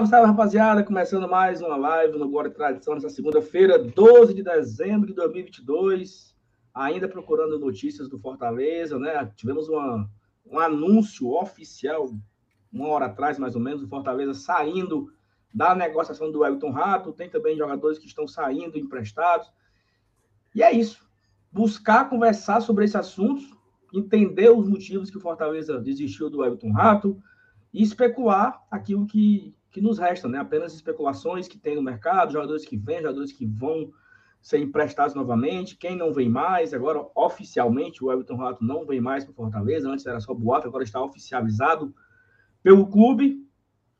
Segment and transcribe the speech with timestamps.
[0.00, 0.82] Salve, salve, rapaziada!
[0.82, 6.34] Começando mais uma live no e Tradição nessa segunda-feira, 12 de dezembro de 2022.
[6.72, 9.30] Ainda procurando notícias do Fortaleza, né?
[9.36, 10.08] Tivemos uma,
[10.46, 12.08] um anúncio oficial,
[12.72, 15.12] uma hora atrás, mais ou menos, do Fortaleza saindo
[15.52, 17.12] da negociação do Elton Rato.
[17.12, 19.52] Tem também jogadores que estão saindo emprestados.
[20.54, 21.06] E é isso.
[21.52, 23.42] Buscar conversar sobre esse assunto,
[23.92, 27.20] entender os motivos que o Fortaleza desistiu do Elton Rato
[27.72, 30.38] e especular aquilo que, que nos resta, né?
[30.38, 33.92] Apenas especulações que tem no mercado, jogadores que vêm, jogadores que vão
[34.42, 39.22] ser emprestados novamente, quem não vem mais, agora oficialmente o Everton Rato não vem mais
[39.22, 41.94] para Fortaleza, antes era só boato, agora está oficializado
[42.62, 43.46] pelo clube.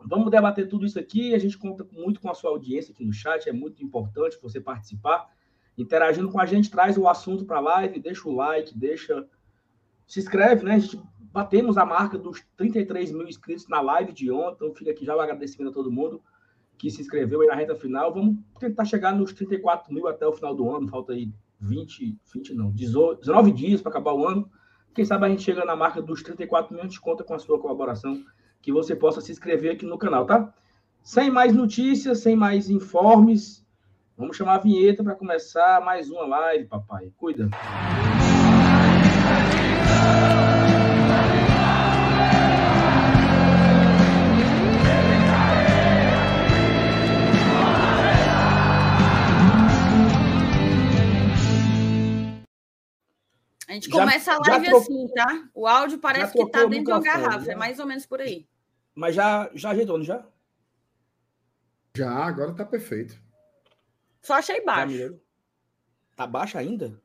[0.03, 3.13] Vamos debater tudo isso aqui, a gente conta muito com a sua audiência aqui no
[3.13, 5.29] chat, é muito importante você participar,
[5.77, 9.29] interagindo com a gente, traz o assunto para a live, deixa o like, deixa
[10.07, 10.75] se inscreve, né?
[10.75, 11.01] A gente
[11.33, 14.67] batemos a marca dos 33 mil inscritos na live de ontem.
[14.67, 16.23] Então, fica aqui já o agradecimento a todo mundo
[16.77, 18.13] que se inscreveu aí na reta final.
[18.13, 20.89] Vamos tentar chegar nos 34 mil até o final do ano.
[20.89, 24.51] Falta aí 20, 20 não, 19 dias para acabar o ano.
[24.95, 27.39] Quem sabe a gente chega na marca dos 34 mil, a gente conta com a
[27.39, 28.25] sua colaboração,
[28.61, 30.53] que você possa se inscrever aqui no canal, tá?
[31.03, 33.65] Sem mais notícias, sem mais informes,
[34.17, 37.13] vamos chamar a vinheta para começar mais uma live, papai.
[37.17, 37.49] Cuida.
[53.71, 55.49] A gente começa já, a live assim, tá?
[55.55, 57.53] O áudio parece que tá dentro de uma garrafa, né?
[57.53, 58.45] é mais ou menos por aí.
[58.97, 60.27] Mas já, já ajeitou, não já?
[61.97, 63.17] Já, agora tá perfeito.
[64.21, 65.21] Só achei baixo.
[66.17, 67.01] Tá baixo ainda?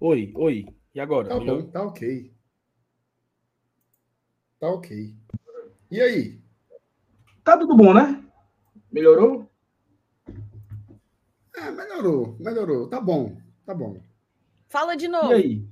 [0.00, 0.66] Oi, oi.
[0.92, 1.28] E agora?
[1.28, 2.34] Tá bom, tá ok.
[4.58, 5.16] Tá ok.
[5.92, 6.40] E aí?
[7.44, 8.20] Tá tudo bom, né?
[8.90, 9.48] Melhorou?
[11.54, 12.88] É, melhorou, melhorou.
[12.88, 13.45] Tá bom.
[13.66, 14.00] Tá bom.
[14.68, 15.32] Fala de novo.
[15.32, 15.68] E aí?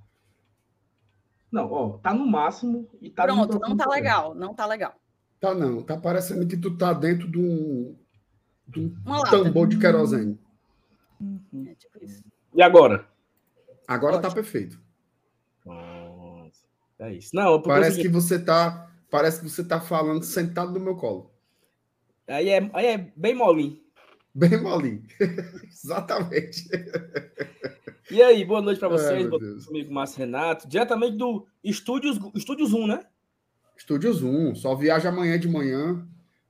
[1.51, 4.95] Não, ó, tá no máximo e tá Pronto, não tá legal, não tá legal.
[5.41, 7.97] Tá não, tá parecendo que tu tá dentro de um,
[8.67, 10.37] de um tambor de querosene.
[11.21, 11.67] Uhum.
[11.69, 12.25] É tipo isso.
[12.53, 13.07] E agora?
[13.87, 14.31] Agora tá Ótimo.
[14.31, 14.81] tá perfeito.
[15.65, 16.65] Nossa,
[16.99, 17.31] é isso.
[17.35, 21.31] Não, parece que você tá, parece que você tá falando sentado no meu colo.
[22.27, 23.84] Aí é, aí é bem molinho.
[24.35, 25.03] Bem molinho.
[25.71, 26.69] Exatamente.
[28.11, 32.73] E aí, boa noite para vocês, boa noite comigo, Márcio Renato, diretamente do Estúdios, Estúdios
[32.73, 33.07] 1, né?
[33.77, 36.05] Estúdios 1, só viaja amanhã de manhã.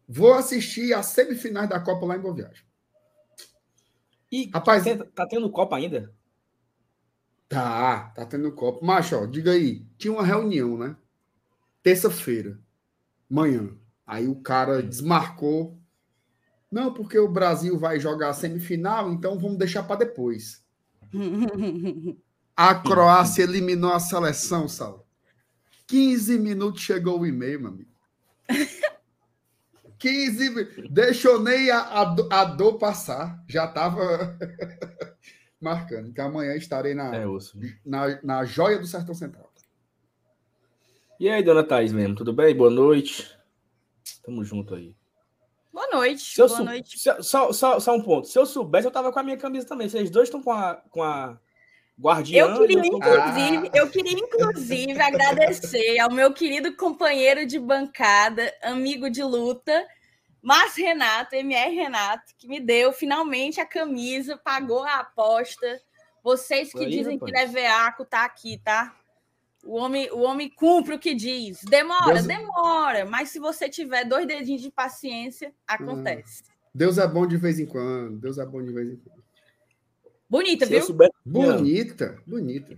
[0.08, 2.64] Vou assistir as semifinais da Copa lá em Boa Viagem.
[4.32, 4.84] E, Rapaz,
[5.14, 6.10] tá tendo Copa ainda?
[7.48, 8.84] Tá, tá tendo Copa.
[8.84, 10.96] Macho, ó, diga aí, tinha uma reunião, né?
[11.82, 12.58] Terça-feira,
[13.28, 13.76] manhã.
[14.06, 15.78] Aí o cara desmarcou
[16.74, 20.60] não, porque o Brasil vai jogar a semifinal, então vamos deixar para depois.
[22.56, 25.06] A Croácia eliminou a seleção, Sal.
[25.86, 27.90] 15 minutos chegou o e-mail, meu amigo.
[30.00, 33.40] 15 Deixou nem a, a, a dor passar.
[33.46, 34.36] Já estava
[35.62, 37.24] marcando que amanhã estarei na, é,
[37.86, 39.48] na, na joia do Sertão Central.
[41.20, 42.52] E aí, dona Thaís mesmo, tudo bem?
[42.52, 43.30] Boa noite.
[44.24, 44.92] Tamo junto aí.
[45.74, 46.36] Boa noite.
[46.36, 46.64] Boa sou...
[46.64, 46.96] noite.
[47.20, 48.28] Só, só, só um ponto.
[48.28, 49.88] Se eu soubesse, eu tava com a minha camisa também.
[49.88, 51.36] Vocês dois estão com a, com a
[52.00, 52.46] guardiã.
[52.46, 53.76] Eu queria, inclusive, ah.
[53.76, 59.84] eu queria, inclusive, agradecer ao meu querido companheiro de bancada, amigo de luta,
[60.40, 65.80] Márcio Renato, MR Renato, que me deu finalmente a camisa, pagou a aposta.
[66.22, 67.32] Vocês que Aí, dizem rapaz.
[67.32, 68.94] que é veaco, tá aqui, tá?
[69.64, 71.62] O homem, o homem cumpre o que diz.
[71.64, 72.26] Demora, Deus...
[72.26, 76.44] demora, mas se você tiver dois dedinhos de paciência, acontece.
[76.48, 78.18] Ah, Deus é bom de vez em quando.
[78.18, 79.24] Deus é bom de vez em quando.
[80.28, 80.82] Bonita, se viu?
[80.82, 81.10] Souber...
[81.24, 82.76] Bonita, bonita.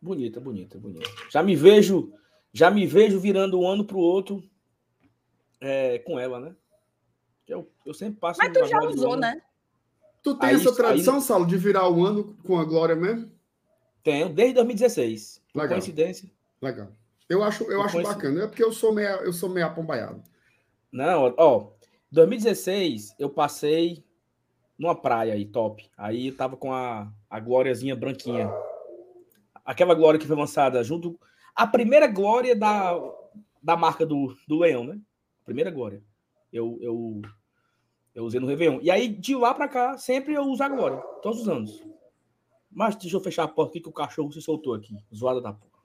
[0.00, 1.10] Bonita, bonita, bonita.
[1.30, 2.12] Já me vejo,
[2.52, 4.42] já me vejo virando um ano para o outro
[5.60, 6.54] é, com ela, né?
[7.48, 8.38] Eu, eu sempre passo.
[8.38, 9.40] Mas tu já usou, né?
[10.22, 11.20] Tu tem aí, essa tradição, aí...
[11.20, 13.30] Saulo, de virar o um ano com a Glória mesmo?
[14.02, 15.42] Tenho, desde 2016.
[15.56, 15.78] Legal.
[15.78, 16.30] Coincidência.
[16.60, 16.88] Legal.
[17.28, 18.44] Eu acho, eu acho bacana.
[18.44, 20.22] É porque eu sou meio, eu sou meio apombaiado.
[20.92, 21.72] Não, ó.
[22.10, 24.04] 2016 eu passei
[24.78, 25.90] numa praia aí, top.
[25.96, 28.50] Aí eu tava com a, a glóriazinha branquinha.
[29.64, 31.18] Aquela glória que foi lançada junto.
[31.54, 32.94] A primeira glória da,
[33.62, 35.00] da marca do, do Leão, né?
[35.46, 36.02] primeira glória.
[36.52, 37.22] Eu, eu,
[38.14, 38.80] eu usei no Réveillon.
[38.82, 40.98] E aí, de lá pra cá, sempre eu uso a glória.
[41.22, 41.82] Todos os anos.
[42.70, 44.96] Mas deixa eu fechar a porta aqui que o cachorro se soltou aqui.
[45.14, 45.76] Zoada da porra.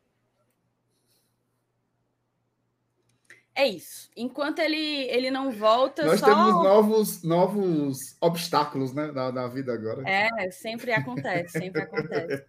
[3.54, 4.10] É isso.
[4.16, 6.06] Enquanto ele, ele não volta.
[6.06, 6.26] Nós só...
[6.26, 10.04] temos novos, novos obstáculos né, na, na vida agora.
[10.10, 12.46] É, sempre acontece, sempre acontece.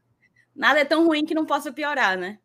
[0.55, 2.38] Nada é tão ruim que não possa piorar, né?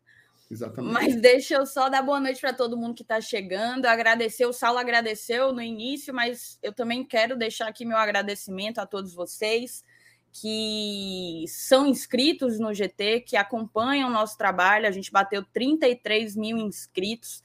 [0.50, 0.92] Exatamente.
[0.92, 3.86] Mas deixa eu só dar boa noite para todo mundo que está chegando.
[3.86, 8.86] Agradecer, o Saulo agradeceu no início, mas eu também quero deixar aqui meu agradecimento a
[8.86, 9.84] todos vocês
[10.32, 14.86] que são inscritos no GT, que acompanham o nosso trabalho.
[14.86, 17.42] A gente bateu 33 mil inscritos.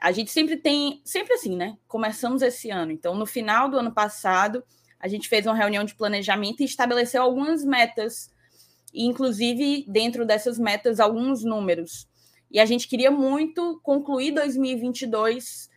[0.00, 1.76] A gente sempre tem, sempre assim, né?
[1.86, 2.92] Começamos esse ano.
[2.92, 4.62] Então, no final do ano passado,
[4.98, 8.30] a gente fez uma reunião de planejamento e estabeleceu algumas metas,
[8.92, 12.08] inclusive dentro dessas metas, alguns números.
[12.50, 15.70] E a gente queria muito concluir 2022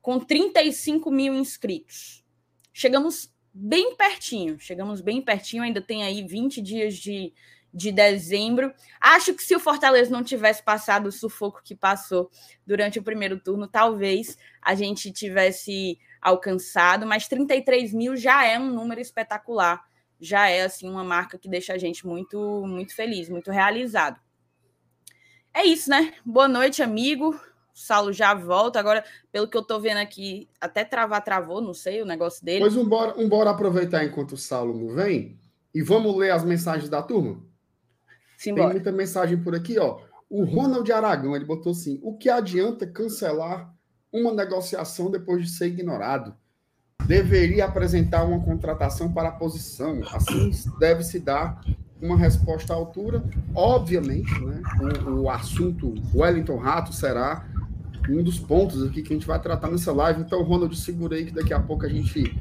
[0.00, 2.24] com 35 mil inscritos.
[2.72, 7.32] Chegamos bem pertinho, chegamos bem pertinho, ainda tem aí 20 dias de,
[7.72, 8.72] de dezembro.
[9.00, 12.30] Acho que se o Fortaleza não tivesse passado o sufoco que passou
[12.66, 18.70] durante o primeiro turno, talvez a gente tivesse alcançado, mas 33 mil já é um
[18.70, 19.82] número espetacular,
[20.20, 24.20] já é assim uma marca que deixa a gente muito, muito feliz, muito realizado.
[25.54, 26.12] É isso, né?
[26.26, 27.40] Boa noite, amigo.
[27.76, 28.80] O Saulo já volta.
[28.80, 32.60] Agora, pelo que eu tô vendo aqui, até travar travou, não sei, o negócio dele.
[32.60, 35.38] Pois um bora, um bora aproveitar enquanto o Saulo não vem
[35.74, 37.38] e vamos ler as mensagens da turma?
[38.38, 38.68] Simbora.
[38.68, 39.98] Tem muita mensagem por aqui, ó.
[40.28, 43.70] O Ronald Aragão, ele botou assim: o que adianta cancelar
[44.10, 46.34] uma negociação depois de ser ignorado?
[47.06, 50.00] Deveria apresentar uma contratação para a posição.
[50.14, 51.62] Assim deve se dar
[52.00, 53.22] uma resposta à altura.
[53.54, 54.62] Obviamente, né,
[55.06, 57.46] o, o assunto Wellington Rato será
[58.08, 60.20] um dos pontos aqui que a gente vai tratar nessa live.
[60.20, 62.34] Então, Ronald, segurei que daqui a pouco a gente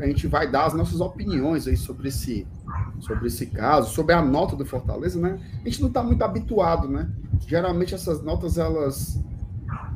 [0.00, 2.46] a gente vai dar as nossas opiniões aí sobre esse
[3.00, 5.38] sobre esse caso, sobre a nota do Fortaleza, né?
[5.64, 7.10] A gente não está muito habituado, né?
[7.46, 9.20] Geralmente essas notas elas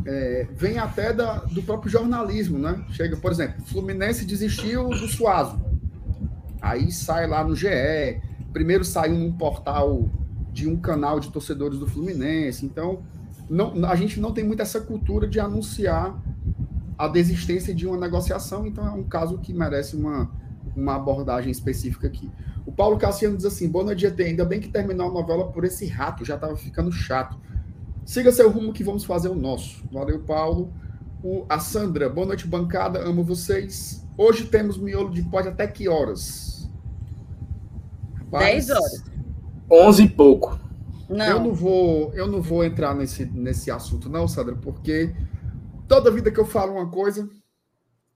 [0.05, 2.84] é, vêm até da, do próprio jornalismo, né?
[2.90, 5.61] Chega, por exemplo, Fluminense desistiu do Suazo,
[6.61, 8.20] aí sai lá no GE,
[8.52, 10.08] primeiro saiu num portal
[10.52, 12.64] de um canal de torcedores do Fluminense.
[12.64, 13.02] Então,
[13.49, 16.21] não, a gente não tem muito essa cultura de anunciar
[16.97, 18.67] a desistência de uma negociação.
[18.67, 20.31] Então, é um caso que merece uma,
[20.77, 22.31] uma abordagem específica aqui.
[22.65, 24.23] O Paulo Cassiano diz assim: Boa noite, GT.
[24.23, 27.39] Ainda bem que terminou a novela por esse rato, já estava ficando chato.
[28.05, 29.85] Siga seu rumo que vamos fazer o nosso.
[29.93, 30.73] Valeu, Paulo.
[31.23, 33.00] O, a Sandra, boa noite, bancada.
[33.00, 34.06] Amo vocês.
[34.17, 36.69] Hoje temos miolo de pote até que horas?
[38.31, 39.05] 10 horas.
[39.70, 40.58] 11 e pouco.
[41.13, 41.25] Não.
[41.27, 45.15] Eu não vou, eu não vou entrar nesse, nesse assunto, não, Sandra, porque
[45.87, 47.29] toda vida que eu falo uma coisa,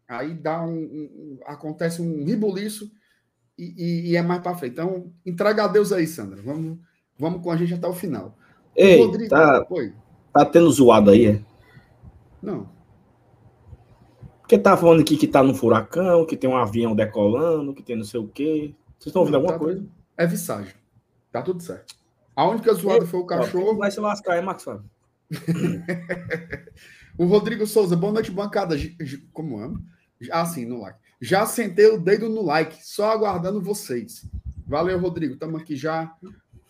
[0.09, 2.91] aí dá um, um acontece um ribuliço
[3.59, 4.73] e, e, e é mais para frente.
[4.73, 6.41] Então, entrega a Deus aí, Sandra.
[6.41, 6.79] Vamos,
[7.19, 8.37] vamos com a gente até o final.
[8.75, 9.93] Ei, Rodrigo, tá, Oi.
[10.33, 11.41] tá tendo zoado aí, é?
[12.43, 12.69] Não.
[14.41, 17.97] Porque tá falando aqui que tá no furacão, que tem um avião decolando, que tem
[17.97, 18.75] não sei o quê.
[18.99, 19.85] Vocês estão ouvindo não, alguma tá coisa?
[20.17, 20.73] é visagem.
[21.33, 21.96] Tá tudo certo.
[22.37, 23.79] A única zoada foi o cachorro.
[23.79, 24.85] Vai se lascar, é, Max Fábio?
[27.17, 28.77] o Rodrigo Souza, boa noite, bancada.
[29.33, 29.83] Como amo?
[30.31, 30.99] Ah, sim, no like.
[31.19, 34.27] Já sentei o dedo no like, só aguardando vocês.
[34.67, 35.33] Valeu, Rodrigo.
[35.33, 36.15] Estamos aqui já.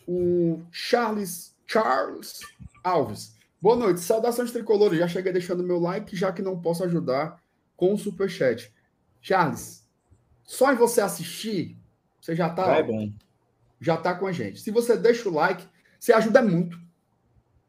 [0.06, 2.42] O Charles Charles
[2.84, 3.34] Alves.
[3.60, 4.00] Boa noite.
[4.00, 5.00] Saudações tricolores.
[5.00, 7.42] Já cheguei deixando meu like, já que não posso ajudar
[7.76, 8.72] com o superchat.
[9.20, 9.84] Charles,
[10.44, 11.76] só em você assistir,
[12.20, 12.76] você já tá.
[12.76, 13.10] É bom
[13.80, 14.60] já está com a gente.
[14.60, 15.66] Se você deixa o like,
[15.98, 16.78] você ajuda muito.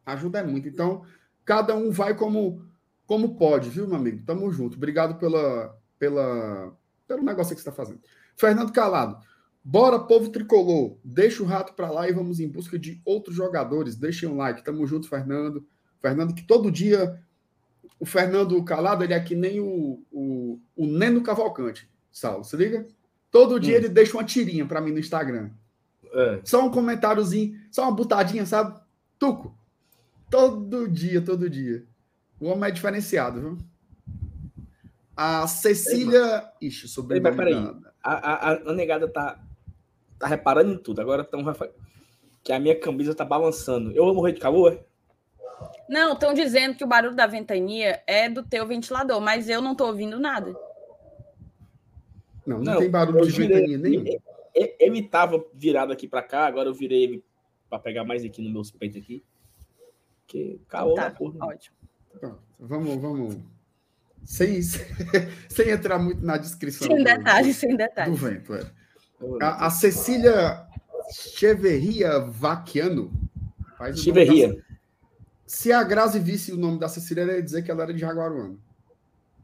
[0.05, 0.67] Ajuda muito.
[0.67, 1.03] Então,
[1.43, 2.67] cada um vai como
[3.07, 4.21] como pode, viu, meu amigo?
[4.25, 4.75] Tamo junto.
[4.75, 8.01] Obrigado pela, pela, pelo negócio que você está fazendo.
[8.35, 9.17] Fernando Calado.
[9.63, 10.97] Bora, povo tricolor.
[11.03, 13.95] Deixa o rato para lá e vamos em busca de outros jogadores.
[13.95, 14.63] Deixem um like.
[14.63, 15.65] Tamo junto, Fernando.
[16.01, 17.17] Fernando, que todo dia.
[17.99, 22.43] O Fernando Calado, ele é que nem o, o, o Neno Cavalcante, Saulo.
[22.43, 22.85] Se liga?
[23.31, 23.77] Todo dia hum.
[23.77, 25.49] ele deixa uma tirinha para mim no Instagram.
[26.13, 26.39] É.
[26.43, 28.79] Só um comentáriozinho, só uma butadinha, sabe?
[29.19, 29.57] Tuco.
[30.29, 31.85] Todo dia, todo dia.
[32.39, 33.57] O homem é diferenciado, viu?
[35.15, 36.51] A Cecília.
[36.61, 37.19] Ei, Ixi, sobre.
[37.19, 37.55] Mas peraí.
[38.03, 39.39] A, a, a, negada tá,
[40.19, 41.01] tá reparando em tudo.
[41.01, 41.43] Agora estão.
[42.43, 43.91] Que a minha camisa tá balançando.
[43.91, 44.73] Eu vou morrer de calor?
[44.73, 44.85] É?
[45.89, 49.75] Não, estão dizendo que o barulho da ventania é do teu ventilador, mas eu não
[49.75, 50.53] tô ouvindo nada.
[52.45, 54.03] Não, não, não tem barulho de ventania nenhum
[54.79, 57.23] ele tava virado aqui para cá, agora eu virei ele
[57.69, 59.23] para pegar mais aqui no meu peito aqui.
[60.25, 61.45] Que caô tá, porra.
[61.45, 61.75] Ótimo.
[62.59, 63.37] vamos, vamos.
[64.25, 64.61] Sem,
[65.49, 66.87] sem entrar muito na descrição.
[66.87, 68.19] Sem detalhes, sem detalhes.
[68.19, 68.71] Do vento, é.
[69.41, 70.67] A, a Cecília
[71.11, 73.11] Cheverria Vaquiano.
[73.95, 74.57] Cheverria.
[75.45, 77.99] Se a Grazi visse o nome da Cecília, ela ia dizer que ela era de
[77.99, 78.57] Jaguaruana.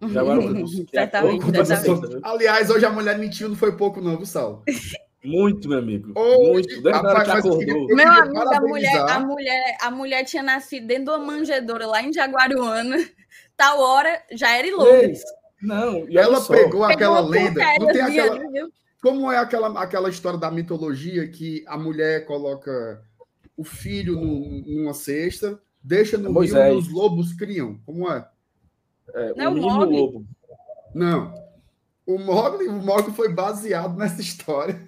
[0.01, 0.67] Jaguaruana.
[0.91, 2.19] certamente, certamente.
[2.23, 4.63] Aliás, hoje a mulher mentiu, não foi pouco, não, viu, Sal?
[5.23, 6.13] Muito, meu amigo.
[6.15, 6.67] Muito.
[6.67, 7.87] Desde que rapaz, eu acordou.
[7.87, 12.01] Meu amigo, a mulher, a, mulher, a mulher tinha nascido dentro de uma manjedoura lá
[12.03, 12.97] em Jaguaruana.
[13.55, 15.21] Tal hora já era em Londres.
[15.61, 17.61] Não, e Ela só, pegou aquela Pegou lenda.
[17.79, 18.73] Não tem aquela, ali?
[19.01, 23.01] Como é aquela, aquela história da mitologia que a mulher coloca
[23.55, 26.73] o filho num- numa cesta, deixa no rio Moisés.
[26.73, 27.79] e os lobos criam?
[27.85, 28.27] Como é?
[29.13, 30.25] é, Não é o o lobo.
[30.93, 31.33] Não.
[32.05, 34.81] O Mogli, o Mogli foi baseado nessa história.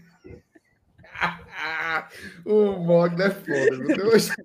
[2.46, 3.78] o Mogli é foda.
[3.78, 3.88] viu?
[3.88, 4.30] Deus.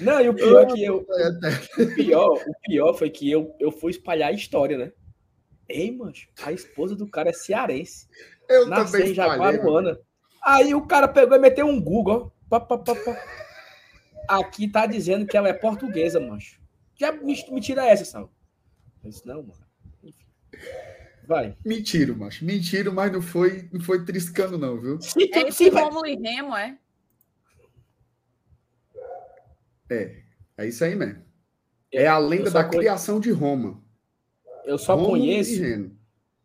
[0.00, 1.06] Não, e o pior é que eu.
[1.78, 4.92] O pior, o pior foi que eu, eu fui espalhar a história, né?
[5.68, 8.08] Ei, mancho, a esposa do cara é cearense.
[8.48, 9.30] Eu Nasceu também em mano.
[9.30, 10.00] Jaguaruana.
[10.42, 12.58] Aí o cara pegou e meteu um Google, ó.
[12.58, 12.94] Pá, pá, pá.
[14.28, 16.60] Aqui tá dizendo que ela é portuguesa, mancho.
[16.98, 18.32] Já me, me tira essa, Sal.
[19.04, 19.66] Eu disse, não, mano.
[20.02, 20.26] Enfim.
[21.30, 21.56] Vai.
[21.64, 22.44] Mentira, macho.
[22.44, 25.00] Mentira, mas não foi, não foi triscando, não, viu?
[25.00, 26.76] Se É esse se vai- Rômulo e Remo, é?
[29.88, 30.22] É.
[30.58, 31.22] É isso aí mesmo.
[31.92, 33.80] É a lenda da conhe- criação de Roma.
[34.64, 35.96] Eu só Rômulo e conheço, Reno.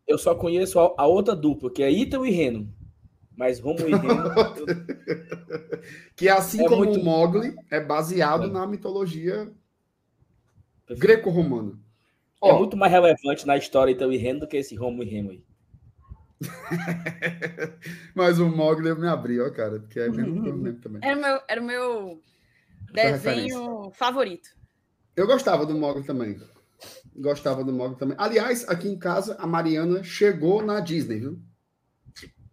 [0.07, 2.71] eu só conheço a, a outra dupla, que é Ítalo e Reno.
[3.35, 4.23] Mas Romulo e Reno.
[6.15, 8.51] Que assim É como muito- o Mogli é baseado É.
[8.51, 9.51] na mitologia
[10.89, 11.73] greco-romana.
[12.49, 15.31] É muito mais relevante na história Ítalo e Reno do que esse Romulo e Reno
[15.31, 15.43] aí.
[18.13, 21.01] mas o Mogli eu me abri, ó, cara, porque é mesmo, mesmo também.
[21.03, 22.21] Era o meu, era o meu
[22.91, 24.49] desenho favorito.
[25.15, 26.39] Eu gostava do Mogli também.
[27.15, 28.17] Gostava do Mogli também.
[28.19, 31.39] Aliás, aqui em casa, a Mariana chegou na Disney, viu?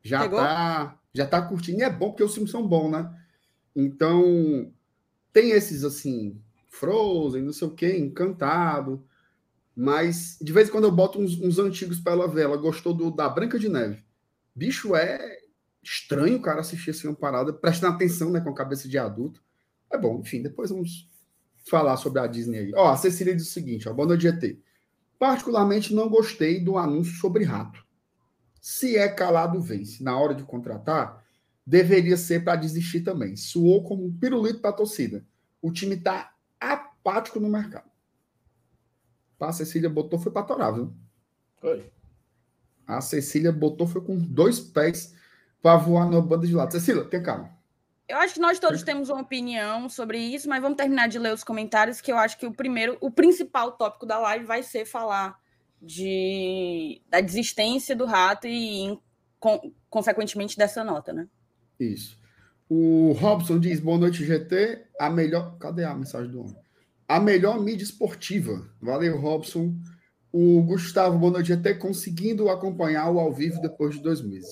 [0.02, 0.38] Já Chegou?
[0.38, 1.80] tá, já tá curtindo.
[1.80, 3.12] E é bom porque os filmes são bons, né?
[3.74, 4.72] Então,
[5.32, 9.04] tem esses assim, Frozen, não sei o quê, Encantado.
[9.74, 12.42] Mas de vez em quando eu boto uns, uns antigos pra ela ver.
[12.42, 14.04] Ela gostou do da Branca de Neve.
[14.54, 15.38] Bicho, é
[15.82, 19.42] estranho o cara assistir assim uma parada, prestando atenção, né, com a cabeça de adulto.
[19.90, 21.08] É bom, enfim, depois vamos
[21.68, 22.72] falar sobre a Disney aí.
[22.74, 24.58] Ó, a Cecília diz o seguinte, ó, boa noite, GT.
[25.18, 27.84] Particularmente não gostei do anúncio sobre rato.
[28.60, 30.02] Se é calado, vence.
[30.02, 31.24] Na hora de contratar,
[31.66, 33.36] deveria ser para desistir também.
[33.36, 35.24] Suou como um pirulito para torcida.
[35.60, 37.91] O time tá apático no mercado.
[39.42, 40.94] Pá, A Cecília botou, foi para torar, viu?
[41.56, 41.90] Foi.
[42.86, 45.16] A Cecília botou, foi com dois pés
[45.60, 46.70] para voar na banda de lado.
[46.70, 47.50] Cecília, tenha calma.
[48.06, 51.34] Eu acho que nós todos temos uma opinião sobre isso, mas vamos terminar de ler
[51.34, 54.84] os comentários, que eu acho que o primeiro, o principal tópico da live vai ser
[54.84, 55.36] falar
[55.80, 58.96] de, da desistência do rato e,
[59.40, 61.26] con- consequentemente, dessa nota, né?
[61.80, 62.16] Isso.
[62.68, 64.86] O Robson diz: boa noite, GT.
[65.00, 65.58] A melhor.
[65.58, 66.61] Cadê a mensagem do homem?
[67.12, 68.66] A melhor mídia esportiva.
[68.80, 69.76] Valeu, Robson.
[70.32, 74.50] O Gustavo, noite, GT, conseguindo acompanhar o ao vivo depois de dois meses.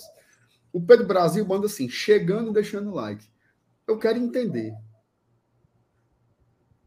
[0.71, 3.27] O Pedro Brasil manda assim: chegando e deixando like.
[3.87, 4.75] Eu quero entender.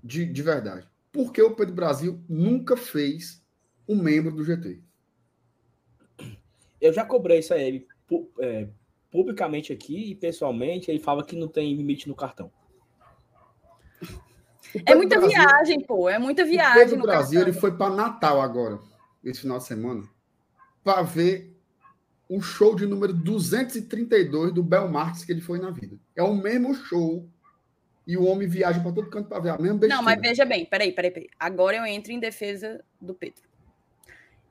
[0.03, 0.87] De, de verdade.
[1.11, 3.43] Por que o Pedro Brasil nunca fez
[3.89, 4.79] um membro do GT?
[6.79, 8.67] Eu já cobrei isso a ele pu- é,
[9.09, 10.91] publicamente aqui e pessoalmente.
[10.91, 12.51] Ele fala que não tem limite no cartão.
[14.75, 16.09] O É muita Brasil- viagem, pô.
[16.09, 16.81] É muita O viagem.
[16.81, 18.79] Pedro no Brasil ele foi para Natal agora,
[19.23, 20.03] esse final de semana,
[20.83, 21.55] para ver
[22.29, 25.97] o show de número 232 do Bel Marques que ele foi na vida.
[26.15, 27.27] É o mesmo show
[28.07, 29.95] e o homem viaja para todo canto para ver a mesma besteira.
[29.95, 31.29] Não, mas veja bem, peraí, peraí, peraí.
[31.39, 33.43] Agora eu entro em defesa do Pedro.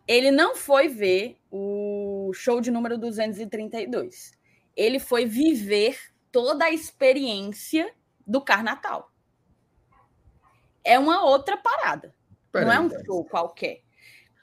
[0.07, 4.33] Ele não foi ver o show de número 232.
[4.77, 5.99] Ele foi viver
[6.31, 7.93] toda a experiência
[8.27, 9.12] do Carnatal.
[10.85, 12.15] É uma outra parada.
[12.51, 13.07] Pera não é aí, um Thaís.
[13.07, 13.83] show qualquer.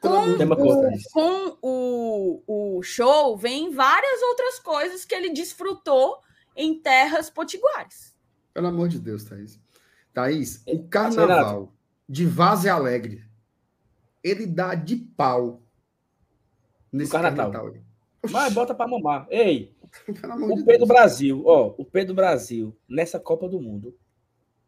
[0.01, 0.37] Com.
[0.37, 1.07] Thaís.
[1.11, 6.19] com o, o show, vem várias outras coisas que ele desfrutou
[6.55, 8.15] em terras potiguares.
[8.53, 9.59] Pelo amor de Deus, Thaís.
[10.13, 11.73] Thaís, o carnaval
[12.07, 13.23] de Vaze Alegre,
[14.23, 15.61] ele dá de pau
[16.91, 17.51] nesse Carnaval.
[17.51, 17.73] carnaval.
[17.75, 17.81] aí.
[18.31, 19.27] Mas bota pra mamar.
[19.29, 19.75] Ei,
[20.07, 20.87] o de Pedro Deus.
[20.87, 23.97] Brasil, ó, o Pedro Brasil, nessa Copa do Mundo,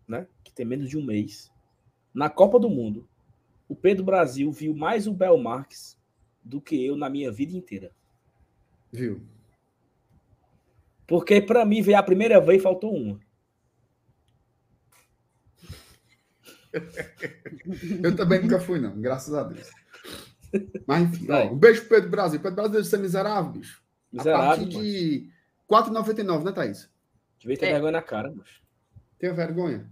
[0.08, 0.28] né?
[0.44, 1.52] Que tem menos de um mês.
[2.14, 3.08] Na Copa do Mundo,
[3.68, 5.98] o Pedro Brasil viu mais o Bel Marques
[6.44, 7.92] do que eu na minha vida inteira.
[8.92, 9.22] Viu?
[11.08, 13.20] Porque pra mim veio a primeira vez e faltou uma.
[18.04, 19.70] Eu também nunca fui, não, graças a Deus.
[20.88, 22.40] Mas enfim, ó, um beijo pro Pedro Brasil.
[22.40, 23.82] Pedro Brasil deve ser miserável, bicho.
[24.14, 24.84] a Miserável, partir mano.
[24.86, 25.30] de
[25.70, 26.90] R$ 4,99, né, Thaís?
[27.40, 27.72] Devia ter É.
[27.74, 28.62] vergonha na cara, moço.
[29.18, 29.90] Tenha vergonha.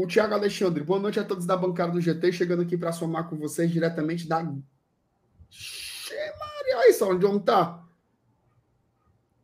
[0.00, 3.28] O Tiago Alexandre, boa noite a todos da bancada do GT, chegando aqui para somar
[3.28, 4.44] com vocês diretamente da.
[4.44, 4.62] Maria,
[6.76, 7.84] olha só onde homem tá.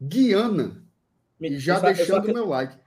[0.00, 0.80] Guiana.
[1.40, 2.78] E já só, deixando o meu like.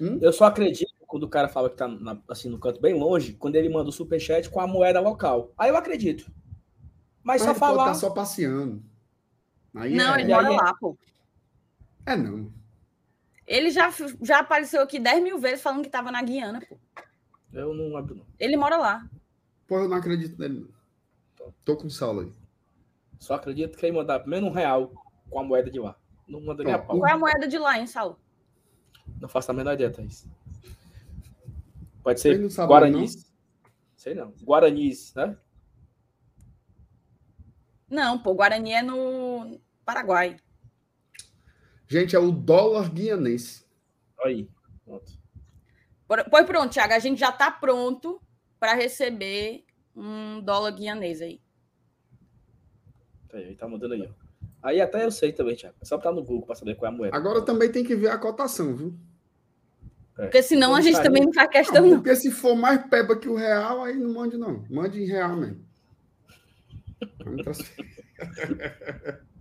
[0.00, 0.20] Hum?
[0.22, 3.34] Eu só acredito quando o cara fala que tá na, assim no canto bem longe,
[3.34, 5.52] quando ele manda o superchat com a moeda local.
[5.58, 6.32] Aí eu acredito.
[7.22, 7.88] Mas, Mas só falar.
[7.88, 8.82] Tá só passeando.
[9.74, 10.22] Aí não, é...
[10.22, 10.96] ele mora lá, pô.
[12.06, 12.50] É não.
[13.52, 13.92] Ele já,
[14.22, 16.78] já apareceu aqui 10 mil vezes falando que tava na Guiana, pô.
[17.52, 18.24] Eu não abro, não.
[18.40, 19.06] Ele mora lá.
[19.66, 20.66] Pô, eu não acredito nele.
[21.62, 22.32] Tô com sal aí.
[23.18, 24.90] Só acredito que ele mandar menos um real
[25.28, 25.94] com a moeda de lá.
[26.26, 26.96] Não manda nem a pau.
[26.96, 28.18] Qual é a moeda de lá, hein, Saulo?
[29.20, 30.26] Não faço a menor ideia, Thaís.
[32.02, 33.16] Pode ser Guaranis.
[33.16, 33.22] Não?
[33.96, 34.32] Sei não.
[34.42, 35.36] Guaranis, né?
[37.86, 40.38] Não, pô, Guarani é no Paraguai.
[41.92, 43.66] Gente, é o dólar guianense.
[44.24, 44.48] Aí,
[44.82, 45.12] pronto.
[46.30, 48.18] Pois pronto, Thiago, a gente já está pronto
[48.58, 51.38] para receber um dólar guianês aí.
[53.34, 54.12] Aí, tá mandando aí, ó.
[54.62, 55.76] Aí até eu sei também, Thiago.
[55.82, 57.14] É só estar no Google para saber qual é a moeda.
[57.14, 58.94] Agora também tem que ver a cotação, viu?
[60.16, 60.22] É.
[60.22, 61.96] Porque senão a gente também não faz questão, não.
[61.96, 64.64] Porque se for mais peba que o real, aí não mande, não.
[64.70, 65.62] Mande em real mesmo.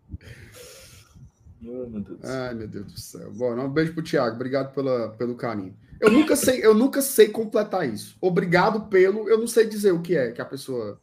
[1.64, 2.24] Oh, meu Deus.
[2.24, 3.32] Ai, meu Deus do céu.
[3.34, 4.36] Bom, um beijo pro Thiago.
[4.36, 5.76] Obrigado pela, pelo carinho.
[6.00, 8.18] Eu nunca sei, eu nunca sei completar isso.
[8.20, 11.00] Obrigado pelo, eu não sei dizer o que é que a pessoa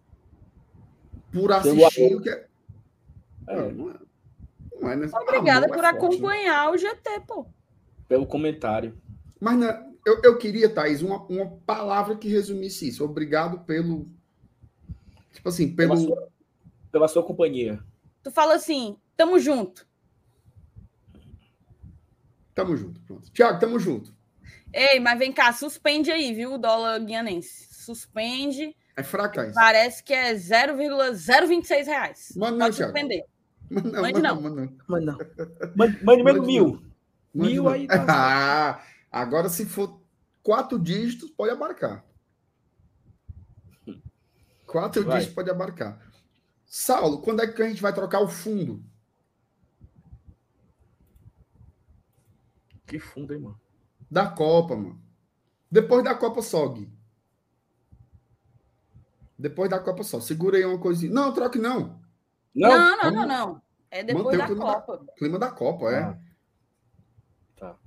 [1.33, 2.47] por assistir o que é.
[3.49, 3.57] é.
[3.57, 3.95] Não, não é.
[4.81, 5.11] Não é né?
[5.13, 6.71] Obrigada Amor por é forte, acompanhar né?
[6.71, 7.47] o GT, pô.
[8.09, 8.97] Pelo comentário.
[9.41, 13.05] Mas né, eu, eu queria, Thaís, uma, uma palavra que resumisse isso.
[13.05, 14.07] Obrigado pelo.
[15.33, 15.95] Tipo assim, pelo.
[15.95, 16.29] Pela sua,
[16.91, 17.81] pela sua companhia.
[18.23, 19.87] Tu fala assim, tamo junto.
[22.59, 23.31] Tamo junto, pronto.
[23.31, 24.13] Tiago, tamo junto.
[24.73, 27.69] Ei, mas vem cá, suspende aí, viu, o dólar guianense.
[27.71, 28.75] Suspende.
[28.97, 29.55] É fraca isso.
[29.55, 32.33] Parece que é 0,026 reais.
[32.35, 33.25] Manda não, Pode suspender.
[33.71, 34.41] Manda não, mande não.
[34.89, 35.19] Manda não.
[35.77, 36.83] Mande, mande mesmo mil.
[37.33, 37.87] Mil aí.
[37.87, 40.03] Tá ah, agora se for
[40.43, 42.05] quatro dígitos, pode abarcar.
[44.67, 45.19] Quatro vai.
[45.19, 45.97] dígitos pode abarcar.
[46.67, 48.83] Saulo, quando é que a gente vai trocar o fundo?
[52.89, 53.61] Que fundo, hein, mano?
[54.11, 54.99] Da Copa, mano.
[55.71, 56.91] Depois da Copa só, Gui.
[59.39, 60.19] Depois da Copa só.
[60.21, 61.13] Segura aí uma coisinha.
[61.13, 62.01] Não, troque não.
[62.55, 63.63] Não, não, não, não, não.
[63.91, 64.97] É depois da Copa.
[64.97, 66.01] Da, clima da Copa, é.
[66.01, 66.19] Ah.
[67.57, 67.79] Tá.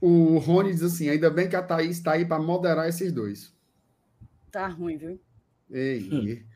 [0.00, 3.52] O Rony diz assim: ainda bem que a Thaís está aí para moderar esses dois.
[4.52, 5.20] Tá ruim, viu?
[5.68, 6.46] Ei.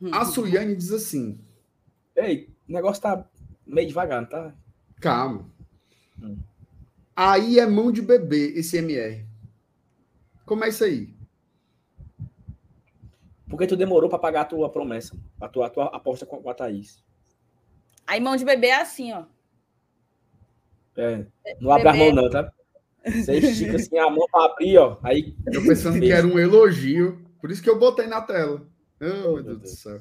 [0.00, 0.10] Hum.
[0.12, 1.40] A Suliane diz assim:
[2.14, 3.26] Ei, o negócio tá
[3.66, 4.54] meio devagar, tá?
[5.00, 5.46] Calma.
[6.20, 6.38] Hum.
[7.14, 9.26] Aí é mão de bebê esse MR.
[10.44, 11.14] Como é isso aí?
[13.48, 16.54] Porque tu demorou para pagar a tua promessa, a tua, a tua aposta com a
[16.54, 17.02] Thaís.
[18.06, 19.24] Aí mão de bebê é assim, ó.
[20.96, 21.26] É.
[21.60, 22.02] Não abre bebê...
[22.02, 22.52] a mão, não, tá?
[23.04, 24.98] Você estica assim a mão para abrir, ó.
[25.02, 25.36] Aí.
[25.46, 27.24] Eu pensando que era um elogio.
[27.40, 28.66] Por isso que eu botei na tela.
[29.00, 30.00] Oh, oh meu Deus, Deus, do céu.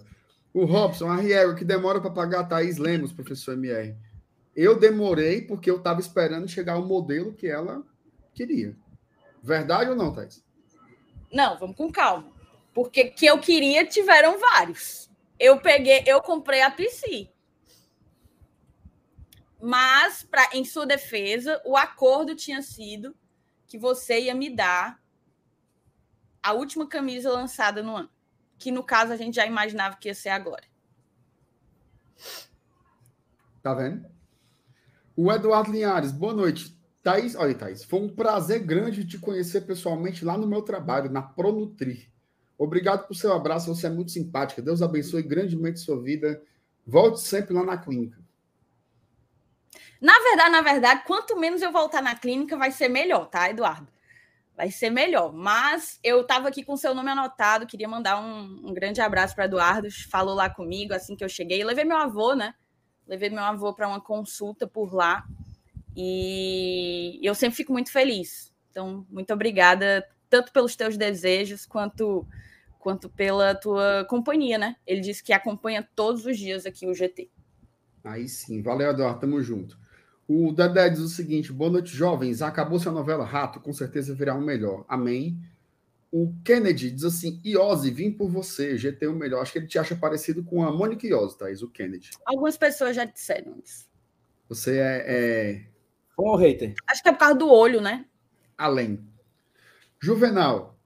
[0.53, 3.95] O Robson, a Riego, que demora para pagar a Thaís Lemos, professor MR.
[4.55, 7.83] Eu demorei porque eu estava esperando chegar o modelo que ela
[8.33, 8.75] queria.
[9.43, 10.43] Verdade ou não, Thais?
[11.31, 12.31] Não, vamos com calma.
[12.73, 15.09] Porque que eu queria tiveram vários.
[15.37, 17.29] Eu peguei, eu comprei a PC.
[19.61, 23.15] Mas, pra, em sua defesa, o acordo tinha sido
[23.67, 25.01] que você ia me dar
[26.41, 28.09] a última camisa lançada no ano.
[28.57, 30.63] Que no caso a gente já imaginava que ia ser agora.
[33.61, 34.14] Tá vendo?
[35.17, 36.77] O Eduardo Linhares, boa noite.
[37.01, 41.21] Thaís, olha, Thaís, foi um prazer grande te conhecer pessoalmente lá no meu trabalho, na
[41.21, 42.11] Pronutri.
[42.57, 44.61] Obrigado por seu abraço, você é muito simpática.
[44.61, 46.41] Deus abençoe grandemente sua vida.
[46.85, 48.19] Volte sempre lá na clínica.
[50.01, 53.87] Na verdade, na verdade, quanto menos eu voltar na clínica, vai ser melhor, tá, Eduardo?
[54.55, 55.31] Vai ser melhor.
[55.31, 59.45] Mas eu estava aqui com seu nome anotado, queria mandar um, um grande abraço para
[59.45, 59.87] Eduardo.
[60.11, 61.63] Falou lá comigo assim que eu cheguei.
[61.63, 62.53] levei meu avô, né?
[63.07, 65.25] Levei meu avô para uma consulta por lá
[65.95, 68.53] e eu sempre fico muito feliz.
[68.69, 72.27] Então, muito obrigada tanto pelos teus desejos quanto
[72.79, 74.75] quanto pela tua companhia, né?
[74.85, 77.31] Ele disse que acompanha todos os dias aqui o GT.
[78.03, 79.79] Aí sim, valeu, Eduardo, tamo junto.
[80.27, 82.43] O Dedé diz o seguinte: boa noite, jovens.
[82.43, 84.85] Acabou sua novela Rato, com certeza virá um melhor.
[84.87, 85.39] Amém.
[86.17, 89.41] O Kennedy diz assim: Iose, vim por você, GT o melhor.
[89.41, 92.11] Acho que ele te acha parecido com a Mônica Iose, Thaís, o Kennedy.
[92.25, 93.85] Algumas pessoas já disseram isso.
[94.47, 95.65] Você é, é
[96.17, 96.73] Ô, hater.
[96.87, 98.05] Acho que é por causa do olho, né?
[98.57, 99.05] Além.
[99.99, 100.79] Juvenal,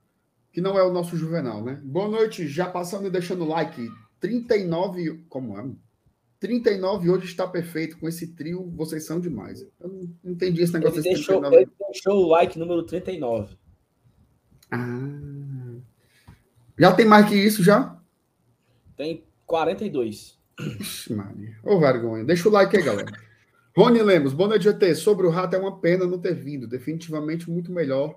[0.52, 1.80] que não é o nosso Juvenal, né?
[1.84, 3.88] Boa noite, já passando e deixando o like.
[4.20, 5.26] 39.
[5.30, 5.70] Como é?
[6.40, 8.00] 39 hoje está perfeito.
[8.00, 9.62] Com esse trio, vocês são demais.
[9.80, 9.90] Eu
[10.24, 11.02] não entendi esse negócio.
[11.02, 13.59] Ele deixou, ele deixou o like número 39.
[14.72, 15.78] Ah.
[16.78, 17.98] Já tem mais que isso, já?
[18.96, 20.40] Tem 42.
[20.80, 21.58] Ixi, Maria.
[21.64, 22.24] Ô, vergonha.
[22.24, 23.12] Deixa o like aí, galera.
[23.76, 24.96] Rony Lemos, boa noite, GT.
[24.96, 26.68] Sobre o Rato, é uma pena não ter vindo.
[26.68, 28.16] Definitivamente muito melhor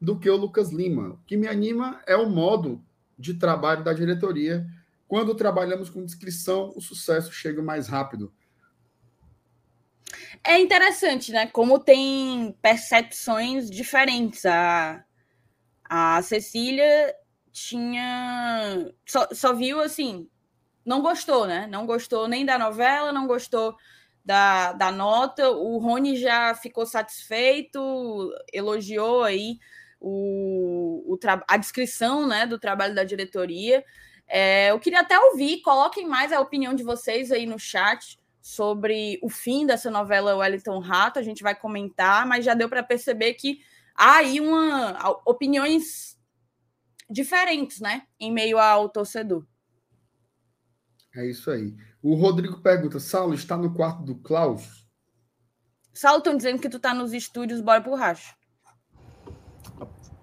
[0.00, 1.10] do que o Lucas Lima.
[1.10, 2.82] O que me anima é o modo
[3.18, 4.66] de trabalho da diretoria.
[5.06, 8.32] Quando trabalhamos com descrição, o sucesso chega mais rápido.
[10.44, 11.46] É interessante, né?
[11.46, 14.44] Como tem percepções diferentes.
[14.46, 15.04] A,
[15.88, 17.14] a Cecília
[17.52, 18.92] tinha.
[19.06, 20.28] Só, só viu assim.
[20.84, 21.66] Não gostou, né?
[21.66, 23.76] Não gostou nem da novela, não gostou
[24.24, 25.50] da, da nota.
[25.50, 29.58] O Rony já ficou satisfeito, elogiou aí
[30.00, 33.84] o, o a descrição né, do trabalho da diretoria.
[34.26, 39.18] É, eu queria até ouvir, coloquem mais a opinião de vocês aí no chat sobre
[39.22, 41.18] o fim dessa novela Wellington Rato.
[41.18, 43.60] A gente vai comentar, mas já deu para perceber que
[43.98, 46.16] há aí uma, opiniões
[47.10, 49.44] diferentes, né, em meio ao torcedor.
[51.16, 51.74] É isso aí.
[52.00, 54.86] O Rodrigo pergunta: Saulo está no quarto do Klaus?
[55.92, 58.36] Saulo, estão dizendo que tu tá nos estúdios, bora pro racho.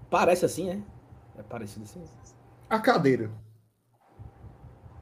[0.09, 0.81] Parece assim, é?
[1.37, 2.05] É parecido assim.
[2.69, 3.29] A cadeira.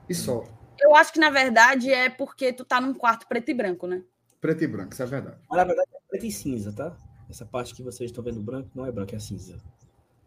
[0.10, 0.44] E só.
[0.80, 4.04] Eu acho que, na verdade, é porque tu tá num quarto preto e branco, né?
[4.42, 5.38] Preto e branco, isso é verdade.
[5.48, 6.98] Mas, na verdade, é preto e cinza, tá?
[7.34, 9.58] Essa parte que vocês estão vendo branco não é branco, é cinza.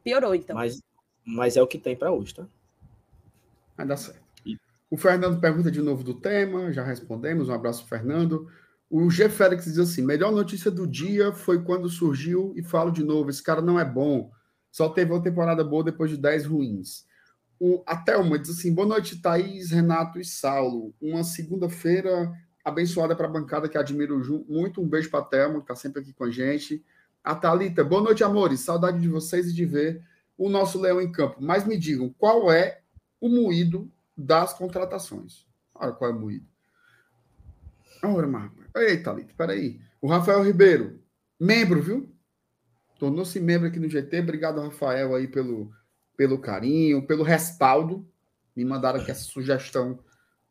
[0.02, 0.56] Piorou, então.
[0.56, 0.82] Mas,
[1.24, 2.44] mas é o que tem para hoje, tá?
[3.76, 4.26] Vai dar certo.
[4.90, 7.48] O Fernando pergunta de novo do tema, já respondemos.
[7.48, 8.50] Um abraço, Fernando.
[8.90, 9.28] O G.
[9.28, 13.42] Félix diz assim: melhor notícia do dia foi quando surgiu, e falo de novo: esse
[13.42, 14.32] cara não é bom.
[14.72, 17.06] Só teve uma temporada boa depois de 10 ruins.
[17.60, 20.92] O, a Thelma diz assim: boa noite, Thaís, Renato e Saulo.
[21.00, 22.32] Uma segunda-feira
[22.64, 24.80] abençoada para a bancada que admiro muito.
[24.82, 26.84] Um beijo para a Thelma, que está sempre aqui com a gente.
[27.26, 28.60] A Thalita, boa noite, amores.
[28.60, 30.00] Saudade de vocês e de ver
[30.38, 31.38] o nosso Leão em campo.
[31.40, 32.82] Mas me digam, qual é
[33.20, 35.44] o moído das contratações?
[35.74, 36.46] Olha qual é o moído.
[38.00, 38.52] Ora.
[38.76, 39.80] Eita, Thalita, peraí.
[40.00, 41.00] O Rafael Ribeiro,
[41.40, 42.08] membro, viu?
[42.96, 44.20] Tornou-se membro aqui no GT.
[44.20, 45.72] Obrigado, Rafael, aí pelo,
[46.16, 48.08] pelo carinho, pelo respaldo.
[48.54, 49.98] Me mandaram aqui essa sugestão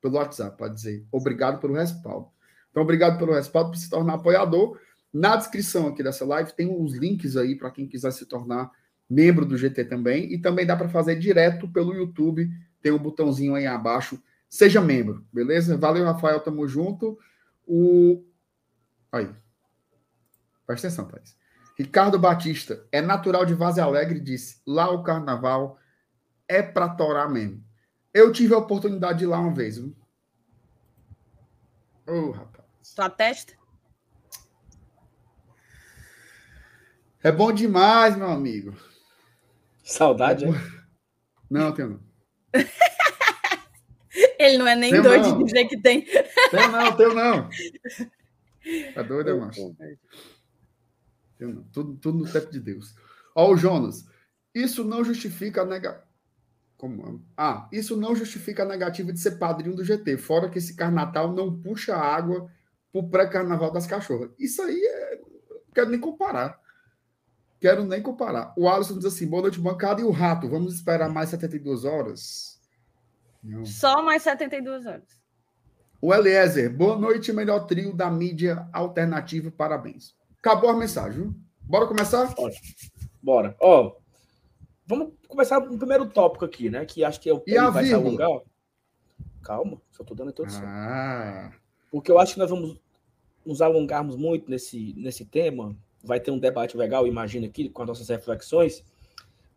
[0.01, 2.27] pelo WhatsApp, para dizer obrigado pelo respaldo.
[2.69, 4.77] Então, obrigado pelo respaldo para se tornar apoiador.
[5.15, 8.69] Na descrição aqui dessa live tem os links aí para quem quiser se tornar
[9.10, 10.34] membro do GT também.
[10.34, 12.51] E também dá para fazer direto pelo YouTube.
[12.82, 14.21] Tem um botãozinho aí abaixo.
[14.49, 15.78] Seja membro, beleza?
[15.78, 16.41] Valeu, Rafael.
[16.41, 17.17] Tamo junto.
[17.65, 18.25] O.
[19.10, 19.34] Aí.
[20.67, 21.38] Presta atenção, Thais.
[21.78, 25.80] Ricardo Batista, é natural de Vaze Alegre, disse: lá o carnaval
[26.45, 27.63] é para torar mesmo.
[28.13, 29.80] Eu tive a oportunidade de ir lá uma vez.
[29.80, 29.93] Ô,
[32.06, 32.65] oh, rapaz.
[32.93, 33.54] Tua testa?
[37.25, 38.77] É bom demais, meu amigo.
[39.83, 40.49] Saudade, é
[41.49, 41.99] Não, tenho não.
[44.38, 45.38] Ele não é nem tenho doido não.
[45.39, 46.05] de dizer que tem.
[46.51, 47.49] Tenho não, tenho não.
[48.93, 49.75] Tá doido, é, macho?
[51.39, 51.63] Eu não.
[51.63, 52.93] Tudo, tudo no tempo de Deus.
[53.33, 54.05] Ó, o Jonas.
[54.53, 56.03] Isso não justifica a nega...
[56.77, 57.25] Como?
[57.35, 60.19] Ah, isso não justifica a negativa de ser padrinho do GT.
[60.19, 62.47] Fora que esse carnaval não puxa água
[62.91, 64.29] pro pré-carnaval das cachorras.
[64.38, 65.15] Isso aí é.
[65.49, 66.63] Não quero nem comparar.
[67.60, 68.54] Quero nem comparar.
[68.58, 70.02] O Alisson diz assim: boa noite, bancada.
[70.02, 70.50] E o rato?
[70.50, 72.60] Vamos esperar mais 72 horas?
[73.44, 73.65] Não.
[73.65, 75.04] Só mais 72 horas.
[76.02, 79.50] O Eliezer, boa noite, melhor trio da mídia alternativa.
[79.50, 80.15] Parabéns.
[80.39, 81.34] Acabou a mensagem.
[81.62, 82.34] Bora começar?
[83.22, 83.56] Bora.
[83.60, 83.96] Ó,
[84.86, 86.86] vamos começar no primeiro tópico aqui, né?
[86.86, 88.30] Que acho que é o e a vai se alongar.
[89.41, 90.63] Calma, só tô dando a introdução.
[90.63, 91.52] Ah.
[91.91, 92.80] Porque eu acho que nós vamos
[93.46, 95.76] nos alongarmos muito nesse, nesse tema.
[96.06, 98.84] Vai ter um debate legal, imagino aqui, com as nossas reflexões.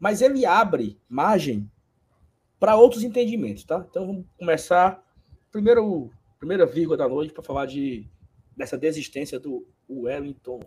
[0.00, 1.70] Mas ele abre margem
[2.58, 3.84] para outros entendimentos, tá?
[3.88, 5.04] Então vamos começar.
[5.50, 8.08] Primeiro, primeira vírgula da noite para falar de
[8.56, 10.60] dessa desistência do Wellington.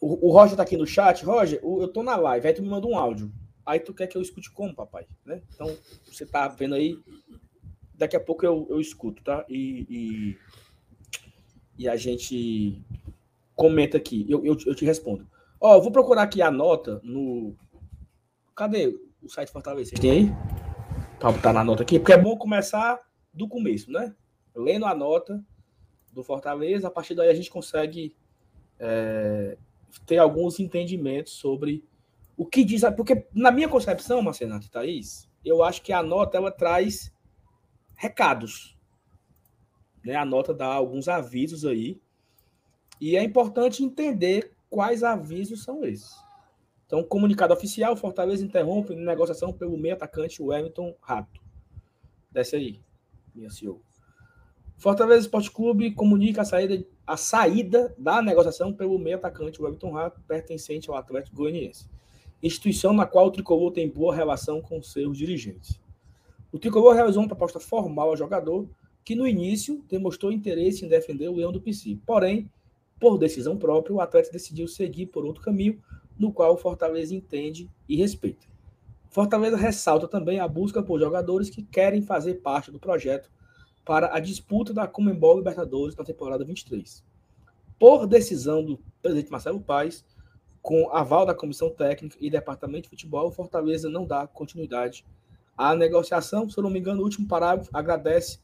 [0.00, 1.24] O, o Roger tá aqui no chat.
[1.24, 3.32] Roger, eu tô na live, aí tu me manda um áudio.
[3.64, 5.06] Aí tu quer que eu escute como, papai?
[5.24, 5.42] Né?
[5.54, 6.98] Então, você tá vendo aí.
[7.94, 9.44] Daqui a pouco eu, eu escuto, tá?
[9.48, 10.38] E, e,
[11.80, 12.84] e a gente
[13.56, 14.26] comenta aqui.
[14.28, 15.26] Eu, eu, eu te respondo.
[15.60, 17.56] Ó, vou procurar aqui a nota no.
[18.54, 19.96] Cadê o site Fortaleza?
[19.96, 20.26] Tem aí?
[21.18, 23.00] Tá, tá na nota aqui, porque é bom começar
[23.32, 24.14] do começo, né?
[24.54, 25.42] lendo a nota
[26.12, 28.14] do Fortaleza, a partir daí a gente consegue
[28.78, 29.56] é,
[30.06, 31.84] ter alguns entendimentos sobre
[32.36, 32.82] o que diz.
[32.96, 37.12] Porque, na minha concepção, Marcenato e Thaís, eu acho que a nota ela traz
[37.96, 38.76] recados.
[40.04, 40.14] Né?
[40.14, 42.00] A nota dá alguns avisos aí.
[43.00, 46.14] E é importante entender quais avisos são esses.
[46.86, 51.40] Então, comunicado oficial, Fortaleza interrompe negociação pelo meio atacante Wellington Rato.
[52.30, 52.80] Desce aí,
[53.34, 53.80] minha CEO.
[54.76, 60.20] Fortaleza Esporte Clube comunica a saída, a saída da negociação pelo meio atacante Wellington Rato,
[60.22, 61.88] pertencente ao Atlético Goianiense.
[62.42, 65.78] Instituição na qual o Tricolor tem boa relação com seus dirigentes.
[66.50, 68.68] O Tricolor realizou uma proposta formal ao jogador,
[69.10, 71.98] que no início demonstrou interesse em defender o Leão do PC.
[72.06, 72.48] Porém,
[73.00, 75.82] por decisão própria, o atleta decidiu seguir por outro caminho,
[76.16, 78.46] no qual o Fortaleza entende e respeita.
[79.08, 83.28] Fortaleza ressalta também a busca por jogadores que querem fazer parte do projeto
[83.84, 87.02] para a disputa da Comembol Libertadores na temporada 23.
[87.80, 90.04] Por decisão do presidente Marcelo Paes,
[90.62, 95.04] com aval da comissão técnica e departamento de futebol, o Fortaleza não dá continuidade
[95.58, 96.48] à negociação.
[96.48, 98.38] Se eu não me engano, o último parágrafo agradece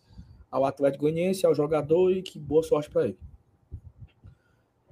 [0.50, 3.18] ao Atlético Goianiense, ao jogador e que boa sorte para ele.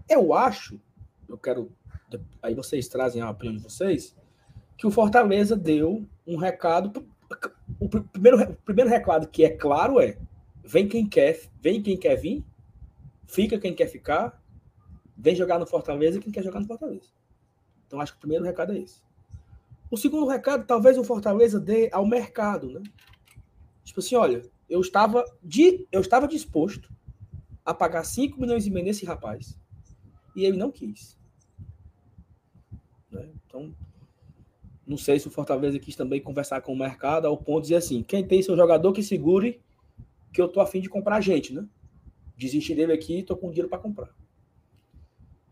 [0.09, 0.81] Eu acho,
[1.29, 1.71] eu quero
[2.43, 4.15] aí vocês trazem a opinião de vocês,
[4.77, 7.07] que o Fortaleza deu um recado.
[7.81, 10.19] O primeiro, o primeiro recado que é claro é:
[10.63, 12.45] vem quem quer, vem quem quer vir,
[13.27, 14.41] fica quem quer ficar,
[15.17, 17.09] vem jogar no Fortaleza quem quer jogar no Fortaleza.
[17.87, 19.03] Então acho que o primeiro recado é esse.
[19.91, 22.83] O segundo recado, talvez o Fortaleza dê ao mercado, né?
[23.85, 24.43] Tipo assim, olha,
[24.75, 26.93] eu estava, de, eu estava disposto
[27.65, 29.57] a pagar 5 milhões e meio nesse rapaz.
[30.35, 31.17] E ele não quis.
[33.09, 33.31] Né?
[33.47, 33.73] Então,
[34.85, 37.77] não sei se o Fortaleza quis também conversar com o mercado ao ponto de dizer
[37.77, 39.63] assim: quem tem seu jogador que segure,
[40.33, 41.65] que eu tô afim de comprar gente, né?
[42.37, 44.13] Desisti dele aqui, tô com dinheiro para comprar.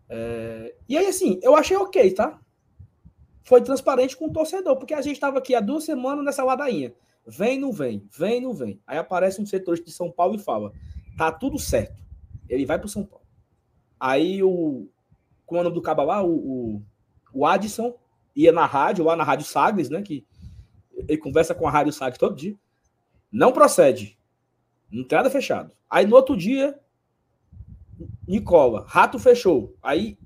[0.09, 0.75] É...
[0.89, 2.41] E aí, assim, eu achei ok, tá?
[3.45, 6.93] Foi transparente com o torcedor, porque a gente estava aqui há duas semanas nessa ladainha.
[7.27, 8.81] Vem, não vem, vem, não vem.
[8.87, 10.73] Aí aparece um setor de São Paulo e fala:
[11.17, 12.03] tá tudo certo.
[12.49, 13.27] Ele vai para São Paulo.
[13.99, 14.89] Aí o.
[15.47, 16.23] Como é o nome do caba lá?
[16.23, 16.33] O,
[16.77, 16.83] o
[17.33, 17.97] o Adson
[18.37, 20.03] ia na rádio, lá na Rádio Sagres, né?
[20.03, 20.27] Que
[20.95, 22.57] ele conversa com a Rádio Sagres todo dia.
[23.31, 24.19] Não procede.
[24.91, 25.73] Não tem nada fechado.
[25.89, 26.79] Aí no outro dia,
[28.29, 29.75] Nicola, rato fechou.
[29.83, 30.19] Aí,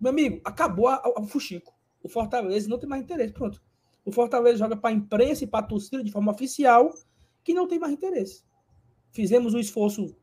[0.00, 1.74] meu amigo, acabou o fuxico.
[2.02, 3.32] O Fortaleza não tem mais interesse.
[3.32, 3.62] Pronto.
[4.04, 6.90] O Fortaleza joga para a imprensa e para a torcida de forma oficial
[7.44, 8.44] que não tem mais interesse.
[9.10, 10.16] Fizemos o esforço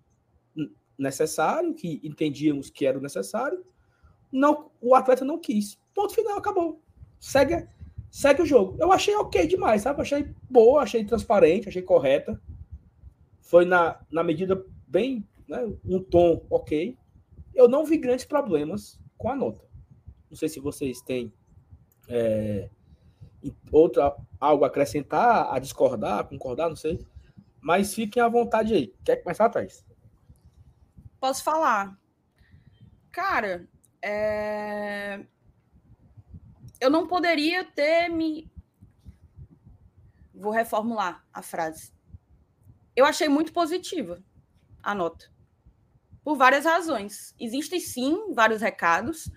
[0.97, 3.63] necessário, que entendíamos que era o necessário.
[4.31, 5.79] Não, o atleta não quis.
[5.93, 6.81] Ponto final, acabou.
[7.19, 7.67] Segue,
[8.09, 8.77] segue o jogo.
[8.79, 10.01] Eu achei ok demais, sabe?
[10.01, 12.41] Achei boa, achei transparente, achei correta.
[13.39, 16.97] Foi na, na medida bem, né, um tom ok.
[17.53, 19.65] Eu não vi grandes problemas com a nota.
[20.29, 21.33] Não sei se vocês têm
[22.09, 22.69] é,
[23.71, 27.05] outra, algo a acrescentar, a discordar, a concordar, não sei.
[27.61, 28.93] Mas fiquem à vontade aí.
[29.03, 29.85] Quer começar, Thais?
[31.19, 31.97] Posso falar?
[33.11, 33.67] Cara,
[34.01, 35.25] é
[36.79, 38.51] eu não poderia ter me.
[40.33, 41.91] Vou reformular a frase.
[42.95, 44.23] Eu achei muito positiva
[44.81, 45.31] a nota.
[46.23, 47.33] Por várias razões.
[47.39, 49.31] Existem sim vários recados.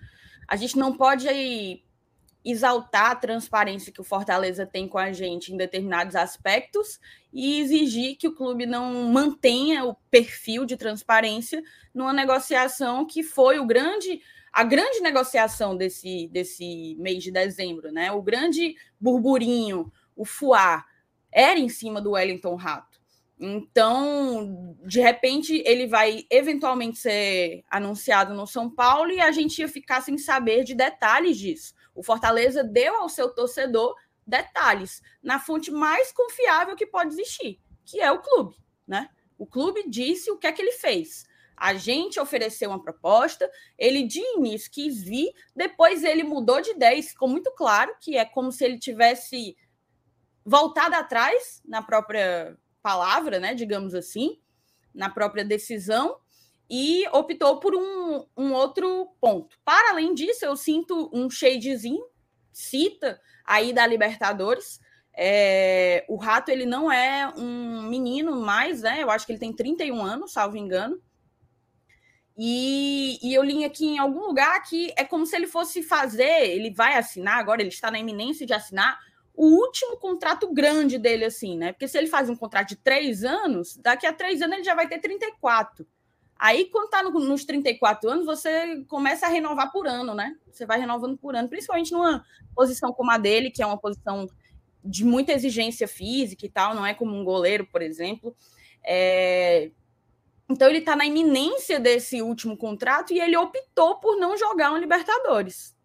[0.47, 1.83] A gente não pode aí
[2.43, 6.99] exaltar a transparência que o Fortaleza tem com a gente em determinados aspectos
[7.31, 11.61] e exigir que o clube não mantenha o perfil de transparência
[11.93, 14.21] numa negociação que foi o grande
[14.53, 18.11] a grande negociação desse, desse mês de dezembro, né?
[18.11, 20.85] O grande burburinho, o fuá,
[21.31, 22.99] era em cima do Wellington Rato.
[23.39, 29.69] Então, de repente, ele vai eventualmente ser anunciado no São Paulo e a gente ia
[29.69, 31.73] ficar sem saber de detalhes disso.
[31.93, 37.99] O Fortaleza deu ao seu torcedor detalhes na fonte mais confiável que pode existir, que
[37.99, 38.55] é o clube,
[38.87, 39.09] né?
[39.37, 41.25] O clube disse o que é que ele fez.
[41.57, 47.01] A gente ofereceu uma proposta, ele de início quis vir, depois ele mudou de ideia
[47.03, 49.55] ficou muito claro que é como se ele tivesse
[50.45, 54.39] voltado atrás na própria palavra, né, digamos assim,
[54.93, 56.17] na própria decisão,
[56.73, 59.59] e optou por um, um outro ponto.
[59.65, 62.05] Para além disso, eu sinto um shadezinho,
[62.53, 64.79] cita aí da Libertadores,
[65.13, 69.03] é, o Rato ele não é um menino mais, né?
[69.03, 70.97] Eu acho que ele tem 31 anos, salvo engano.
[72.37, 76.49] E, e, eu li aqui em algum lugar que é como se ele fosse fazer,
[76.49, 78.97] ele vai assinar, agora ele está na iminência de assinar
[79.35, 81.73] o último contrato grande dele, assim, né?
[81.73, 84.73] Porque se ele faz um contrato de três anos, daqui a três anos ele já
[84.73, 85.85] vai ter 34.
[86.41, 90.35] Aí, quando tá no, nos 34 anos, você começa a renovar por ano, né?
[90.51, 92.25] Você vai renovando por ano, principalmente numa
[92.55, 94.27] posição como a dele, que é uma posição
[94.83, 98.35] de muita exigência física e tal, não é como um goleiro, por exemplo.
[98.83, 99.69] É...
[100.49, 104.77] Então, ele está na iminência desse último contrato e ele optou por não jogar um
[104.77, 105.77] Libertadores.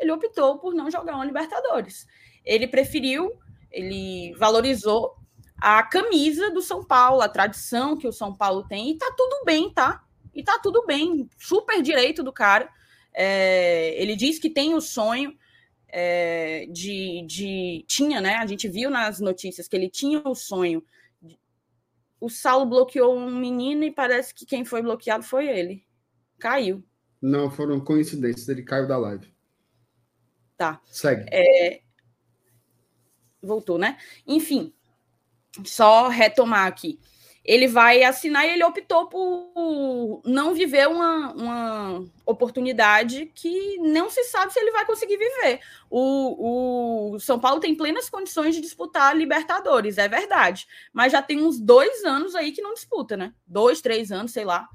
[0.00, 2.06] Ele optou por não jogar um Libertadores.
[2.46, 3.30] Ele preferiu,
[3.70, 5.18] ele valorizou
[5.58, 9.44] a camisa do São Paulo, a tradição que o São Paulo tem, e tá tudo
[9.44, 10.04] bem, tá?
[10.34, 12.68] E tá tudo bem, super direito do cara.
[13.14, 15.36] É, ele diz que tem o sonho
[15.88, 17.84] é, de, de.
[17.88, 18.36] Tinha, né?
[18.36, 20.84] A gente viu nas notícias que ele tinha o sonho.
[22.20, 25.86] O Saulo bloqueou um menino e parece que quem foi bloqueado foi ele.
[26.38, 26.84] Caiu.
[27.20, 29.32] Não, foram coincidências, ele caiu da live.
[30.56, 30.80] Tá.
[30.86, 31.26] Segue.
[31.32, 31.80] É...
[33.42, 33.98] Voltou, né?
[34.26, 34.74] Enfim,
[35.64, 36.98] só retomar aqui.
[37.46, 44.24] Ele vai assinar e ele optou por não viver uma, uma oportunidade que não se
[44.24, 45.60] sabe se ele vai conseguir viver.
[45.88, 50.66] O, o São Paulo tem plenas condições de disputar Libertadores, é verdade.
[50.92, 53.32] Mas já tem uns dois anos aí que não disputa, né?
[53.46, 54.68] Dois, três anos, sei lá.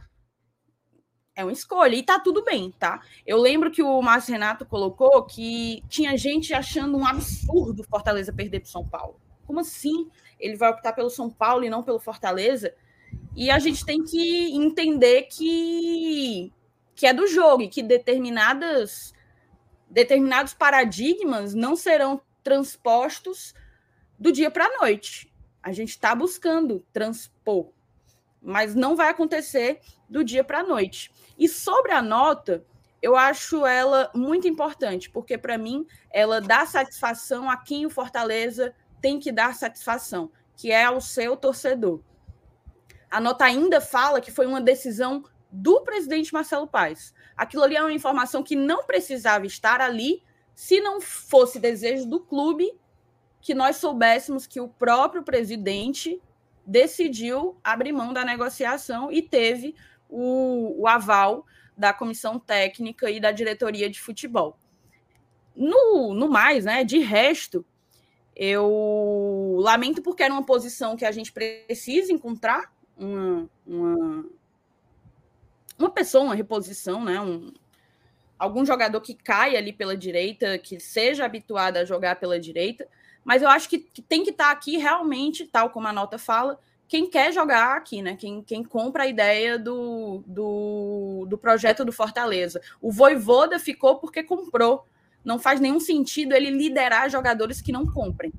[1.35, 1.95] É uma escolha.
[1.95, 3.01] E tá tudo bem, tá?
[3.25, 8.61] Eu lembro que o Márcio Renato colocou que tinha gente achando um absurdo Fortaleza perder
[8.61, 9.19] para São Paulo.
[9.45, 10.09] Como assim?
[10.41, 12.73] Ele vai optar pelo São Paulo e não pelo Fortaleza.
[13.35, 16.51] E a gente tem que entender que,
[16.95, 19.13] que é do jogo e que determinadas,
[19.89, 23.53] determinados paradigmas não serão transpostos
[24.19, 25.31] do dia para a noite.
[25.63, 27.71] A gente está buscando transpor,
[28.41, 31.11] mas não vai acontecer do dia para a noite.
[31.37, 32.65] E sobre a nota,
[33.01, 38.75] eu acho ela muito importante, porque para mim ela dá satisfação a quem o Fortaleza
[39.01, 42.01] tem que dar satisfação, que é ao seu torcedor.
[43.09, 47.13] A nota ainda fala que foi uma decisão do presidente Marcelo Paes.
[47.35, 50.23] Aquilo ali é uma informação que não precisava estar ali
[50.55, 52.71] se não fosse desejo do clube
[53.41, 56.21] que nós soubéssemos que o próprio presidente
[56.65, 59.75] decidiu abrir mão da negociação e teve
[60.07, 64.57] o, o aval da comissão técnica e da diretoria de futebol.
[65.55, 67.65] No, no mais, né, de resto,
[68.35, 74.25] eu lamento porque era uma posição que a gente precisa encontrar uma, uma,
[75.77, 77.19] uma pessoa, uma reposição, né?
[77.19, 77.51] Um,
[78.37, 82.87] algum jogador que caia ali pela direita, que seja habituado a jogar pela direita.
[83.23, 86.59] Mas eu acho que, tem que estar tá aqui realmente, tal como a nota fala,
[86.87, 88.15] quem quer jogar aqui, né?
[88.15, 92.61] Quem, quem compra a ideia do, do, do projeto do Fortaleza.
[92.81, 94.85] O Voivoda ficou porque comprou
[95.23, 98.33] não faz nenhum sentido ele liderar jogadores que não comprem,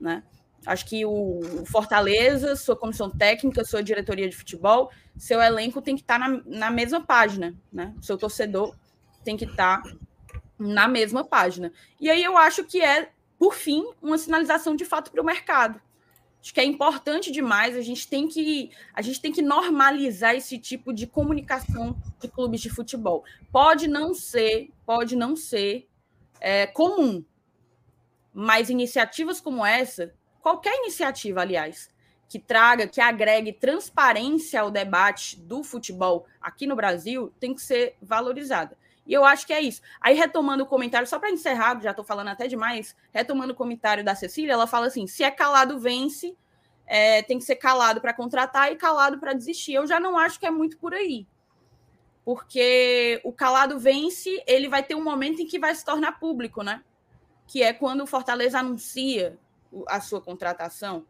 [0.00, 0.22] né?
[0.66, 6.02] Acho que o Fortaleza, sua comissão técnica, sua diretoria de futebol, seu elenco tem que
[6.02, 7.94] estar na, na mesma página, né?
[8.00, 8.76] Seu torcedor
[9.24, 9.82] tem que estar
[10.58, 11.72] na mesma página.
[11.98, 15.80] E aí eu acho que é, por fim, uma sinalização de fato para o mercado.
[16.42, 17.76] Acho que é importante demais.
[17.76, 22.60] A gente tem que a gente tem que normalizar esse tipo de comunicação de clubes
[22.60, 23.24] de futebol.
[23.52, 25.86] Pode não ser, pode não ser
[26.40, 27.22] é, comum,
[28.32, 31.90] mas iniciativas como essa, qualquer iniciativa, aliás,
[32.28, 37.96] que traga, que agregue transparência ao debate do futebol aqui no Brasil, tem que ser
[38.00, 38.78] valorizada.
[39.10, 39.82] E eu acho que é isso.
[40.00, 44.04] Aí, retomando o comentário, só para encerrar, já estou falando até demais, retomando o comentário
[44.04, 46.38] da Cecília, ela fala assim: se é calado, vence,
[46.86, 49.72] é, tem que ser calado para contratar e calado para desistir.
[49.72, 51.26] Eu já não acho que é muito por aí.
[52.24, 56.62] Porque o calado vence, ele vai ter um momento em que vai se tornar público,
[56.62, 56.80] né?
[57.48, 59.36] Que é quando o Fortaleza anuncia
[59.88, 61.04] a sua contratação.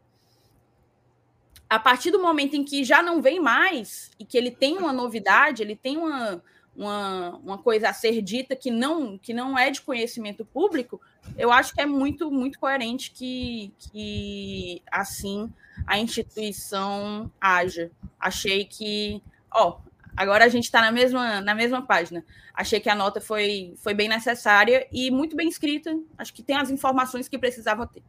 [1.69, 4.91] A partir do momento em que já não vem mais e que ele tem uma
[4.91, 6.43] novidade, ele tem uma,
[6.75, 11.01] uma, uma coisa a ser dita que não, que não é de conhecimento público,
[11.37, 15.51] eu acho que é muito, muito coerente que, que assim
[15.85, 17.91] a instituição haja.
[18.19, 19.21] Achei que,
[19.53, 19.79] ó,
[20.15, 22.23] agora a gente está na mesma, na mesma página.
[22.53, 25.97] Achei que a nota foi, foi bem necessária e muito bem escrita.
[26.17, 28.03] Acho que tem as informações que precisava ter.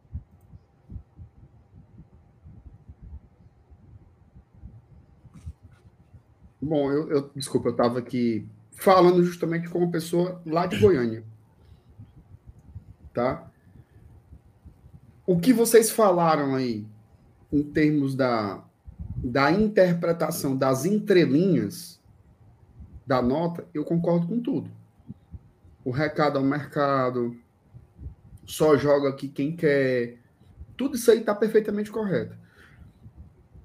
[6.61, 11.23] Bom, eu, eu desculpa, eu estava aqui falando justamente com uma pessoa lá de Goiânia.
[13.13, 13.49] Tá?
[15.25, 16.85] O que vocês falaram aí,
[17.51, 18.63] em termos da,
[19.15, 22.01] da interpretação das entrelinhas
[23.05, 24.69] da nota, eu concordo com tudo.
[25.85, 27.37] O recado ao mercado,
[28.45, 30.17] só joga aqui quem quer.
[30.75, 32.35] Tudo isso aí está perfeitamente correto.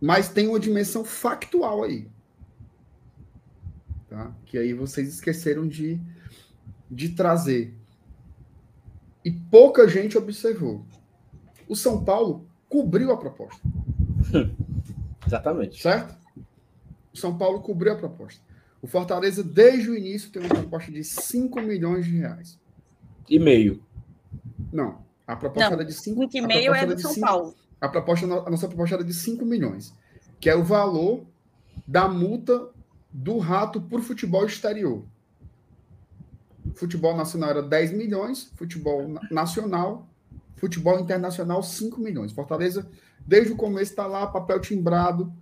[0.01, 2.09] Mas tem uma dimensão factual aí.
[4.09, 4.33] Tá?
[4.47, 6.01] Que aí vocês esqueceram de,
[6.91, 7.75] de trazer.
[9.25, 10.85] E pouca gente observou.
[11.69, 13.61] O São Paulo cobriu a proposta.
[15.27, 15.81] Exatamente.
[15.81, 16.17] Certo?
[17.13, 18.41] O São Paulo cobriu a proposta.
[18.81, 22.59] O Fortaleza, desde o início, tem uma proposta de 5 milhões de reais.
[23.29, 23.83] E meio.
[24.73, 25.05] Não.
[25.27, 27.55] A proposta Não, era de 5 5 e meio é do São cinco, Paulo.
[27.81, 29.95] A, proposta, a nossa proposta era de 5 milhões,
[30.41, 31.27] que é o valor
[31.87, 32.69] da multa
[33.13, 35.05] do rato por futebol exterior.
[36.75, 40.09] Futebol nacional era 10 milhões, futebol nacional,
[40.57, 42.33] futebol internacional 5 milhões.
[42.33, 42.89] Fortaleza,
[43.27, 45.33] desde o começo, está lá, papel timbrado,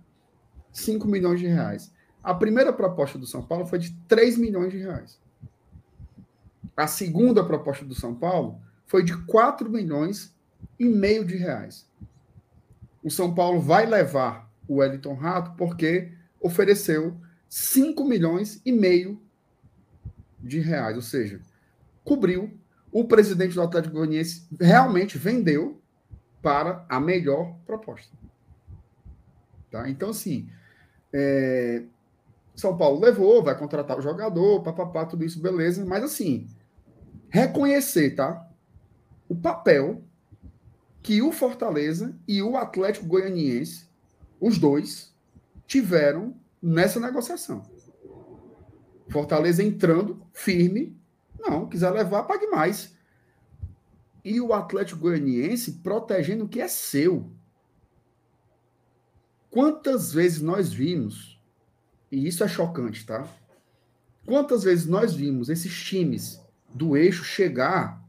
[0.71, 1.91] 5 milhões de reais.
[2.23, 5.19] A primeira proposta do São Paulo foi de 3 milhões de reais.
[6.75, 10.35] A segunda proposta do São Paulo foi de 4 milhões
[10.79, 11.87] e meio de reais.
[13.03, 17.17] O São Paulo vai levar o Wellington Rato porque ofereceu
[17.49, 19.19] 5 milhões e meio
[20.39, 21.41] de reais, ou seja,
[22.03, 22.57] cobriu
[22.91, 25.81] o presidente do Atlético Goianiense realmente vendeu
[26.41, 28.15] para a melhor proposta.
[29.69, 29.89] Tá?
[29.89, 30.49] Então, assim,
[31.11, 31.83] é,
[32.55, 35.85] são Paulo levou, vai contratar o jogador, papapá, tudo isso, beleza.
[35.85, 36.47] Mas assim,
[37.29, 38.47] reconhecer, tá?
[39.27, 40.01] O papel
[41.03, 43.87] que o Fortaleza e o Atlético Goianiense,
[44.39, 45.13] os dois,
[45.65, 47.63] tiveram nessa negociação.
[49.09, 50.99] Fortaleza entrando firme,
[51.39, 52.95] não, quiser levar, pague mais.
[54.23, 57.31] E o Atlético Goianiense protegendo o que é seu.
[59.49, 61.37] Quantas vezes nós vimos
[62.11, 63.27] e isso é chocante, tá?
[64.25, 66.41] Quantas vezes nós vimos esses times
[66.73, 68.01] do eixo chegar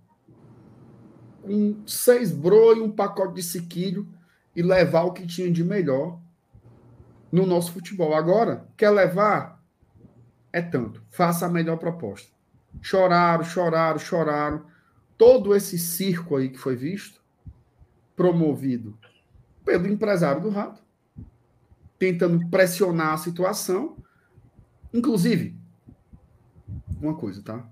[1.43, 4.09] com seis bro e um pacote de sequilho
[4.55, 6.21] e levar o que tinha de melhor
[7.31, 8.15] no nosso futebol.
[8.15, 9.63] Agora, quer levar?
[10.53, 11.03] É tanto.
[11.11, 12.33] Faça a melhor proposta.
[12.81, 14.65] Choraram, choraram, choraram.
[15.17, 17.21] Todo esse circo aí que foi visto,
[18.17, 18.97] promovido
[19.65, 20.83] pelo empresário do Rato,
[21.99, 23.97] tentando pressionar a situação.
[24.95, 25.59] Inclusive,
[27.01, 27.69] uma coisa, tá?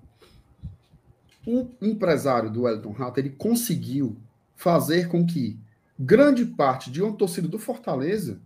[1.46, 4.16] O empresário do Wellington Rato, ele conseguiu
[4.56, 5.58] fazer com que
[5.98, 8.40] grande parte de uma torcida do Fortaleza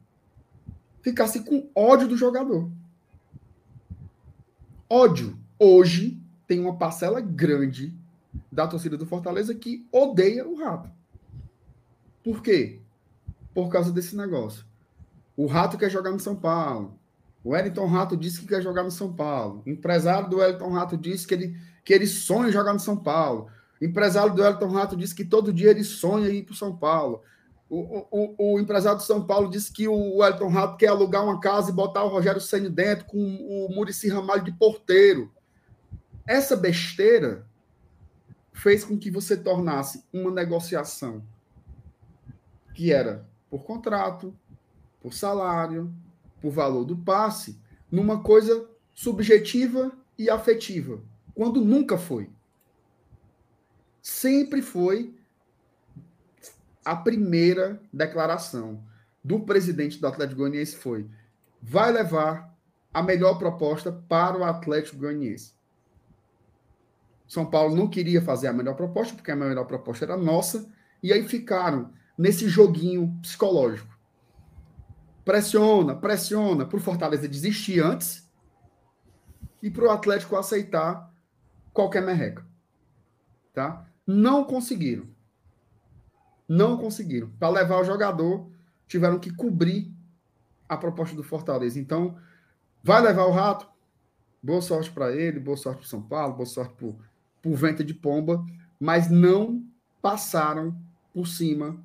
[1.02, 2.70] ficasse com ódio do jogador.
[4.88, 5.38] Ódio.
[5.58, 7.94] Hoje tem uma parcela grande
[8.50, 10.90] da torcida do Fortaleza que odeia o Rato.
[12.24, 12.80] Por quê?
[13.54, 14.64] Por causa desse negócio.
[15.36, 16.98] O Rato quer jogar no São Paulo.
[17.42, 19.62] O Wellington Rato disse que quer jogar no São Paulo.
[19.64, 22.96] O empresário do Wellington Rato disse que ele, que ele sonha em jogar no São
[22.96, 23.48] Paulo.
[23.80, 26.76] O empresário do Wellington Rato disse que todo dia ele sonha ir para o São
[26.76, 27.22] Paulo.
[27.70, 31.38] O, o, o, empresário do São Paulo disse que o Wellington Rato quer alugar uma
[31.38, 35.32] casa e botar o Rogério Senna dentro com o Murici Ramalho de porteiro.
[36.26, 37.46] Essa besteira
[38.52, 41.22] fez com que você tornasse uma negociação
[42.74, 44.36] que era por contrato,
[45.00, 45.94] por salário,
[46.40, 47.56] por valor do passe,
[47.88, 51.00] numa coisa subjetiva e afetiva,
[51.34, 52.30] quando nunca foi.
[54.02, 55.14] Sempre foi
[56.84, 58.82] a primeira declaração
[59.22, 61.08] do presidente do Atlético Goianiense foi:
[61.60, 62.56] vai levar
[62.92, 65.54] a melhor proposta para o Atlético Goianiense.
[67.28, 70.68] São Paulo não queria fazer a melhor proposta, porque a melhor proposta era nossa,
[71.02, 74.00] e aí ficaram nesse joguinho psicológico
[75.24, 78.28] pressiona, pressiona para o Fortaleza desistir antes
[79.62, 81.12] e para o Atlético aceitar
[81.72, 82.46] qualquer merreca.
[83.52, 83.86] Tá?
[84.06, 85.06] Não conseguiram.
[86.50, 87.30] Não conseguiram.
[87.38, 88.50] Para levar o jogador,
[88.88, 89.94] tiveram que cobrir
[90.68, 91.78] a proposta do Fortaleza.
[91.78, 92.16] Então,
[92.82, 93.68] vai levar o rato.
[94.42, 96.88] Boa sorte para ele, boa sorte para São Paulo, boa sorte para
[97.48, 98.44] o Venta de Pomba,
[98.80, 99.64] mas não
[100.02, 100.76] passaram
[101.14, 101.78] por cima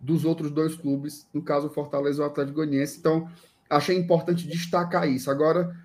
[0.00, 2.98] dos outros dois clubes, no caso o Fortaleza e o Atlético Goianiense.
[2.98, 3.30] Então,
[3.68, 5.30] achei importante destacar isso.
[5.30, 5.76] Agora,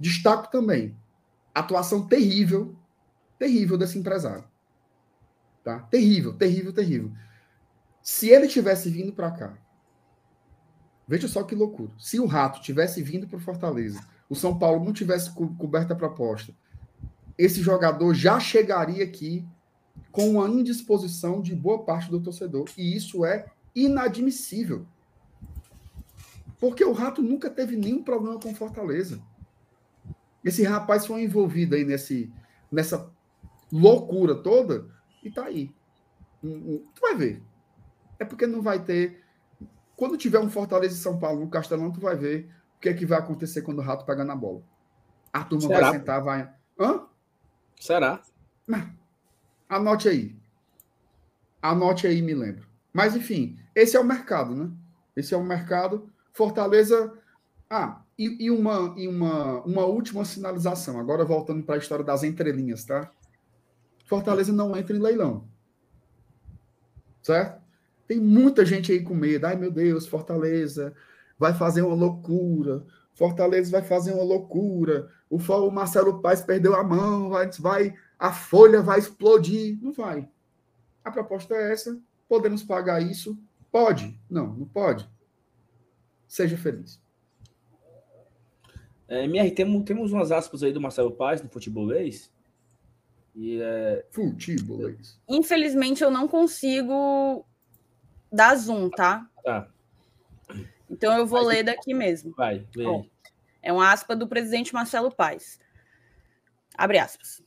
[0.00, 0.96] destaco também
[1.54, 2.74] a atuação terrível,
[3.38, 4.50] terrível desse empresário.
[5.62, 5.78] Tá?
[5.78, 7.12] Terrível, terrível, terrível.
[8.02, 9.58] Se ele tivesse vindo para cá,
[11.06, 11.92] veja só que loucura.
[11.98, 15.96] Se o Rato tivesse vindo para Fortaleza, o São Paulo não tivesse co coberto a
[15.96, 16.54] proposta,
[17.38, 19.46] esse jogador já chegaria aqui
[20.10, 22.68] com uma indisposição de boa parte do torcedor.
[22.76, 24.86] E isso é inadmissível.
[26.58, 29.20] Porque o Rato nunca teve nenhum problema com Fortaleza.
[30.44, 32.32] Esse rapaz foi envolvido aí nesse,
[32.70, 33.10] nessa
[33.70, 34.88] loucura toda
[35.22, 35.72] e tá aí.
[36.40, 37.42] Tu vai ver.
[38.22, 39.20] É porque não vai ter.
[39.96, 42.94] Quando tiver um Fortaleza e São Paulo no Castelão, tu vai ver o que é
[42.94, 44.62] que vai acontecer quando o Rato pegar na bola.
[45.32, 45.80] A turma Será?
[45.80, 46.54] vai sentar, vai.
[46.78, 47.02] Hã?
[47.80, 48.22] Será?
[49.68, 50.36] Anote aí.
[51.60, 52.64] Anote aí, me lembro.
[52.92, 54.70] Mas, enfim, esse é o mercado, né?
[55.16, 56.08] Esse é o mercado.
[56.32, 57.18] Fortaleza.
[57.68, 61.00] Ah, e, e, uma, e uma, uma última sinalização.
[61.00, 63.10] Agora voltando para a história das entrelinhas, tá?
[64.04, 65.48] Fortaleza não entra em leilão.
[67.20, 67.61] Certo?
[68.12, 69.46] Tem muita gente aí com medo.
[69.46, 70.94] Ai, meu Deus, Fortaleza
[71.38, 72.84] vai fazer uma loucura.
[73.14, 75.08] Fortaleza vai fazer uma loucura.
[75.30, 79.78] O, o Marcelo Paes perdeu a mão, vai, vai, a folha vai explodir.
[79.80, 80.28] Não vai.
[81.02, 81.98] A proposta é essa.
[82.28, 83.38] Podemos pagar isso?
[83.70, 84.20] Pode.
[84.28, 85.08] Não, não pode.
[86.28, 87.00] Seja feliz.
[89.08, 92.30] É, MR, temos, temos umas aspas aí do Marcelo Paes no futebolês.
[93.34, 94.04] E é...
[94.10, 95.18] Futebolês.
[95.26, 97.46] Infelizmente eu não consigo
[98.32, 99.28] dar zoom, tá?
[99.44, 99.68] Tá.
[100.90, 102.34] Então eu vou Vai, ler daqui mesmo.
[102.36, 102.84] Vai, lê.
[103.62, 105.60] É uma aspa do presidente Marcelo Paes.
[106.76, 107.42] Abre aspas.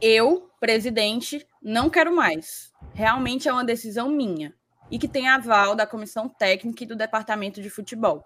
[0.00, 2.72] Eu, presidente, não quero mais.
[2.94, 4.54] Realmente é uma decisão minha
[4.90, 8.24] e que tem aval da comissão técnica e do departamento de futebol,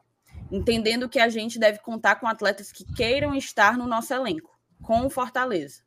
[0.50, 4.50] entendendo que a gente deve contar com atletas que queiram estar no nosso elenco,
[4.82, 5.82] com o Fortaleza.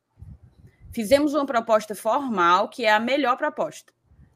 [0.92, 3.92] Fizemos uma proposta formal, que é a melhor proposta.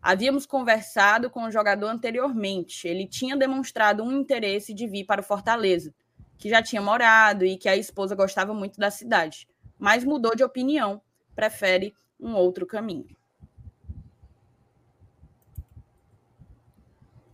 [0.07, 2.87] Havíamos conversado com o jogador anteriormente.
[2.87, 5.93] Ele tinha demonstrado um interesse de vir para o Fortaleza,
[6.39, 10.45] que já tinha morado e que a esposa gostava muito da cidade, mas mudou de
[10.45, 11.03] opinião,
[11.35, 13.17] prefere um outro caminho.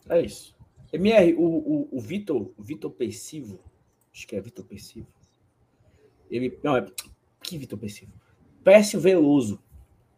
[0.09, 0.57] É isso.
[0.95, 3.61] MR, o, o, o Vitor, Vitor Persivo,
[4.11, 5.07] acho que é Vitor Persivo.
[6.31, 6.87] Ele, não, é
[7.43, 8.15] que Vitor Persivo?
[8.65, 9.63] Pércio Veloso.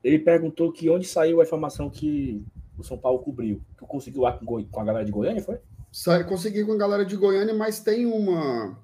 [0.05, 2.45] Ele perguntou que onde saiu a informação que
[2.77, 3.63] o São Paulo cobriu.
[3.79, 5.59] Que conseguiu lá com, a galera de Goiânia, foi?
[5.91, 8.79] Sai, consegui com a galera de Goiânia, mas tem uma.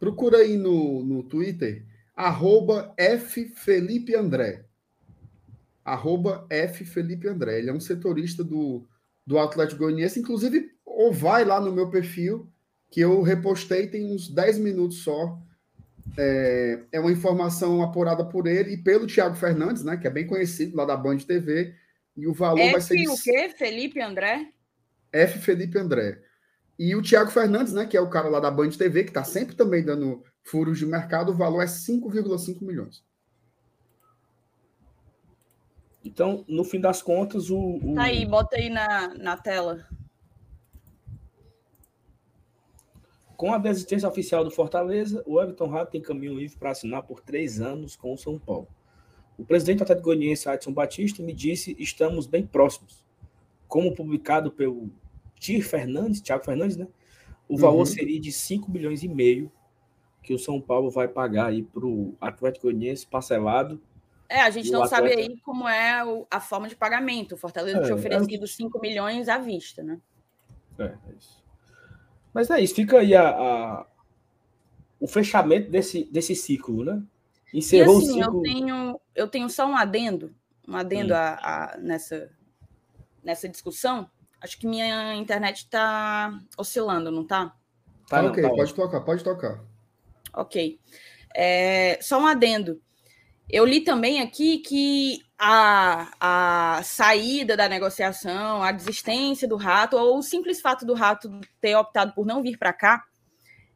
[0.00, 1.84] Procura aí no, no Twitter,
[2.16, 4.64] arroba F Felipe André.
[5.84, 7.58] Arroba F Felipe André.
[7.58, 8.86] Ele é um setorista do,
[9.26, 10.18] do Atlético Goianiense.
[10.18, 12.48] Inclusive, ou vai lá no meu perfil,
[12.90, 15.38] que eu repostei tem uns 10 minutos só
[16.16, 19.96] é, é uma informação apurada por ele e pelo Tiago Fernandes, né?
[19.96, 21.74] Que é bem conhecido lá da Band TV.
[22.16, 22.96] E o valor F vai ser.
[22.96, 23.08] De...
[23.08, 23.48] o quê?
[23.56, 24.48] Felipe André?
[25.12, 25.38] F.
[25.38, 26.20] Felipe André.
[26.78, 27.86] E o Tiago Fernandes, né?
[27.86, 30.86] Que é o cara lá da Band TV, que está sempre também dando furos de
[30.86, 33.02] mercado, o valor é 5,5 milhões.
[36.04, 37.58] Então, no fim das contas, o.
[37.82, 37.94] o...
[37.94, 39.86] Tá aí, bota aí na, na tela.
[43.44, 47.20] Com a desistência oficial do Fortaleza, o Everton Rato tem caminho livre para assinar por
[47.20, 48.66] três anos com o São Paulo.
[49.36, 53.04] O presidente do Atlético Goianiense, Adson Batista, me disse estamos bem próximos.
[53.68, 54.88] Como publicado pelo
[55.38, 56.88] Tir Fernandes, Thiago Fernandes, né?
[57.46, 57.84] O valor uhum.
[57.84, 59.52] seria de 5 milhões e meio
[60.22, 63.78] que o São Paulo vai pagar aí para o Atlético Goianiense parcelado.
[64.26, 65.06] É, a gente não atleta...
[65.06, 67.34] sabe aí como é a forma de pagamento.
[67.34, 68.48] O Fortaleza é, tinha oferecido é...
[68.48, 70.00] 5 milhões à vista, né?
[70.78, 71.43] É, é isso.
[72.34, 73.86] Mas é isso, fica aí a, a,
[74.98, 77.00] o fechamento desse, desse ciclo, né?
[77.52, 78.38] Encerrou e assim, o ciclo.
[78.38, 80.34] Eu tenho, eu tenho só um adendo,
[80.66, 82.28] um adendo a, a, nessa,
[83.22, 84.10] nessa discussão.
[84.40, 87.54] Acho que minha internet está oscilando, não está?
[88.08, 89.64] Tá, tá ok, tá pode tocar, pode tocar.
[90.34, 90.80] Ok.
[91.34, 92.82] É, só um adendo.
[93.48, 96.08] Eu li também aqui que a,
[96.78, 101.30] a saída da negociação, a desistência do rato, ou o simples fato do rato
[101.60, 103.04] ter optado por não vir para cá,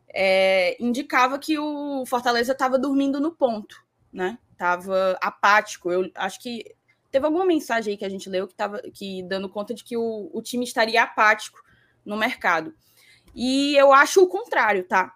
[0.08, 4.38] é, indicava que o Fortaleza estava dormindo no ponto, né?
[4.52, 5.92] Estava apático.
[5.92, 6.64] Eu acho que
[7.10, 9.96] teve alguma mensagem aí que a gente leu que estava que dando conta de que
[9.96, 11.62] o, o time estaria apático
[12.02, 12.74] no mercado.
[13.34, 15.14] E eu acho o contrário, tá?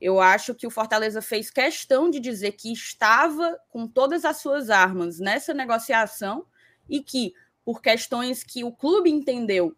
[0.00, 4.70] Eu acho que o Fortaleza fez questão de dizer que estava com todas as suas
[4.70, 6.46] armas nessa negociação
[6.88, 7.34] e que,
[7.64, 9.76] por questões que o clube entendeu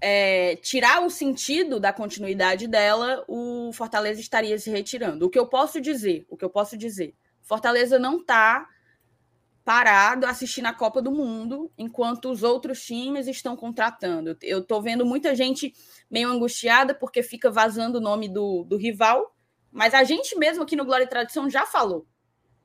[0.00, 5.26] é, tirar o sentido da continuidade dela, o Fortaleza estaria se retirando.
[5.26, 8.66] O que eu posso dizer, o que eu posso dizer, Fortaleza não está
[9.64, 14.36] parado assistindo a Copa do Mundo enquanto os outros times estão contratando.
[14.42, 15.72] Eu estou vendo muita gente
[16.10, 19.34] meio angustiada porque fica vazando o nome do, do rival,
[19.70, 22.06] mas a gente mesmo aqui no Glória e Tradição já falou.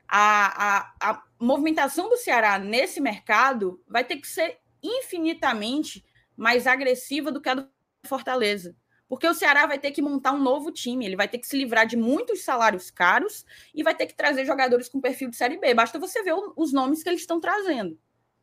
[0.08, 6.04] A, a, a movimentação do Ceará nesse mercado vai ter que ser infinitamente
[6.36, 7.68] mais agressiva do que a do
[8.06, 8.74] Fortaleza.
[9.08, 11.56] Porque o Ceará vai ter que montar um novo time, ele vai ter que se
[11.56, 13.44] livrar de muitos salários caros
[13.74, 15.74] e vai ter que trazer jogadores com perfil de Série B.
[15.74, 17.98] Basta você ver os nomes que eles estão trazendo.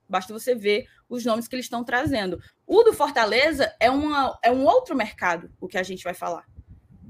[0.07, 2.39] Basta você ver os nomes que eles estão trazendo.
[2.65, 6.45] O do Fortaleza é, uma, é um outro mercado, o que a gente vai falar,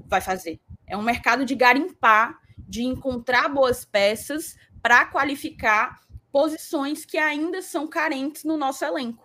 [0.06, 0.60] vai fazer.
[0.86, 6.00] É um mercado de garimpar, de encontrar boas peças para qualificar
[6.32, 9.23] posições que ainda são carentes no nosso elenco.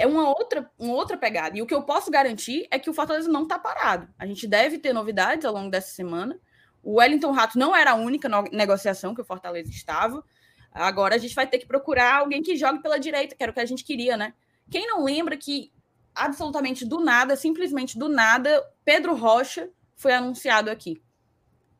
[0.00, 1.58] É uma outra, uma outra pegada.
[1.58, 4.08] E o que eu posso garantir é que o Fortaleza não está parado.
[4.18, 6.40] A gente deve ter novidades ao longo dessa semana.
[6.82, 10.24] O Wellington Rato não era a única negociação que o Fortaleza estava.
[10.72, 13.54] Agora a gente vai ter que procurar alguém que jogue pela direita, que era o
[13.54, 14.32] que a gente queria, né?
[14.70, 15.70] Quem não lembra que
[16.14, 21.02] absolutamente do nada, simplesmente do nada, Pedro Rocha foi anunciado aqui.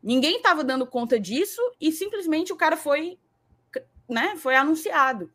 [0.03, 3.19] Ninguém estava dando conta disso e simplesmente o cara foi,
[4.07, 5.33] né, foi anunciado.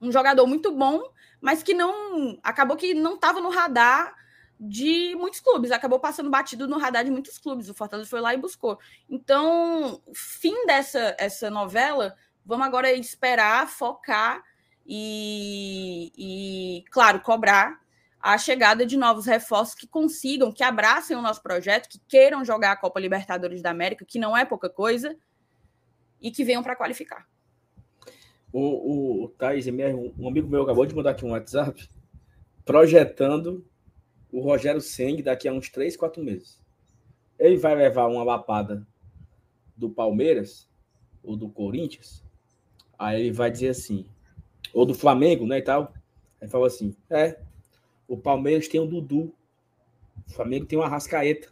[0.00, 1.02] Um jogador muito bom,
[1.40, 4.14] mas que não acabou que não estava no radar
[4.60, 7.68] de muitos clubes, acabou passando batido no radar de muitos clubes.
[7.68, 8.78] O Fortaleza foi lá e buscou.
[9.08, 14.42] Então, fim dessa essa novela, vamos agora esperar, focar
[14.84, 17.78] e, e, claro, cobrar
[18.20, 22.72] a chegada de novos reforços que consigam, que abracem o nosso projeto, que queiram jogar
[22.72, 25.16] a Copa Libertadores da América, que não é pouca coisa,
[26.20, 27.28] e que venham para qualificar.
[28.52, 31.88] O, o Thais, um amigo meu acabou de mandar aqui um WhatsApp
[32.64, 33.64] projetando
[34.30, 36.62] o Rogério Seng daqui a uns 3, 4 meses.
[37.38, 38.86] Ele vai levar uma lapada
[39.76, 40.68] do Palmeiras
[41.22, 42.24] ou do Corinthians,
[42.98, 44.06] aí ele vai dizer assim,
[44.72, 45.92] ou do Flamengo, né, e tal.
[46.40, 47.40] Aí fala assim, é,
[48.06, 49.32] o Palmeiras tem o Dudu,
[50.26, 51.48] o Flamengo tem uma Rascaeta.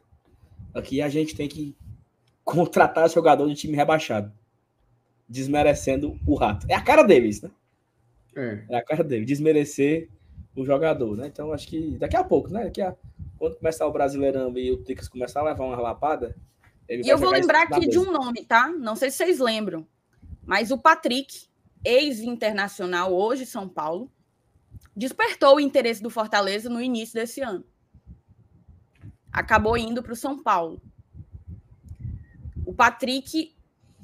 [0.74, 1.74] Aqui a gente tem que
[2.44, 4.32] contratar jogador de time rebaixado,
[5.28, 6.66] desmerecendo o rato.
[6.68, 7.50] É a cara deles, né?
[8.36, 10.08] É, é a cara dele, desmerecer
[10.54, 11.26] o jogador, né?
[11.26, 12.64] Então acho que daqui a pouco, né?
[12.64, 12.94] Daqui a,
[13.38, 16.36] quando começar o Brasileirão e o Ticas começar a levar uma lapada.
[16.88, 18.68] e eu vou lembrar aqui de um nome, tá?
[18.68, 19.86] Não sei se vocês lembram,
[20.44, 21.46] mas o Patrick,
[21.84, 24.10] ex-internacional, hoje São Paulo,
[24.94, 27.64] despertou o interesse do Fortaleza no início desse ano.
[29.30, 30.80] Acabou indo para o São Paulo.
[32.64, 33.54] O Patrick,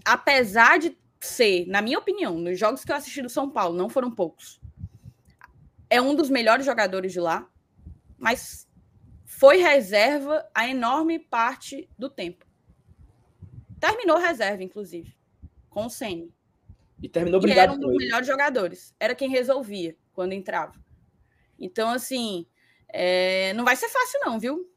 [0.04, 0.96] apesar de
[1.26, 4.60] ser, na minha opinião, nos jogos que eu assisti do São Paulo, não foram poucos,
[5.92, 7.46] é um dos melhores jogadores de lá,
[8.18, 8.66] mas
[9.24, 12.46] foi reserva a enorme parte do tempo.
[13.78, 15.14] Terminou reserva, inclusive,
[15.68, 16.32] com o Ceni.
[17.02, 18.94] E terminou brigado e era um dos melhores jogadores.
[18.98, 20.80] Era quem resolvia quando entrava.
[21.58, 22.46] Então, assim,
[22.88, 23.52] é...
[23.54, 24.71] não vai ser fácil, não, viu?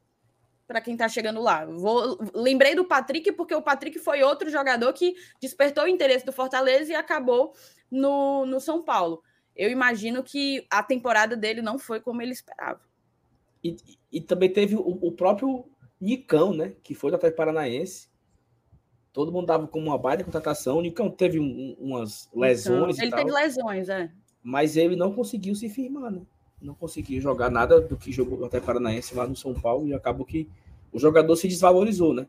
[0.66, 1.64] Para quem está chegando lá.
[1.64, 2.18] Vou...
[2.34, 6.92] Lembrei do Patrick, porque o Patrick foi outro jogador que despertou o interesse do Fortaleza
[6.92, 7.54] e acabou
[7.90, 9.22] no, no São Paulo
[9.56, 12.80] eu imagino que a temporada dele não foi como ele esperava.
[13.64, 13.76] E,
[14.12, 15.64] e também teve o, o, próprio
[16.00, 16.74] Nicão, né?
[16.82, 18.08] Que foi do Atlético Paranaense.
[19.12, 20.76] Todo mundo dava como uma baita contratação.
[20.76, 22.96] O Nicão teve um, umas lesões.
[22.98, 24.12] Então, ele teve lesões, é.
[24.42, 26.20] Mas ele não conseguiu se firmar, né?
[26.60, 30.24] Não conseguiu jogar nada do que jogou Atlético Paranaense lá no São Paulo e acabou
[30.24, 30.48] que
[30.92, 32.26] o jogador se desvalorizou, né?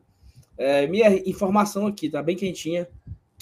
[0.56, 2.88] É, minha informação aqui, tá bem quentinha.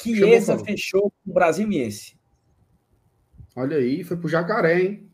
[0.01, 2.17] Chiesa fechou com o Brasiliense.
[3.57, 5.11] Olha aí, foi pro Jacaré, hein?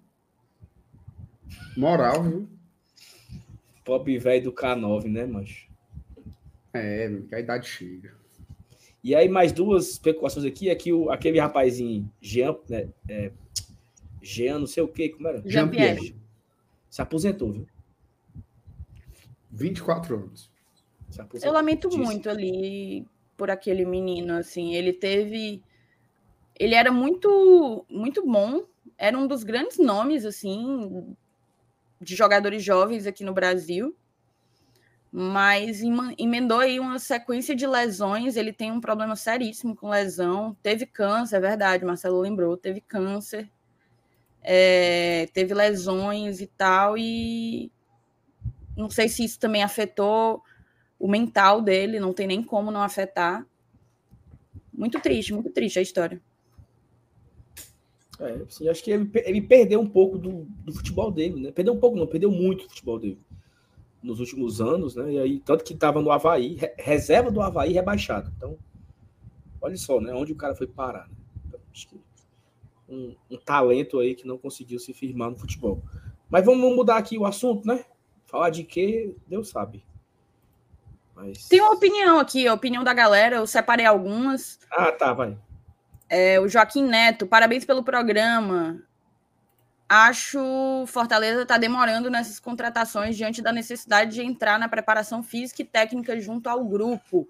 [1.76, 2.48] Moral, viu?
[3.84, 5.68] Pop velho do K9, né, mancho?
[6.74, 8.14] É, que a idade chega.
[9.02, 13.32] E aí, mais duas especulações aqui, é que o, aquele rapazinho, Jean, né, é,
[14.22, 15.42] Jean, não sei o que, como era?
[15.44, 16.16] Jean Pierre.
[16.88, 17.66] Se aposentou, viu?
[19.50, 20.50] 24 anos.
[21.42, 23.06] Eu lamento muito ali
[23.36, 25.62] por aquele menino, assim, ele teve
[26.58, 28.64] ele era muito muito bom,
[28.96, 31.14] era um dos grandes nomes assim
[32.00, 33.96] de jogadores jovens aqui no Brasil,
[35.10, 35.82] mas
[36.18, 38.36] emendou aí uma sequência de lesões.
[38.36, 40.56] Ele tem um problema seríssimo com lesão.
[40.62, 43.50] Teve câncer, é verdade, Marcelo lembrou, teve câncer,
[44.42, 47.70] é, teve lesões e tal, e
[48.76, 50.42] não sei se isso também afetou
[50.98, 53.46] o mental dele, não tem nem como não afetar.
[54.72, 56.20] Muito triste, muito triste a história.
[58.18, 61.52] É, assim, acho que ele, ele perdeu um pouco do, do futebol dele, né?
[61.52, 63.18] Perdeu um pouco, não, perdeu muito o futebol dele
[64.02, 65.12] nos últimos anos, né?
[65.12, 68.32] E aí, tanto que estava no Havaí, reserva do Havaí rebaixado.
[68.36, 68.58] Então,
[69.60, 70.12] olha só, né?
[70.12, 71.08] Onde o cara foi parar.
[71.08, 71.14] Né?
[71.46, 72.00] Então, acho que
[72.92, 75.82] um, um, talento aí que não conseguiu se firmar no futebol.
[76.28, 77.84] Mas vamos mudar aqui o assunto, né?
[78.26, 79.84] Falar de quê, Deus sabe.
[81.14, 81.48] Mas...
[81.48, 84.58] Tem uma opinião aqui, a opinião da galera, eu separei algumas.
[84.70, 85.36] Ah, tá, vai.
[86.08, 88.82] É, o Joaquim Neto, parabéns pelo programa.
[89.88, 95.66] Acho Fortaleza está demorando nessas contratações diante da necessidade de entrar na preparação física e
[95.66, 97.28] técnica junto ao grupo.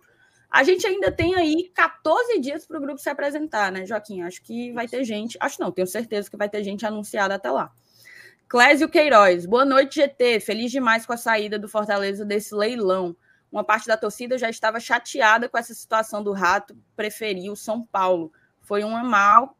[0.52, 4.20] A gente ainda tem aí 14 dias para o grupo se apresentar, né, Joaquim?
[4.20, 5.38] Acho que vai ter gente.
[5.40, 7.72] Acho não, tenho certeza que vai ter gente anunciada até lá.
[8.50, 10.40] Clésio Queiroz, boa noite, GT.
[10.40, 13.16] Feliz demais com a saída do Fortaleza desse leilão.
[13.50, 17.86] Uma parte da torcida já estava chateada com essa situação do Rato preferir o São
[17.86, 18.30] Paulo.
[18.60, 19.56] Foi um mal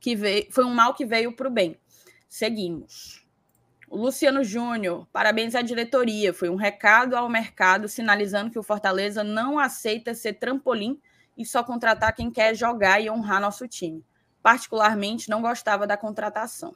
[0.00, 1.78] que veio, foi um mal que veio para o bem.
[2.28, 3.21] Seguimos.
[3.92, 6.32] O Luciano Júnior, parabéns à diretoria.
[6.32, 10.98] Foi um recado ao mercado sinalizando que o Fortaleza não aceita ser trampolim
[11.36, 14.02] e só contratar quem quer jogar e honrar nosso time.
[14.42, 16.74] Particularmente, não gostava da contratação.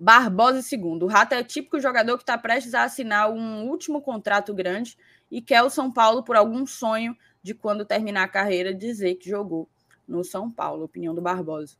[0.00, 1.02] Barbosa II.
[1.02, 4.96] O Rato é típico jogador que está prestes a assinar um último contrato grande
[5.30, 9.28] e quer o São Paulo por algum sonho de quando terminar a carreira dizer que
[9.28, 9.68] jogou
[10.08, 10.84] no São Paulo.
[10.84, 11.76] Opinião do Barbosa.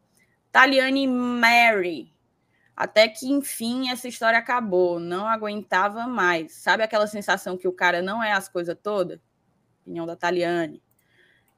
[0.53, 2.18] Taliane Mary.
[2.79, 5.01] Até que, enfim, essa história acabou.
[5.01, 6.53] Não aguentava mais.
[6.53, 9.18] Sabe aquela sensação que o cara não é as coisas todas?
[9.81, 10.81] Opinião da Taliane.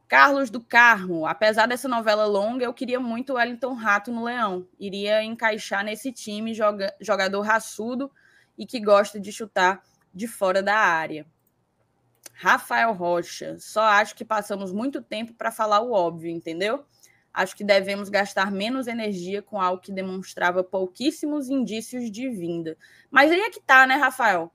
[0.08, 1.26] Carlos do Carmo.
[1.26, 4.66] Apesar dessa novela longa, eu queria muito o Wellington Rato no Leão.
[4.78, 8.10] Iria encaixar nesse time joga, jogador raçudo
[8.56, 9.82] e que gosta de chutar
[10.14, 11.26] de fora da área.
[12.32, 13.58] Rafael Rocha.
[13.58, 16.82] Só acho que passamos muito tempo para falar o óbvio, entendeu?
[17.32, 22.76] Acho que devemos gastar menos energia com algo que demonstrava pouquíssimos indícios de vinda.
[23.10, 24.52] Mas aí é que tá, né, Rafael?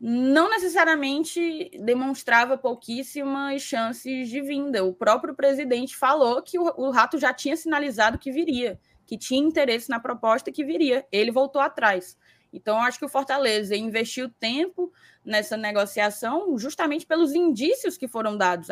[0.00, 4.84] Não necessariamente demonstrava pouquíssimas chances de vinda.
[4.84, 9.40] O próprio presidente falou que o, o Rato já tinha sinalizado que viria, que tinha
[9.40, 11.06] interesse na proposta que viria.
[11.10, 12.16] Ele voltou atrás.
[12.52, 14.92] Então, acho que o Fortaleza investiu tempo
[15.24, 18.68] nessa negociação justamente pelos indícios que foram dados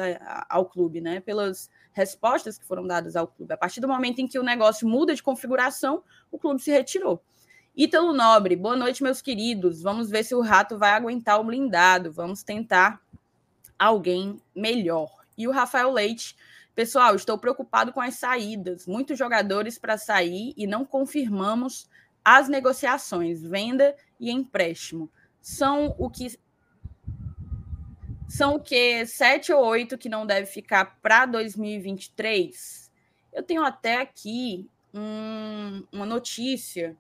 [0.48, 1.20] ao clube, né?
[1.20, 3.54] Pelas respostas que foram dadas ao clube.
[3.54, 7.22] A partir do momento em que o negócio muda de configuração, o clube se retirou.
[7.74, 9.80] Ítalo Nobre, boa noite, meus queridos.
[9.80, 12.12] Vamos ver se o rato vai aguentar o blindado.
[12.12, 13.00] Vamos tentar
[13.78, 15.10] alguém melhor.
[15.38, 16.36] E o Rafael Leite,
[16.74, 18.86] pessoal, estou preocupado com as saídas.
[18.86, 21.88] Muitos jogadores para sair e não confirmamos
[22.22, 25.10] as negociações, venda e empréstimo.
[25.40, 26.38] São o que
[28.28, 32.90] são o que sete ou oito que não deve ficar para 2023.
[33.32, 36.96] Eu tenho até aqui um, uma notícia.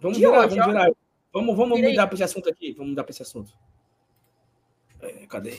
[0.00, 0.90] Vamos virar, hoje, vamos virar.
[1.32, 2.72] Vamos, vamos mudar para esse assunto aqui.
[2.72, 3.52] Vamos mudar para esse assunto.
[5.00, 5.58] É, cadê?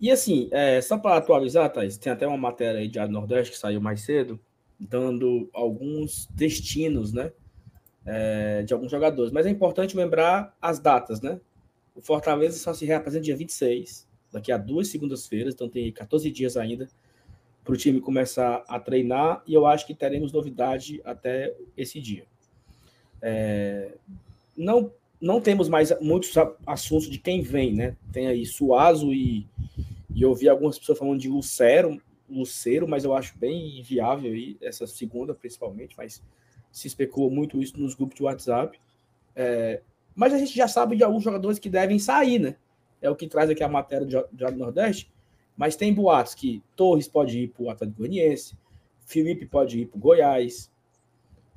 [0.00, 3.58] E assim, é, só para atualizar, Thais, tem até uma matéria aí de Nordeste que
[3.58, 4.38] saiu mais cedo,
[4.78, 7.32] dando alguns destinos, né?
[8.04, 9.32] É, de alguns jogadores.
[9.32, 11.40] Mas é importante lembrar as datas, né?
[11.94, 16.56] O Fortaleza só se reapresenta dia 26, daqui a duas segundas-feiras, então tem 14 dias
[16.56, 16.88] ainda
[17.64, 22.24] para o time começar a treinar e eu acho que teremos novidade até esse dia.
[23.20, 23.94] É,
[24.56, 24.90] não,
[25.20, 26.32] não temos mais muitos
[26.66, 27.96] assuntos de quem vem, né?
[28.10, 29.46] Tem aí Suazo e,
[30.14, 34.56] e eu vi algumas pessoas falando de Lucero, Lucero, mas eu acho bem inviável aí,
[34.62, 36.22] essa segunda principalmente, mas
[36.70, 38.78] se especulou muito isso nos grupos de WhatsApp.
[39.34, 39.82] É,
[40.14, 42.56] mas a gente já sabe de alguns jogadores que devem sair, né?
[43.00, 45.12] É o que traz aqui a matéria do Nordeste.
[45.56, 48.56] Mas tem boatos que Torres pode ir para o Atlético Goianiense,
[49.04, 50.70] Felipe pode ir para o Goiás,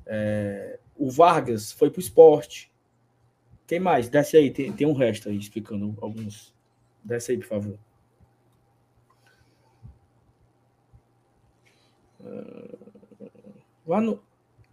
[0.06, 2.72] é, o Vargas foi para o esporte.
[3.66, 4.08] Quem mais?
[4.08, 6.54] Desce aí, tem, tem um resto aí explicando alguns.
[7.04, 7.78] Desce aí, por favor.
[13.86, 14.22] Lá no,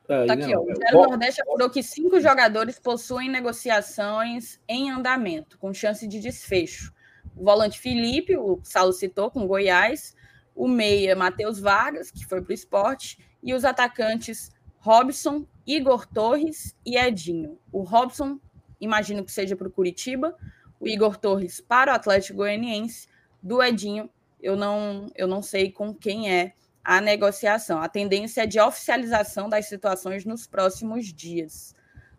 [0.10, 0.62] Tá, tá aqui, ó.
[0.62, 6.92] O Gero Nordeste apurou que cinco jogadores possuem negociações em andamento, com chance de desfecho.
[7.38, 10.16] O volante Felipe, o Saulo citou, com Goiás,
[10.56, 16.76] o meia Matheus Vargas, que foi para o esporte, e os atacantes Robson, Igor Torres
[16.84, 17.60] e Edinho.
[17.72, 18.40] O Robson,
[18.82, 20.36] imagino que seja para o Curitiba,
[20.80, 23.08] o Igor Torres para o Atlético Goianiense,
[23.44, 24.10] do Edinho,
[24.42, 26.54] eu não, eu não sei com quem é
[26.90, 27.80] a negociação.
[27.80, 31.76] A tendência é de oficialização das situações nos próximos dias.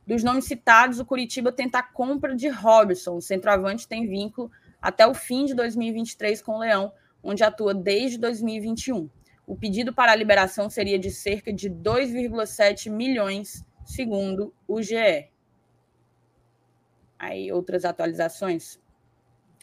[0.06, 3.16] Dos nomes citados, o Curitiba tenta a compra de Robson.
[3.16, 4.48] O centroavante tem vínculo
[4.80, 9.10] até o fim de 2023 com o Leão, onde atua desde 2021.
[9.44, 15.28] O pedido para a liberação seria de cerca de 2,7 milhões, segundo o GE.
[17.18, 18.78] Aí, outras atualizações.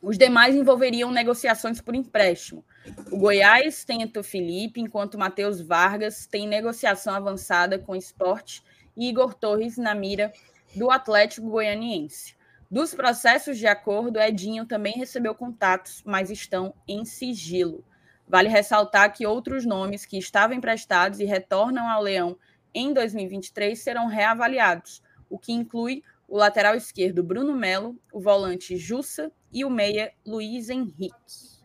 [0.01, 2.63] Os demais envolveriam negociações por empréstimo.
[3.11, 8.61] O Goiás tenta o Felipe, enquanto Matheus Vargas tem negociação avançada com o esporte
[8.95, 10.31] e Igor Torres na mira
[10.75, 12.35] do Atlético Goianiense.
[12.69, 17.83] Dos processos de acordo, Edinho também recebeu contatos, mas estão em sigilo.
[18.27, 22.37] Vale ressaltar que outros nomes que estavam emprestados e retornam ao Leão
[22.73, 29.31] em 2023 serão reavaliados, o que inclui o lateral esquerdo Bruno Melo, o volante Jussa
[29.51, 31.57] e o meia Luiz Henrique.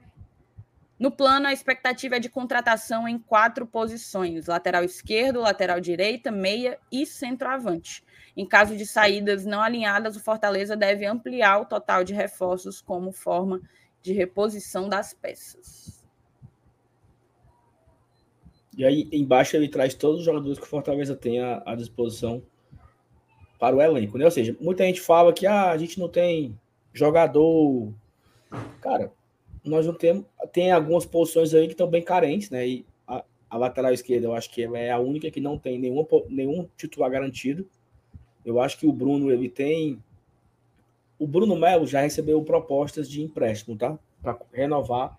[0.99, 6.79] No plano, a expectativa é de contratação em quatro posições: lateral esquerdo, lateral direita, meia
[6.93, 8.05] e centroavante.
[8.37, 13.11] Em caso de saídas não alinhadas, o Fortaleza deve ampliar o total de reforços como
[13.11, 13.61] forma
[14.01, 16.03] de reposição das peças.
[18.77, 22.43] E aí, embaixo, ele traz todos os jogadores que o Fortaleza tem à, à disposição
[23.63, 24.19] para o elenco.
[24.19, 24.25] Né?
[24.25, 26.59] Ou seja, muita gente fala que ah, a gente não tem
[26.93, 27.93] jogador.
[28.81, 29.13] Cara,
[29.65, 30.25] nós não temos.
[30.53, 32.67] Tem algumas posições aí que estão bem carentes, né?
[32.67, 36.05] E a, a, lateral esquerda, eu acho que é a única que não tem nenhuma,
[36.29, 37.65] nenhum titular garantido.
[38.45, 40.03] Eu acho que o Bruno, ele tem.
[41.17, 43.97] O Bruno Melo já recebeu propostas de empréstimo, tá?
[44.21, 45.17] Para renovar.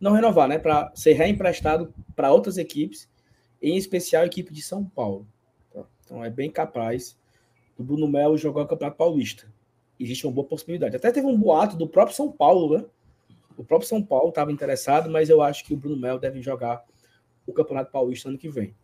[0.00, 0.58] Não renovar, né?
[0.58, 3.08] Para ser reemprestado para outras equipes,
[3.62, 5.24] em especial a equipe de São Paulo.
[5.72, 5.84] Tá?
[6.04, 7.16] Então é bem capaz
[7.76, 9.52] do Bruno Melo jogar o Campeonato Paulista.
[9.98, 10.96] Existe uma boa possibilidade.
[10.96, 12.84] Até teve um boato do próprio São Paulo, né?
[13.56, 16.84] O próprio São Paulo estava interessado, mas eu acho que o Bruno Melo deve jogar
[17.46, 18.74] o Campeonato Paulista ano que vem.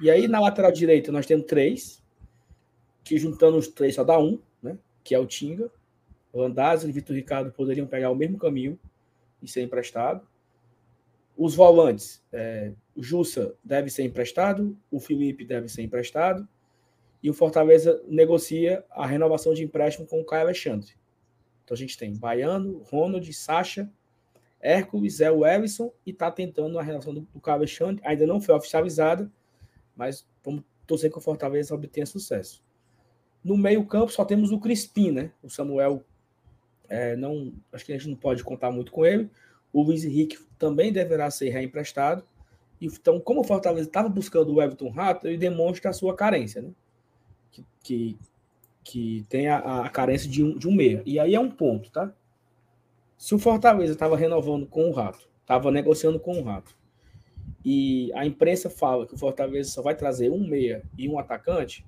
[0.00, 2.02] E aí, na lateral direita, nós temos três,
[3.04, 4.76] que juntando os três só dá um, né?
[5.04, 5.70] Que é o Tinga.
[6.32, 8.78] O Andazzi e o Vitor Ricardo poderiam pegar o mesmo caminho
[9.42, 10.26] e ser emprestado.
[11.36, 16.48] Os volantes, é, o Jussa deve ser emprestado, o Felipe deve ser emprestado,
[17.22, 20.92] e o Fortaleza negocia a renovação de empréstimo com o Caio Alexandre.
[21.64, 23.90] Então a gente tem Baiano, Ronald, Sacha,
[24.60, 28.02] Hércules, Zé Wellison e está tentando a relação do, do Caio Alexandre.
[28.04, 29.30] Ainda não foi oficializada,
[29.94, 32.64] mas vamos torcer que o Fortaleza obtenha sucesso.
[33.42, 35.32] No meio-campo só temos o Crispim, né?
[35.42, 36.04] O Samuel
[36.88, 37.52] é, não.
[37.72, 39.30] Acho que a gente não pode contar muito com ele.
[39.72, 42.24] O Luiz Henrique também deverá ser reemprestado.
[42.80, 46.70] Então, como o Fortaleza estava buscando o Everton Rato, ele demonstra a sua carência, né?
[47.82, 48.18] Que,
[48.82, 51.02] que, tem a, a carência de um, de um meia.
[51.06, 52.12] E aí é um ponto, tá?
[53.16, 56.76] Se o Fortaleza estava renovando com o Rato, estava negociando com o Rato,
[57.64, 61.84] e a imprensa fala que o Fortaleza só vai trazer um meia e um atacante,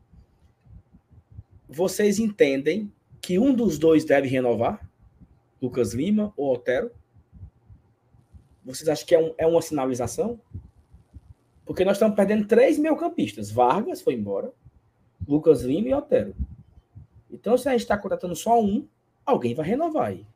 [1.69, 2.91] vocês entendem
[3.21, 4.89] que um dos dois deve renovar?
[5.61, 6.91] Lucas Lima ou Otero?
[8.64, 10.41] Vocês acham que é, um, é uma sinalização?
[11.64, 13.51] Porque nós estamos perdendo três meio-campistas.
[13.51, 14.53] Vargas foi embora,
[15.29, 16.35] Lucas Lima e Otero.
[17.31, 18.89] Então, se a gente está contratando só um,
[19.26, 20.26] alguém vai renovar aí.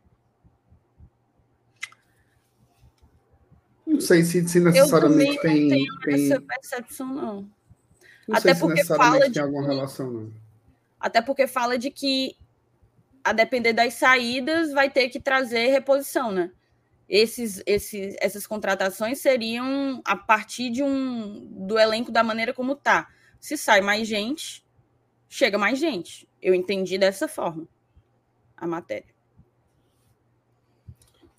[3.86, 6.26] Não sei se, se necessariamente eu tem, não tem.
[6.26, 7.50] Essa percepção, não.
[8.28, 9.40] não Até porque fala de.
[9.40, 10.32] alguma relação, não.
[11.00, 12.36] Até porque fala de que,
[13.24, 16.50] a depender das saídas, vai ter que trazer reposição, né?
[17.08, 23.08] Esses, esses, essas contratações seriam a partir de um do elenco da maneira como tá.
[23.40, 24.61] Se sai mais gente,
[25.32, 26.28] chega mais gente.
[26.42, 27.66] Eu entendi dessa forma
[28.54, 29.12] a matéria.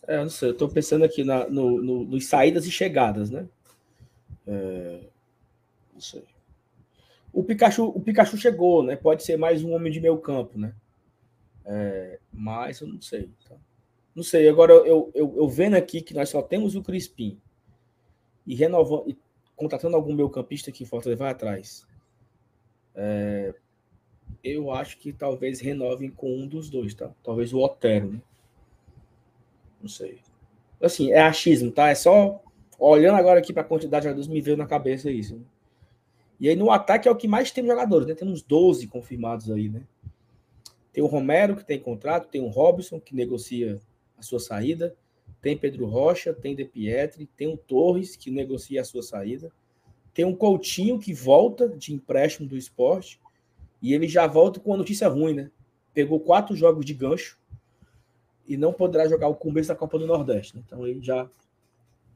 [0.07, 3.47] É, não sei, eu tô pensando aqui na, no, no, nos saídas e chegadas, né?
[4.47, 4.99] É,
[5.93, 6.25] não sei.
[7.31, 8.95] O Pikachu, o Pikachu chegou, né?
[8.95, 10.73] Pode ser mais um homem de meio campo, né?
[11.63, 13.29] É, mas eu não sei.
[13.47, 13.55] Tá?
[14.15, 17.39] Não sei, agora eu, eu, eu, vendo aqui que nós só temos o Crispim
[18.45, 19.17] e renovando e
[19.55, 21.85] contratando algum meio campista que Fortaleza vai atrás.
[22.95, 23.53] É,
[24.43, 27.11] eu acho que talvez renovem com um dos dois, tá?
[27.23, 28.21] Talvez o Otero, né?
[29.81, 30.19] Não sei.
[30.81, 31.89] Assim, é achismo, tá?
[31.89, 32.41] É só
[32.79, 35.35] olhando agora aqui para a quantidade de jogadores, me veio na cabeça isso.
[35.35, 35.43] Né?
[36.39, 38.15] E aí no ataque é o que mais tem jogadores, né?
[38.15, 39.83] Temos 12 confirmados aí, né?
[40.91, 43.81] Tem o Romero, que tem contrato, tem o Robson, que negocia
[44.17, 44.95] a sua saída,
[45.41, 49.51] tem Pedro Rocha, tem De Pietri, tem o Torres, que negocia a sua saída,
[50.13, 53.19] tem um Coutinho, que volta de empréstimo do esporte,
[53.83, 55.51] e ele já volta com uma notícia ruim, né?
[55.93, 57.37] Pegou quatro jogos de gancho,
[58.47, 60.55] e não poderá jogar o começo da Copa do Nordeste.
[60.55, 60.63] Né?
[60.65, 61.29] Então aí já,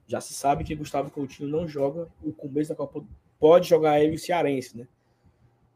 [0.06, 3.04] já se sabe que Gustavo Coutinho não joga o começo da Copa.
[3.40, 4.88] Pode jogar ele o Cearense, né?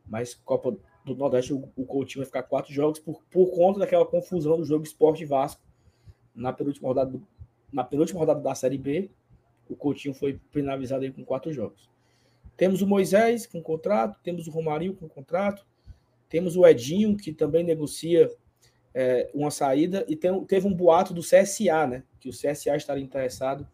[0.06, 0.76] Mas Copa
[1.06, 4.66] do Nordeste o, o Coutinho vai ficar quatro jogos por, por conta daquela confusão do
[4.66, 5.62] jogo Esporte Vasco
[6.36, 7.28] na penúltima rodada, do,
[7.72, 9.10] na penúltima rodada da Série B.
[9.70, 11.90] O Coutinho foi penalizado aí com quatro jogos.
[12.58, 15.66] Temos o Moisés com contrato, temos o Romarinho com contrato,
[16.32, 18.32] temos o Edinho, que também negocia
[18.94, 22.04] é, uma saída e tem, teve um boato do CSA, né?
[22.22, 23.68] Que o CSA estaria interessado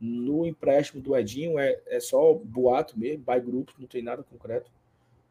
[0.00, 4.70] no empréstimo do Edinho, é, é só boato mesmo, by grupo, não tem nada concreto.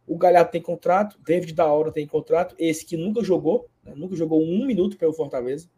[0.07, 3.93] O Galhardo tem contrato, David da Hora tem contrato, esse que nunca jogou, né?
[3.93, 5.69] nunca jogou um minuto pelo Fortaleza,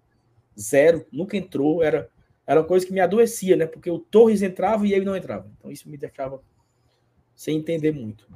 [0.57, 2.11] zero, nunca entrou, era,
[2.45, 3.65] era uma coisa que me adoecia, né?
[3.65, 5.51] Porque o Torres entrava e ele não entrava.
[5.57, 6.39] Então isso me deixava
[7.35, 8.27] sem entender muito.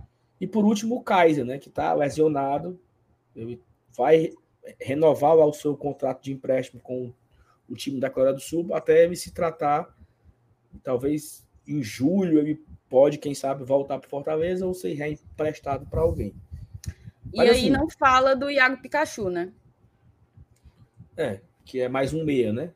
[0.44, 1.58] E por último, o Kaiser, né?
[1.58, 2.78] Que tá lesionado,
[3.34, 3.62] ele
[3.96, 4.34] vai
[4.78, 7.14] renovar o seu contrato de empréstimo com
[7.70, 9.96] o time da Coreia do Sul até ele se tratar,
[10.84, 16.36] talvez em julho ele pode, quem sabe, voltar para Fortaleza ou ser reemprestado para alguém.
[17.32, 19.50] E Mas, aí assim, não fala do Iago Pikachu, né?
[21.16, 22.74] É, que é mais um meia, né?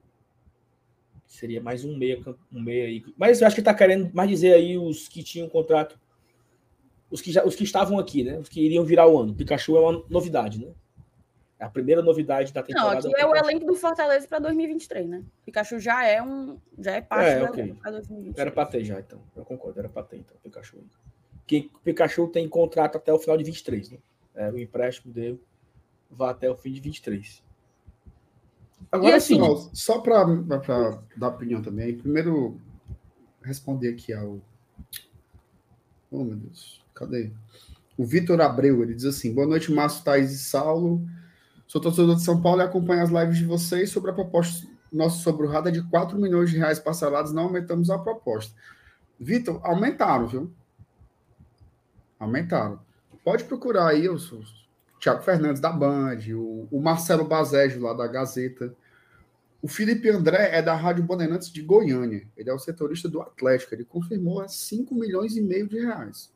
[1.25, 2.17] Seria mais um meia,
[2.49, 3.03] um meia aí.
[3.17, 5.99] Mas eu acho que está querendo mais dizer aí os que tinham contrato,
[7.09, 8.37] os que, já, os que estavam aqui, né?
[8.37, 9.33] Os que iriam virar o ano.
[9.33, 10.71] Pikachu é uma novidade, né?
[11.59, 13.01] É a primeira novidade da temporada.
[13.01, 15.23] Não, aqui é o elenco do Fortaleza para 2023, né?
[15.45, 17.63] Pikachu já é um, já é parte é, do okay.
[17.63, 18.39] elenco para 2023.
[18.39, 19.21] Era para ter já, então.
[19.35, 20.77] Eu concordo, era para ter, então, Pikachu.
[21.47, 23.97] Que Pikachu tem contrato até o final de 23, né?
[24.35, 25.41] É, o empréstimo dele
[26.11, 27.41] vai até o fim de 23.
[28.91, 30.23] Agora, assim, ó, só para
[31.15, 32.59] dar opinião também, primeiro
[33.41, 34.39] responder aqui ao.
[36.11, 37.31] Oh, meu Deus, cadê?
[37.97, 41.07] O Vitor Abreu, ele diz assim: boa noite, Márcio, Thaís e Saulo.
[41.67, 45.21] Sou torcedor de São Paulo e acompanho as lives de vocês sobre a proposta nosso
[45.21, 48.53] sobre o Rada de 4 milhões de reais parcelados, não aumentamos a proposta.
[49.19, 50.51] Vitor, aumentaram, viu?
[52.19, 52.79] Aumentaram.
[53.23, 54.31] Pode procurar aí os
[54.99, 58.73] Tiago Fernandes da Band, o, o Marcelo Bazégio lá da Gazeta.
[59.61, 62.27] O Felipe André é da Rádio Bandeirantes de Goiânia.
[62.37, 63.73] Ele é o setorista do Atlético.
[63.73, 66.31] Ele confirmou a 5 milhões e meio de reais.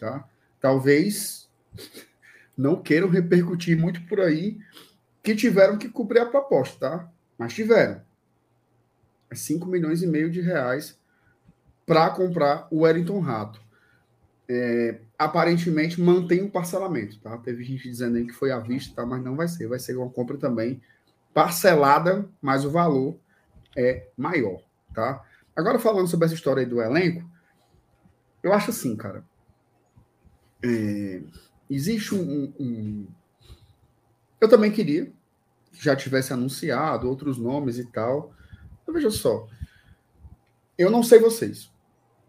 [0.00, 0.26] Tá?
[0.58, 1.48] Talvez
[2.56, 4.58] não queiram repercutir muito por aí
[5.22, 7.12] que tiveram que cumprir a proposta, tá?
[7.36, 8.00] Mas tiveram.
[9.30, 10.98] É 5 milhões e meio de reais
[11.86, 13.60] para comprar o Wellington Rato.
[14.48, 17.36] É, aparentemente mantém o parcelamento, tá?
[17.38, 19.06] Teve gente dizendo aí que foi à vista, tá?
[19.06, 20.80] Mas não vai ser, vai ser uma compra também
[21.32, 23.16] parcelada, mas o valor
[23.76, 24.62] é maior,
[24.94, 25.22] tá?
[25.54, 27.28] Agora falando sobre essa história aí do elenco,
[28.42, 29.24] eu acho assim, cara.
[30.62, 31.22] É,
[31.68, 33.06] existe um, um,
[34.40, 35.12] Eu também queria
[35.72, 38.34] que já tivesse anunciado outros nomes e tal.
[38.82, 39.48] Então, veja só.
[40.76, 41.70] Eu não sei vocês.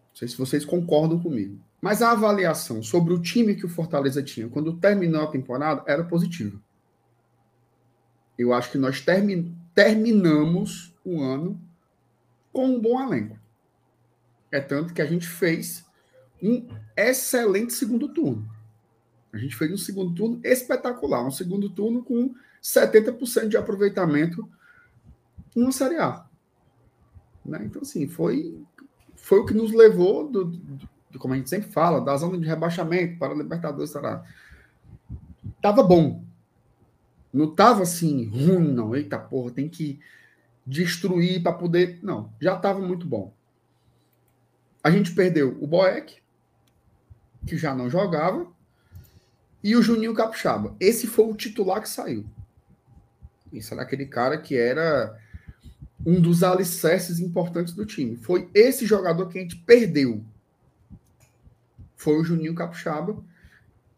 [0.10, 1.60] Não sei se vocês concordam comigo.
[1.82, 6.04] Mas a avaliação sobre o time que o Fortaleza tinha quando terminou a temporada era
[6.04, 6.62] positiva.
[8.38, 11.60] Eu acho que nós termi terminamos o ano
[12.52, 13.40] com um bom elenco.
[14.52, 15.86] É tanto que a gente fez
[16.42, 18.50] um excelente segundo turno.
[19.32, 24.48] A gente fez um segundo turno espetacular, um segundo turno com 70% de aproveitamento
[25.56, 26.26] numa Série A.
[27.46, 27.62] Né?
[27.66, 28.62] Então, assim, foi,
[29.16, 30.90] foi o que nos levou do, do,
[31.20, 34.24] como a gente sempre fala, da zona de rebaixamento para a Libertadores, será?
[35.62, 36.24] Tava bom.
[37.34, 38.96] Não tava assim ruim, não.
[38.96, 40.00] Eita porra, tem que
[40.66, 42.00] destruir para poder.
[42.02, 43.34] Não, já tava muito bom.
[44.84, 46.22] A gente perdeu o Boeck,
[47.46, 48.48] que já não jogava,
[49.64, 50.76] e o Juninho Capixaba.
[50.80, 52.26] Esse foi o titular que saiu.
[53.52, 55.18] Isso era aquele cara que era
[56.06, 58.16] um dos alicerces importantes do time.
[58.16, 60.24] Foi esse jogador que a gente perdeu
[62.02, 63.24] foi o Juninho Capixaba.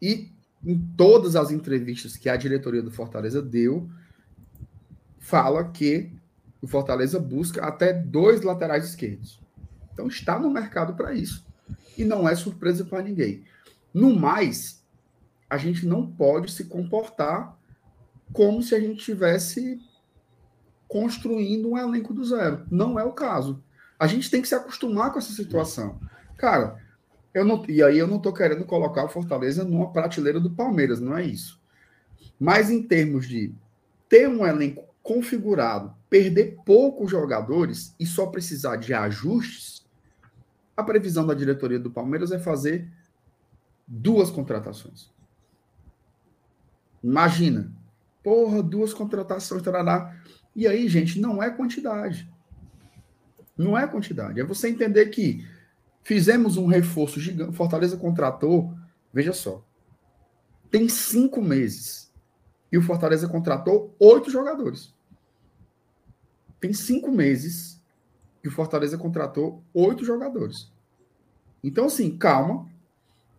[0.00, 0.30] E
[0.64, 3.88] em todas as entrevistas que a diretoria do Fortaleza deu,
[5.18, 6.12] fala que
[6.60, 9.40] o Fortaleza busca até dois laterais esquerdos.
[9.92, 11.43] Então está no mercado para isso.
[11.96, 13.44] E não é surpresa para ninguém.
[13.92, 14.84] No mais,
[15.48, 17.56] a gente não pode se comportar
[18.32, 19.80] como se a gente estivesse
[20.88, 22.66] construindo um elenco do zero.
[22.70, 23.62] Não é o caso.
[23.98, 26.00] A gente tem que se acostumar com essa situação.
[26.36, 26.82] Cara,
[27.32, 31.00] eu não, e aí eu não estou querendo colocar o Fortaleza numa prateleira do Palmeiras,
[31.00, 31.60] não é isso.
[32.38, 33.52] Mas em termos de
[34.08, 39.73] ter um elenco configurado, perder poucos jogadores e só precisar de ajustes,
[40.76, 42.88] a previsão da diretoria do Palmeiras é fazer
[43.86, 45.10] duas contratações.
[47.02, 47.70] Imagina,
[48.22, 50.16] porra, duas contratações, tarará.
[50.56, 52.30] E aí, gente, não é quantidade.
[53.56, 54.40] Não é quantidade.
[54.40, 55.46] É você entender que
[56.04, 57.56] Fizemos um reforço gigante.
[57.56, 58.76] Fortaleza contratou,
[59.12, 59.64] veja só,
[60.70, 62.12] tem cinco meses.
[62.70, 64.92] E o Fortaleza contratou oito jogadores.
[66.60, 67.82] Tem cinco meses
[68.44, 70.70] e o Fortaleza contratou oito jogadores.
[71.62, 72.68] Então, assim, calma.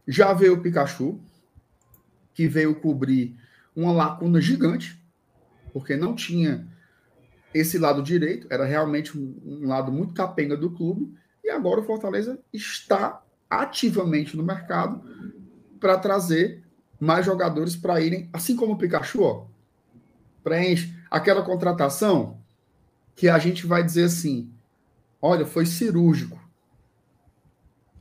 [0.08, 1.20] Já veio o Pikachu,
[2.34, 3.39] que veio cobrir
[3.76, 4.99] uma lacuna gigante,
[5.72, 6.68] porque não tinha
[7.53, 11.16] esse lado direito, era realmente um, lado muito capenga do clube.
[11.43, 15.01] E agora o Fortaleza está ativamente no mercado
[15.80, 16.64] para trazer
[16.99, 19.45] mais jogadores para irem, assim como o Pikachu, ó,
[20.43, 22.39] preenche aquela contratação
[23.16, 24.51] que a gente vai dizer assim:
[25.26, 26.39] olha, foi cirúrgico.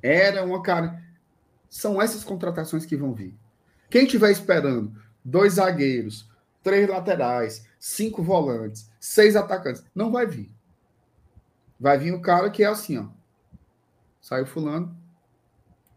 [0.03, 1.03] Era uma cara.
[1.71, 3.35] São essas contratações que vão vir.
[3.89, 4.95] Quem estiver esperando
[5.25, 6.29] dois zagueiros,
[6.63, 9.83] três laterais, cinco volantes, seis atacantes.
[9.95, 10.53] Não vai vir.
[11.81, 13.09] Vai vir o cara que é assim, ó.
[14.21, 14.97] Saiu fulano,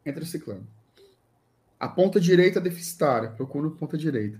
[0.05, 0.67] entra ciclano.
[1.80, 4.39] A ponta direita deficitária, procura ponta direita.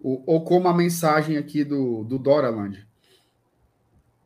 [0.00, 2.86] Ou, ou como a mensagem aqui do, do Doraland.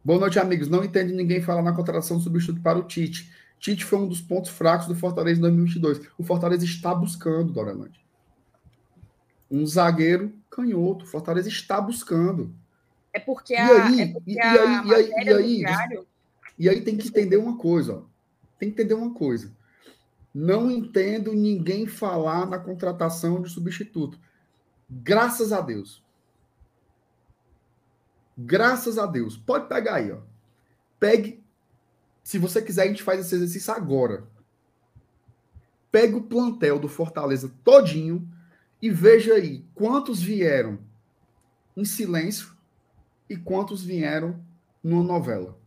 [0.07, 0.69] Boa noite, amigos.
[0.69, 3.29] Não entendo ninguém falar na contratação do substituto para o Tite.
[3.59, 6.01] Tite foi um dos pontos fracos do Fortaleza em 2022.
[6.17, 8.01] O Fortaleza está buscando, Doraland.
[9.51, 11.05] Um zagueiro canhoto.
[11.05, 12.55] O Fortaleza está buscando.
[13.13, 16.07] É porque a, e aí, é porque e, aí, e aí, e aí, diário...
[16.57, 17.97] e aí tem que entender uma coisa.
[17.97, 18.03] Ó.
[18.61, 19.51] Tem que entender uma coisa.
[20.33, 24.21] Não entendo ninguém falar na contratação de substituto.
[24.89, 26.01] Graças a Deus.
[28.37, 29.37] Graças a Deus.
[29.37, 30.21] Pode pegar aí, ó.
[31.01, 31.43] Pegue.
[32.23, 34.27] Se você quiser, a gente faz esse exercício agora.
[35.91, 38.29] Pegue o plantel do Fortaleza todinho
[38.83, 40.79] e veja aí quantos vieram
[41.77, 42.55] em silêncio
[43.29, 44.45] e quantos vieram
[44.83, 45.59] numa novela.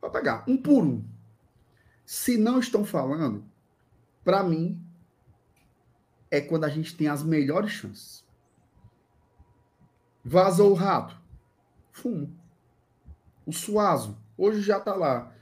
[0.00, 1.04] Pode pegar, um por um.
[2.04, 3.44] Se não estão falando,
[4.24, 4.80] para mim,
[6.30, 8.21] é quando a gente tem as melhores chances.
[10.24, 11.16] Vazou o rato.
[11.90, 12.32] Fumo.
[13.44, 15.32] O Suazo, hoje já está lá.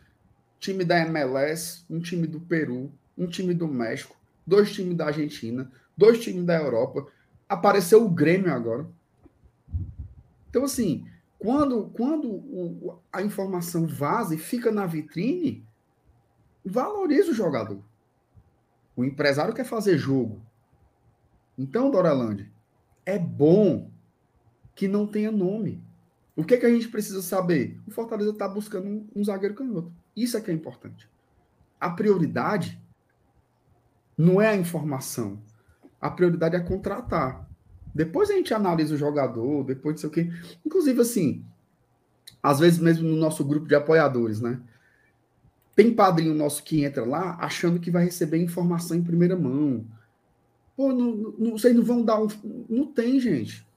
[0.59, 4.17] Time da MLS, um time do Peru, um time do México,
[4.47, 7.07] dois times da Argentina, dois times da Europa.
[7.49, 8.87] Apareceu o Grêmio agora.
[10.49, 11.07] Então, assim,
[11.39, 15.65] quando, quando o, a informação vaza e fica na vitrine,
[16.65, 17.83] valoriza o jogador.
[18.97, 20.43] O empresário quer fazer jogo.
[21.57, 22.51] Então, Doralande,
[23.05, 23.91] é bom
[24.81, 25.79] que não tenha nome.
[26.35, 27.79] O que, é que a gente precisa saber?
[27.87, 29.93] O Fortaleza está buscando um, zagueiro canhoto.
[30.17, 31.07] Isso é que é importante.
[31.79, 32.81] A prioridade
[34.17, 35.39] não é a informação.
[36.01, 37.47] A prioridade é contratar.
[37.95, 40.33] Depois a gente analisa o jogador, depois não sei o quê.
[40.65, 41.45] Inclusive, assim,
[42.43, 44.63] às vezes mesmo no nosso grupo de apoiadores, né?
[45.77, 49.85] Tem padrinho nosso que entra lá achando que vai receber informação em primeira mão.
[50.75, 52.29] Pô, não, não, vocês não vão dar um.
[52.67, 53.69] Não tem, gente.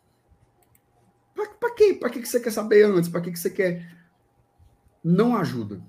[1.59, 1.93] Para quê?
[1.93, 3.09] Para que você quer saber antes?
[3.09, 3.89] Para que você quer.
[5.03, 5.81] Não ajuda.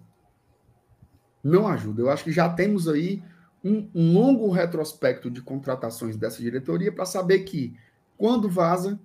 [1.43, 2.03] Não ajuda.
[2.03, 3.23] Eu acho que já temos aí
[3.65, 7.77] um, longo retrospecto de contratações dessa diretoria para saber que,
[8.17, 9.01] quando vaza,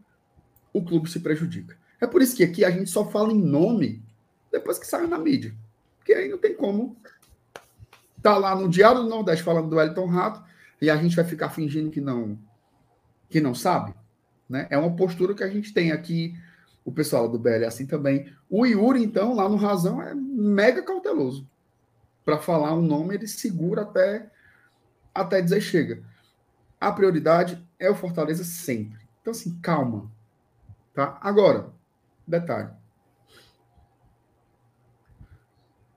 [0.74, 1.78] o clube se prejudica.
[2.02, 4.04] É por isso que aqui a gente só fala em nome
[4.52, 5.54] depois que sai na mídia.
[5.98, 6.98] Porque aí não tem como.
[8.22, 10.44] Tá lá no Diário do Nordeste falando do Elton Rato
[10.82, 12.38] e a gente vai ficar fingindo que não
[13.30, 13.94] que não sabe.
[14.50, 14.68] Né?
[14.70, 16.36] É uma postura que a gente tem aqui,
[16.84, 18.34] o pessoal do BL é assim também.
[18.50, 21.48] O Yuri, então, lá no Razão, é mega cauteloso.
[22.26, 24.30] Para falar um nome, ele segura até,
[25.14, 26.04] até dizer chega.
[26.82, 29.00] A prioridade é o Fortaleza sempre.
[29.22, 30.12] Então, assim, calma.
[30.94, 31.20] Tá?
[31.22, 31.72] Agora,
[32.28, 32.72] detalhe.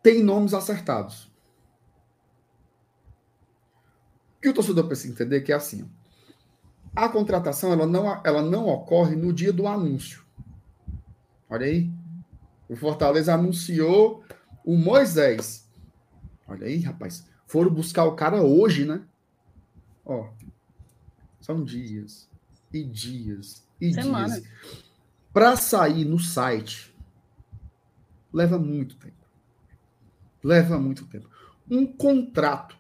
[0.03, 1.33] Tem nomes acertados.
[4.41, 5.89] Que o torcedor precisa entender é que é assim.
[6.95, 10.23] A contratação ela não, ela não ocorre no dia do anúncio.
[11.49, 11.91] Olha aí.
[12.69, 14.25] O Fortaleza anunciou
[14.65, 15.69] o Moisés.
[16.47, 17.27] Olha aí, rapaz.
[17.47, 19.03] Foram buscar o cara hoje, né?
[20.05, 20.29] Ó.
[21.41, 22.29] São dias
[22.73, 24.41] e dias e Semana.
[24.41, 24.49] dias.
[25.33, 26.95] Para sair no site,
[28.33, 29.17] leva muito tempo.
[30.45, 31.29] Leva muito tempo.
[31.71, 32.77] Um contrato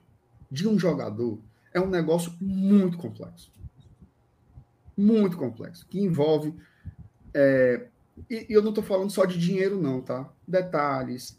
[0.50, 1.38] de um jogador
[1.72, 3.50] é um negócio muito complexo
[5.02, 6.54] muito complexo, que envolve.
[7.34, 7.86] É,
[8.30, 10.28] e, e, eu não estou falando só de dinheiro, não, tá?
[10.46, 11.38] Detalhes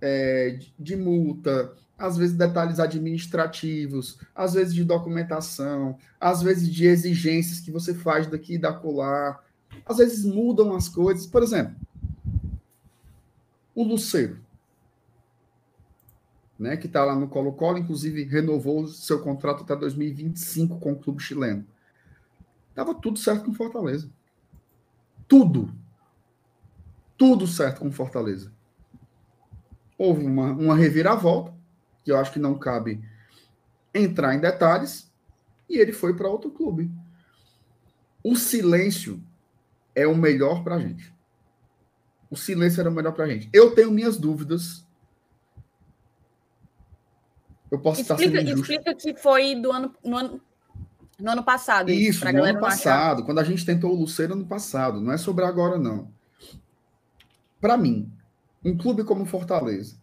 [0.00, 6.86] é, de, de, multa, às vezes detalhes administrativos, às vezes de documentação, às vezes de
[6.86, 9.44] exigências que você faz daqui e da colar,
[9.86, 11.26] às vezes mudam as coisas.
[11.26, 11.74] Por exemplo,
[13.74, 14.38] o Luceiro,
[16.58, 21.22] né, que está lá no Colo-Colo, inclusive renovou seu contrato até 2025 com o clube
[21.22, 21.66] chileno.
[22.74, 24.10] Tava tudo certo com Fortaleza.
[25.28, 25.72] Tudo.
[27.16, 28.52] Tudo certo com Fortaleza.
[29.96, 31.54] Houve uma, uma reviravolta,
[32.02, 33.02] que eu acho que não cabe
[33.94, 35.12] entrar em detalhes,
[35.68, 36.90] e ele foi para outro clube.
[38.22, 39.22] O silêncio
[39.94, 41.14] é o melhor para a gente.
[42.28, 43.48] O silêncio era o melhor para a gente.
[43.52, 44.84] Eu tenho minhas dúvidas.
[47.70, 48.72] Eu posso explica, estar sendo injusto.
[48.72, 50.42] Explica que foi do ano, no ano
[51.18, 51.90] no ano passado.
[51.90, 55.44] Isso, no ano passado, quando a gente tentou o Luceiro no passado, não é sobre
[55.44, 56.08] agora, não.
[57.60, 58.12] Para mim,
[58.64, 59.96] um clube como Fortaleza,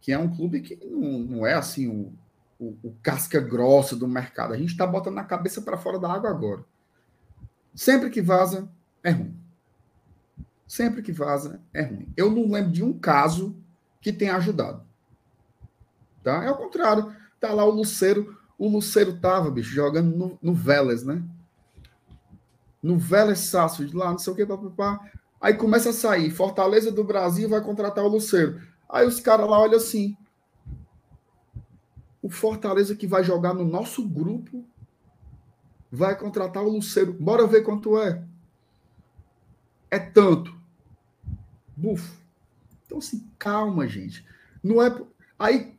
[0.00, 2.12] que é um clube que não, não é assim o,
[2.58, 4.54] o, o casca grossa do mercado.
[4.54, 6.64] A gente está botando a cabeça para fora da água agora.
[7.74, 8.68] Sempre que vaza,
[9.02, 9.36] é ruim.
[10.66, 12.08] Sempre que vaza, é ruim.
[12.16, 13.54] Eu não lembro de um caso
[14.00, 14.82] que tenha ajudado.
[16.24, 16.42] Tá?
[16.42, 17.14] É o contrário.
[17.38, 18.35] Tá lá o Luceiro.
[18.58, 21.22] O Luceiro tava, bicho, jogando no, no Vélez, né?
[22.82, 25.10] No Vélez de lá, não sei o que, papapá.
[25.40, 26.30] Aí começa a sair.
[26.30, 28.60] Fortaleza do Brasil vai contratar o Luceiro.
[28.88, 30.16] Aí os caras lá olham assim.
[32.22, 34.64] O Fortaleza que vai jogar no nosso grupo
[35.90, 37.12] vai contratar o Luceiro.
[37.12, 38.22] Bora ver quanto é.
[39.90, 40.54] É tanto.
[41.76, 42.16] Bufo.
[42.86, 44.24] Então, assim, calma, gente.
[44.62, 44.96] Não é.
[45.38, 45.75] Aí,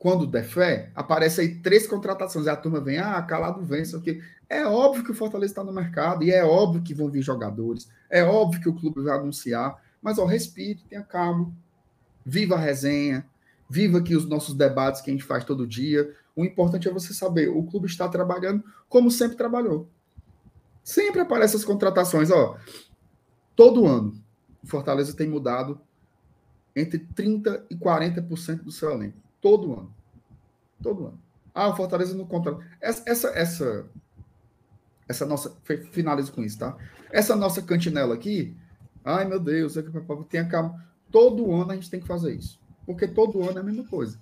[0.00, 2.46] quando der fé, aparece aí três contratações.
[2.46, 4.22] Aí a turma vem, ah, calado vem, o quê.
[4.48, 7.86] É óbvio que o Fortaleza está no mercado, e é óbvio que vão vir jogadores,
[8.08, 11.52] é óbvio que o clube vai anunciar, mas ó, respire, tenha calma,
[12.24, 13.26] viva a resenha,
[13.68, 16.10] viva aqui os nossos debates que a gente faz todo dia.
[16.34, 19.86] O importante é você saber, o clube está trabalhando como sempre trabalhou.
[20.82, 22.56] Sempre aparecem as contratações, ó.
[23.54, 24.14] Todo ano,
[24.64, 25.78] o Fortaleza tem mudado
[26.74, 29.29] entre 30% e 40% do seu elenco.
[29.40, 29.94] Todo ano.
[30.82, 31.20] Todo ano.
[31.54, 32.64] Ah, o Fortaleza não contrata.
[32.80, 33.86] Essa, essa, essa,
[35.08, 35.56] essa nossa.
[35.90, 36.76] Finalizo com isso, tá?
[37.10, 38.56] Essa nossa cantinela aqui.
[39.04, 39.74] Ai, meu Deus,
[40.28, 40.84] tenha calma.
[41.10, 42.60] Todo ano a gente tem que fazer isso.
[42.86, 44.18] Porque todo ano é a mesma coisa.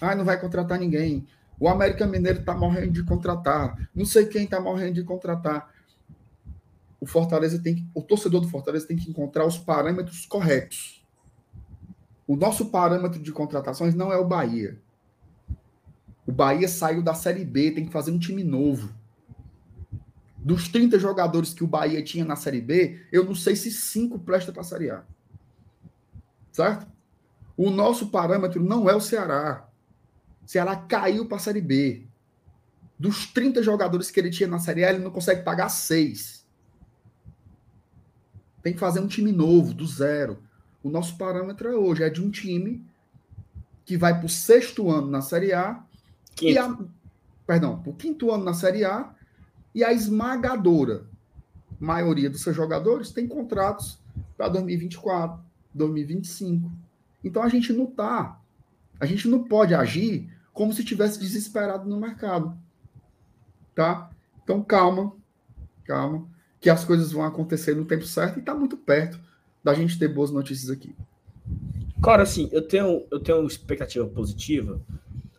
[0.00, 1.26] Ai, não vai contratar ninguém.
[1.58, 3.88] O América Mineiro está morrendo de contratar.
[3.94, 5.72] Não sei quem está morrendo de contratar.
[7.00, 11.01] O Fortaleza tem que, o torcedor do Fortaleza tem que encontrar os parâmetros corretos.
[12.32, 14.80] O nosso parâmetro de contratações não é o Bahia.
[16.26, 18.90] O Bahia saiu da Série B, tem que fazer um time novo.
[20.38, 24.18] Dos 30 jogadores que o Bahia tinha na Série B, eu não sei se cinco
[24.18, 25.04] presta para a Série A.
[26.50, 26.86] Certo?
[27.54, 29.68] O nosso parâmetro não é o Ceará.
[30.42, 32.06] O Ceará caiu para a Série B.
[32.98, 36.46] Dos 30 jogadores que ele tinha na Série A, ele não consegue pagar seis.
[38.62, 40.42] Tem que fazer um time novo, do zero.
[40.82, 42.84] O nosso parâmetro é hoje é de um time
[43.84, 45.82] que vai para o sexto ano na Série A.
[46.34, 46.60] Quinto.
[46.60, 46.78] A,
[47.46, 49.14] perdão, para o quinto ano na Série A
[49.74, 51.04] e a esmagadora
[51.78, 53.98] maioria dos seus jogadores tem contratos
[54.36, 55.40] para 2024,
[55.74, 56.70] 2025.
[57.24, 58.40] Então a gente não tá,
[59.00, 62.56] a gente não pode agir como se tivesse desesperado no mercado,
[63.74, 64.10] tá?
[64.42, 65.12] Então calma,
[65.84, 66.26] calma,
[66.60, 69.18] que as coisas vão acontecer no tempo certo e está muito perto
[69.62, 70.94] da gente ter boas notícias aqui.
[72.02, 74.80] Cara, assim, eu tenho eu tenho uma expectativa positiva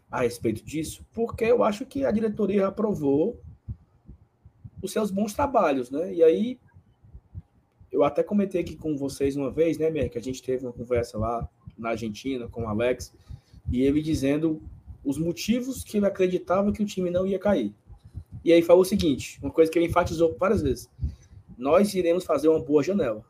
[0.10, 3.42] a respeito disso, porque eu acho que a diretoria aprovou
[4.82, 6.14] os seus bons trabalhos, né?
[6.14, 6.60] E aí,
[7.92, 10.74] eu até comentei aqui com vocês uma vez, né, Mer, que a gente teve uma
[10.74, 13.14] conversa lá na Argentina com o Alex,
[13.72, 14.62] e ele dizendo
[15.04, 17.74] os motivos que ele acreditava que o time não ia cair.
[18.44, 20.90] E aí falou o seguinte, uma coisa que ele enfatizou várias vezes.
[21.58, 23.24] Nós iremos fazer uma boa janela.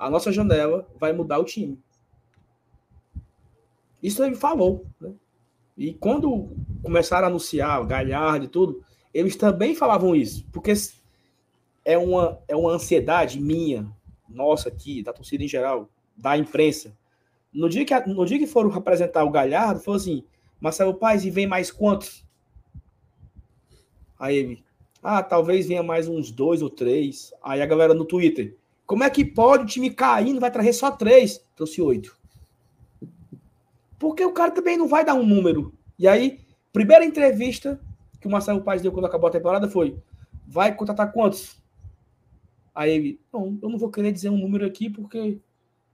[0.00, 1.78] A nossa janela vai mudar o time.
[4.02, 5.12] Isso ele falou, né?
[5.76, 8.82] E quando começaram a anunciar Galhardo e tudo,
[9.12, 10.72] eles também falavam isso, porque
[11.84, 13.94] é uma, é uma ansiedade minha,
[14.26, 16.96] nossa aqui, da torcida em geral, da imprensa.
[17.52, 20.24] No dia que, no dia que foram representar o Galhardo, falou assim:
[20.58, 22.24] Marcelo Paz, e vem mais quantos?
[24.18, 24.64] Aí ele,
[25.02, 27.34] ah, talvez venha mais uns dois ou três.
[27.42, 28.56] Aí a galera no Twitter,
[28.90, 31.40] como é que pode o time cair, não vai trazer só três?
[31.54, 32.18] Trouxe oito.
[33.96, 35.72] Porque o cara também não vai dar um número.
[35.96, 36.40] E aí,
[36.72, 37.80] primeira entrevista,
[38.20, 39.96] que o Marcelo Paz deu quando acabou a temporada foi:
[40.44, 41.62] vai contratar quantos?
[42.74, 45.38] Aí ele, não, eu não vou querer dizer um número aqui, porque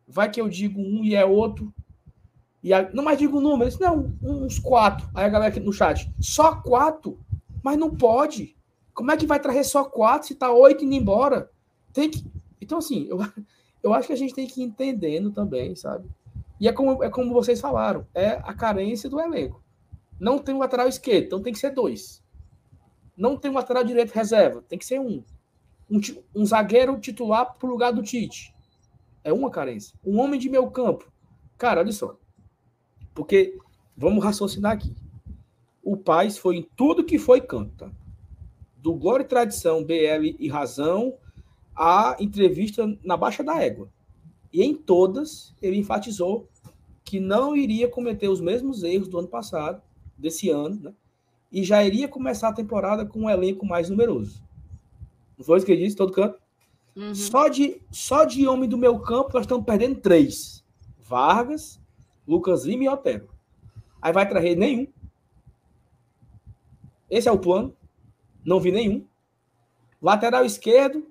[0.09, 1.71] vai que eu digo um e é outro.
[2.63, 5.07] E aí, não mais digo um número, disse, não, uns quatro.
[5.15, 7.21] Aí a galera aqui no chat, só quatro?
[7.63, 8.57] Mas não pode.
[8.95, 11.51] Como é que vai trazer só quatro se tá oito indo embora?
[11.93, 12.25] Tem que.
[12.61, 13.19] Então, assim, eu,
[13.83, 16.09] eu acho que a gente tem que ir entendendo também, sabe?
[16.59, 19.63] E é como, é como vocês falaram, é a carência do elenco.
[20.19, 22.23] Não tem um lateral esquerdo, então tem que ser dois.
[23.17, 25.23] Não tem um lateral direito reserva, tem que ser um.
[25.89, 26.01] Um,
[26.35, 28.53] um zagueiro titular pro lugar do Tite.
[29.23, 29.97] É uma carência.
[30.05, 31.13] Um homem de meio campo.
[31.57, 32.19] Cara, olha só.
[33.15, 33.57] Porque,
[33.97, 34.95] vamos raciocinar aqui.
[35.83, 37.77] O Paz foi em tudo que foi canto.
[37.77, 37.91] Tá?
[38.77, 41.15] Do Glória e Tradição, BL e Razão,
[41.77, 43.89] a entrevista na Baixa da Égua.
[44.53, 46.49] E em todas, ele enfatizou
[47.05, 49.83] que não iria cometer os mesmos erros do ano passado
[50.17, 50.95] desse ano, né?
[51.53, 54.43] E já iria começar a temporada com um elenco mais numeroso.
[55.39, 56.39] Não foi isso que ele disse, todo canto?
[56.97, 57.15] Uhum.
[57.15, 60.65] Só, de, só de homem do meu campo, nós estamos perdendo três:
[60.99, 61.81] Vargas,
[62.27, 63.29] Lucas Lima e Otero.
[64.01, 64.87] Aí vai trazer nenhum.
[67.11, 67.77] Esse é o plano.
[68.45, 69.05] Não vi nenhum.
[70.01, 71.07] Lateral esquerdo,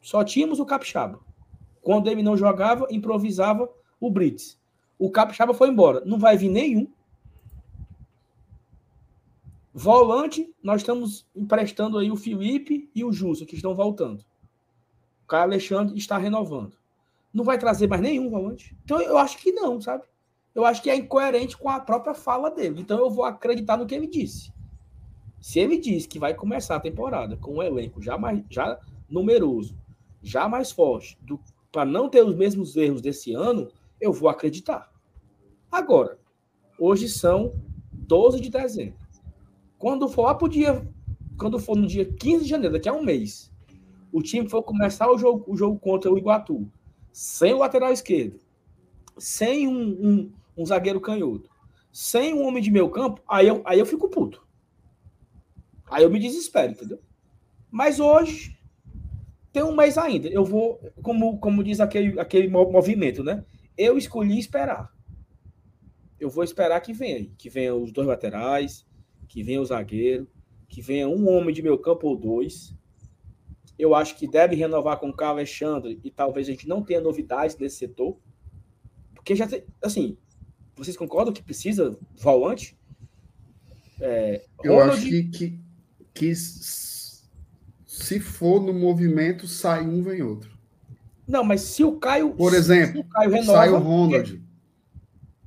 [0.00, 1.20] só tínhamos o Capixaba.
[1.82, 3.68] Quando ele não jogava, improvisava
[4.00, 4.58] o Brits.
[4.98, 6.02] O Capixaba foi embora.
[6.04, 6.90] Não vai vir nenhum.
[9.72, 14.24] Volante, nós estamos emprestando aí o Felipe e o Justo, que estão voltando.
[15.22, 16.76] O Caio Alexandre está renovando.
[17.32, 18.76] Não vai trazer mais nenhum volante?
[18.84, 20.04] Então eu acho que não, sabe?
[20.54, 22.80] Eu acho que é incoerente com a própria fala dele.
[22.80, 24.52] Então eu vou acreditar no que ele disse.
[25.40, 29.76] Se ele diz que vai começar a temporada com um elenco já mais já numeroso,
[30.22, 31.18] já mais forte,
[31.70, 33.70] para não ter os mesmos erros desse ano,
[34.00, 34.92] eu vou acreditar.
[35.70, 36.18] Agora,
[36.78, 37.54] hoje são
[37.92, 38.98] 12 de dezembro.
[39.78, 40.86] Quando for lá pro dia,
[41.38, 43.52] quando for no dia 15 de janeiro, daqui a um mês,
[44.12, 46.70] o time for começar o jogo, o jogo contra o Iguatu,
[47.12, 48.40] sem o lateral esquerdo,
[49.16, 51.50] sem um, um, um zagueiro canhoto,
[51.92, 54.46] sem um homem de meio campo, aí eu, aí eu fico puto.
[55.90, 57.00] Aí eu me desespero, entendeu?
[57.70, 58.57] Mas hoje
[59.52, 60.28] tem um mês ainda.
[60.28, 63.44] Eu vou, como, como diz aquele, aquele movimento, né?
[63.76, 64.92] Eu escolhi esperar.
[66.18, 68.86] Eu vou esperar que venha, que venha os dois laterais,
[69.28, 70.28] que venha o zagueiro,
[70.68, 72.74] que venha um homem de meio campo ou dois.
[73.78, 77.00] Eu acho que deve renovar com o Carlos Alexandre e talvez a gente não tenha
[77.00, 78.18] novidades nesse setor.
[79.14, 80.18] Porque já tem, assim,
[80.74, 82.76] vocês concordam que precisa volante?
[84.00, 84.98] É, eu Ronald...
[84.98, 85.58] acho que, que,
[86.14, 86.34] que
[87.98, 90.56] se for no movimento, sai um, vem outro.
[91.26, 92.30] Não, mas se o Caio.
[92.30, 94.42] Por exemplo, o Caio renova, sai o Ronald.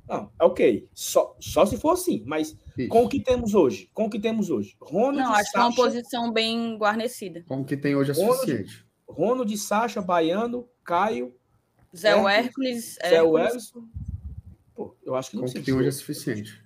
[0.06, 0.88] Não, é ok.
[0.92, 2.88] Só, só se for assim, mas Isso.
[2.88, 3.90] com o que temos hoje?
[3.94, 4.76] Com o que temos hoje?
[4.80, 7.42] Ronald Não, acho Sacha, que é uma posição bem guarnecida.
[7.48, 8.86] Com o que tem hoje é Ronald, suficiente.
[9.08, 11.34] Ronald, Sacha, Baiano, Caio.
[11.96, 12.98] Zé Hércules.
[13.02, 13.72] Zé Hércules.
[14.74, 16.62] Pô, eu acho que não Com o que tem hoje é suficiente.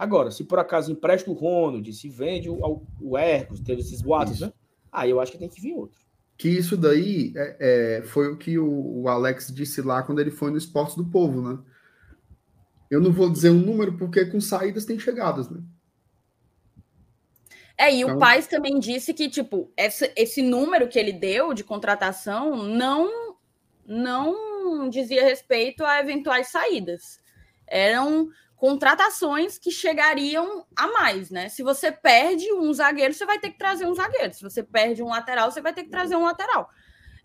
[0.00, 4.36] Agora, se por acaso empresta o Ronald, se vende o, o Hércules, teve esses boatos,
[4.36, 4.46] Isso.
[4.46, 4.52] né?
[4.90, 6.00] Aí eu acho que tem que vir outro.
[6.38, 10.30] Que isso daí é, é, foi o que o, o, Alex disse lá quando ele
[10.30, 11.58] foi no Esporte do Povo, né?
[12.90, 15.60] Eu não vou dizer um número, porque com saídas tem chegadas, né?
[17.76, 18.16] É, e então...
[18.16, 23.36] o Paz também disse que, tipo, esse, esse número que ele deu de contratação não,
[23.86, 27.20] não dizia respeito a eventuais saídas.
[27.66, 28.30] Eram
[28.60, 31.48] contratações que chegariam a mais, né?
[31.48, 34.34] Se você perde um zagueiro, você vai ter que trazer um zagueiro.
[34.34, 36.68] Se você perde um lateral, você vai ter que trazer um lateral.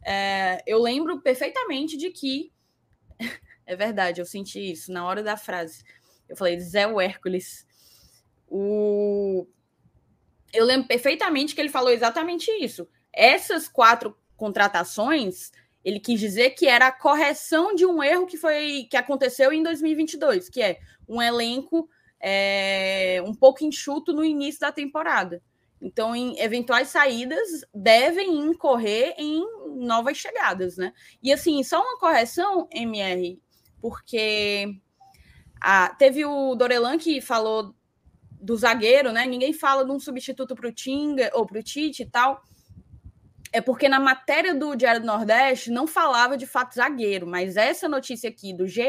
[0.03, 2.53] É, eu lembro perfeitamente de que
[3.65, 5.83] É verdade, eu senti isso na hora da frase.
[6.29, 7.65] Eu falei, Zé o Hércules.
[8.47, 9.47] O...
[10.53, 12.87] Eu lembro perfeitamente que ele falou exatamente isso.
[13.11, 15.51] Essas quatro contratações,
[15.85, 19.61] ele quis dizer que era a correção de um erro que foi que aconteceu em
[19.61, 21.87] 2022, que é um elenco
[22.19, 25.43] é, um pouco enxuto no início da temporada.
[25.79, 29.45] Então, em eventuais saídas devem incorrer em
[29.75, 30.91] novas chegadas, né?
[31.21, 33.39] E assim, só uma correção, MR,
[33.79, 34.79] porque
[35.61, 37.75] a, teve o Dorelan que falou
[38.41, 39.27] do zagueiro, né?
[39.27, 42.41] Ninguém fala de um substituto para o Tinga ou para o Tite e tal.
[43.55, 47.87] É porque na matéria do Diário do Nordeste não falava de fato zagueiro, mas essa
[47.87, 48.81] notícia aqui do GE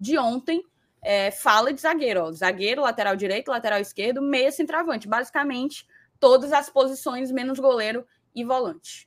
[0.00, 0.64] de ontem
[1.02, 5.86] é, fala de zagueiro, ó, zagueiro, lateral direito, lateral esquerdo, meia centroavante, basicamente
[6.18, 8.02] todas as posições menos goleiro
[8.34, 9.06] e volante.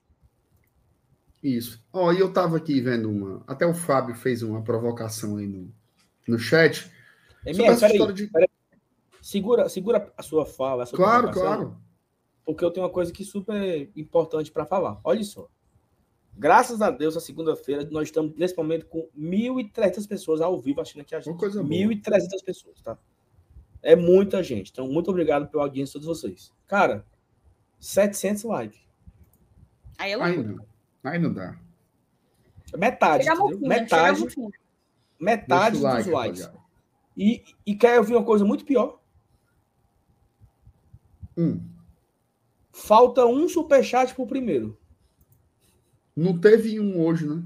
[1.41, 1.83] Isso.
[1.91, 3.43] Ó, oh, e eu tava aqui vendo uma.
[3.47, 5.73] Até o Fábio fez uma provocação aí no,
[6.27, 6.87] no chat.
[7.43, 8.27] É minha, peraí, de...
[8.27, 8.49] peraí.
[9.19, 10.83] Segura, segura a sua fala.
[10.83, 11.82] A sua claro, claro.
[12.45, 14.99] Porque eu tenho uma coisa que super importante para falar.
[15.03, 15.47] Olha só.
[16.35, 21.01] Graças a Deus, a segunda-feira, nós estamos nesse momento com 1.300 pessoas ao vivo assistindo
[21.01, 21.37] aqui a gente.
[21.37, 22.97] 1.300 pessoas, tá?
[23.81, 24.71] É muita gente.
[24.71, 26.51] Então, muito obrigado pela audiência de todos vocês.
[26.67, 27.05] Cara,
[27.79, 28.79] 700 likes.
[29.97, 30.65] Aí é loucura.
[31.03, 31.59] Aí não dá.
[32.75, 33.25] Metade.
[33.25, 34.23] Fim, metade.
[35.19, 36.51] Metade dos like, likes.
[37.15, 38.99] E, e quer ouvir uma coisa muito pior?
[41.37, 41.61] Hum.
[42.73, 44.75] Falta um superchat pro primeiro.
[46.15, 47.43] Não teve um hoje, né?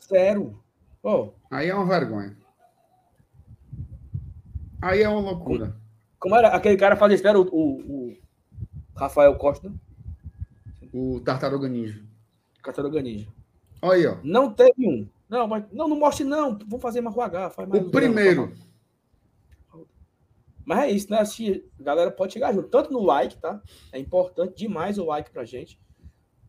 [0.00, 0.62] Zero.
[1.02, 1.30] Oh.
[1.50, 2.36] Aí é uma vergonha.
[4.80, 5.76] Aí é uma loucura.
[6.18, 8.16] Como era aquele cara fazia espera o, o, o
[8.96, 9.72] Rafael Costa?
[10.92, 12.00] O Tartaruga Ninja.
[12.62, 13.26] Tartaruga Ninja.
[13.82, 14.16] Olha aí, ó.
[14.22, 15.08] Não teve um.
[15.28, 16.56] Não, mas não, não mostre, não.
[16.56, 17.50] Vamos fazer mais H.
[17.50, 18.52] Faz mais o primeiro.
[20.64, 21.18] Mas é isso, né?
[21.18, 22.68] Assim, a galera pode chegar junto.
[22.68, 23.60] Tanto no like, tá?
[23.92, 25.78] É importante demais o like pra gente.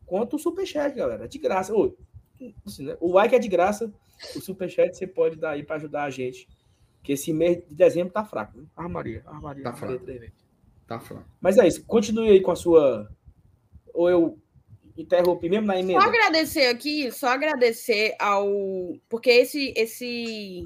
[0.06, 1.24] Quanto o superchat, galera.
[1.24, 1.74] É de graça.
[1.74, 1.96] Ô,
[2.66, 2.96] assim, né?
[3.00, 3.92] O like é de graça.
[4.36, 6.48] O superchat você pode dar aí para ajudar a gente
[7.02, 8.56] Que esse mês de dezembro tá fraco.
[8.58, 8.64] Né?
[8.76, 9.64] Armaria, armaria.
[9.64, 10.04] Tá armaria fraco.
[10.04, 10.34] três vezes.
[10.86, 11.28] Tá fraco.
[11.40, 11.84] Mas é isso.
[11.84, 13.10] Continue aí com a sua.
[13.92, 14.38] Ou eu
[14.96, 16.04] interrompi mesmo na Só emenda?
[16.04, 18.48] agradecer aqui, só agradecer ao.
[19.08, 20.62] Porque esse, esse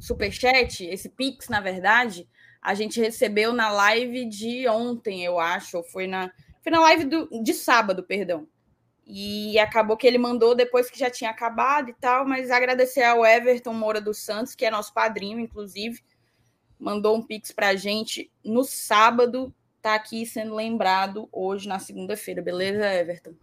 [0.00, 2.28] superchat, esse Pix, na verdade,
[2.60, 5.78] a gente recebeu na live de ontem, eu acho.
[5.78, 6.30] Ou foi na.
[6.62, 8.46] Foi na live do, de sábado, perdão.
[9.06, 13.24] E acabou que ele mandou depois que já tinha acabado e tal, mas agradecer ao
[13.24, 16.00] Everton Moura dos Santos, que é nosso padrinho, inclusive,
[16.78, 19.52] mandou um pix pra gente no sábado,
[19.82, 23.34] tá aqui sendo lembrado hoje na segunda-feira, beleza, Everton?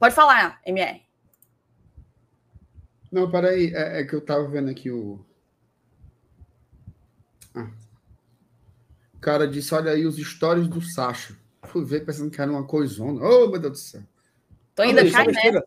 [0.00, 1.03] Pode falar, MR.
[3.14, 3.72] Não, peraí.
[3.72, 5.24] É, é que eu tava vendo aqui o.
[7.54, 7.70] Ah.
[9.14, 11.38] O cara disse: olha aí os stories do Sacha.
[11.66, 13.24] Fui ver pensando que era uma coisona.
[13.24, 14.02] Oh, meu Deus do céu.
[14.74, 15.64] Tô ainda Isso é cai nessa.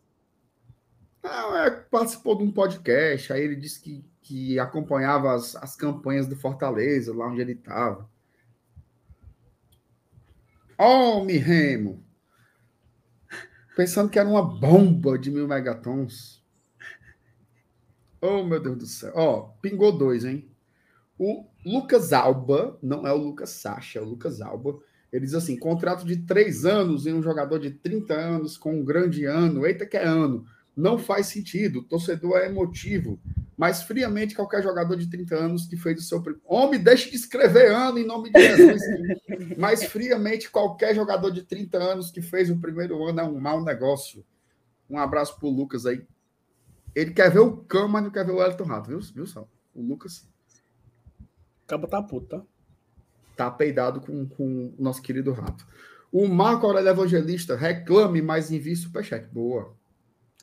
[1.22, 6.26] Não, é, participou de um podcast, aí ele disse que, que acompanhava as, as campanhas
[6.26, 8.08] do Fortaleza, lá onde ele estava.
[10.78, 12.04] Oh, me remo!
[13.74, 16.37] Pensando que era uma bomba de mil megatons.
[18.20, 19.12] Oh, meu Deus do céu.
[19.14, 20.48] Ó, pingou dois, hein?
[21.18, 24.78] O Lucas Alba, não é o Lucas Sacha, é o Lucas Alba.
[25.12, 28.84] Ele diz assim: contrato de três anos em um jogador de 30 anos com um
[28.84, 29.66] grande ano.
[29.66, 30.44] Eita, que é ano
[30.76, 31.80] não faz sentido.
[31.80, 33.18] O torcedor é emotivo.
[33.56, 36.22] Mas friamente, qualquer jogador de 30 anos que fez o seu.
[36.22, 38.80] prim- Homem, deixe de escrever ano em nome de Jesus.
[39.58, 43.64] Mas friamente, qualquer jogador de 30 anos que fez o primeiro ano é um mau
[43.64, 44.24] negócio.
[44.88, 46.00] Um abraço pro Lucas aí.
[46.94, 49.48] Ele quer ver o Cão, mas não quer ver o Elton Rato, viu, viu só?
[49.74, 50.28] O Lucas
[51.64, 52.42] Acaba tá puto, tá?
[53.36, 55.66] tá peidado com, com o nosso querido Rato.
[56.10, 59.28] O Marco Aurélio Evangelista reclame, mas envie superchat.
[59.28, 59.76] Boa.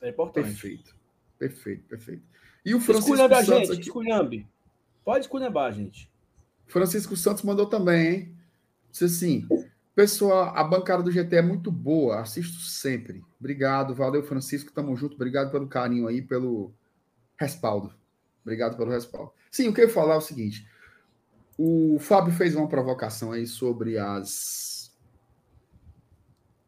[0.00, 0.46] É importante.
[0.46, 0.96] Perfeito.
[1.38, 2.22] Perfeito, perfeito.
[2.64, 3.82] E o Francisco Esculhambe a Santos gente, aqui.
[3.82, 4.48] esculhambe.
[5.04, 6.10] Pode esculhambar, gente.
[6.66, 8.36] Francisco Santos mandou também, hein?
[8.90, 9.48] Disse assim:
[9.96, 13.24] Pessoal, a bancada do GT é muito boa, assisto sempre.
[13.40, 15.14] Obrigado, valeu, Francisco, tamo junto.
[15.14, 16.70] Obrigado pelo carinho aí, pelo
[17.40, 17.94] respaldo.
[18.42, 19.32] Obrigado pelo respaldo.
[19.50, 20.68] Sim, o que eu ia falar é o seguinte:
[21.56, 24.94] o Fábio fez uma provocação aí sobre as.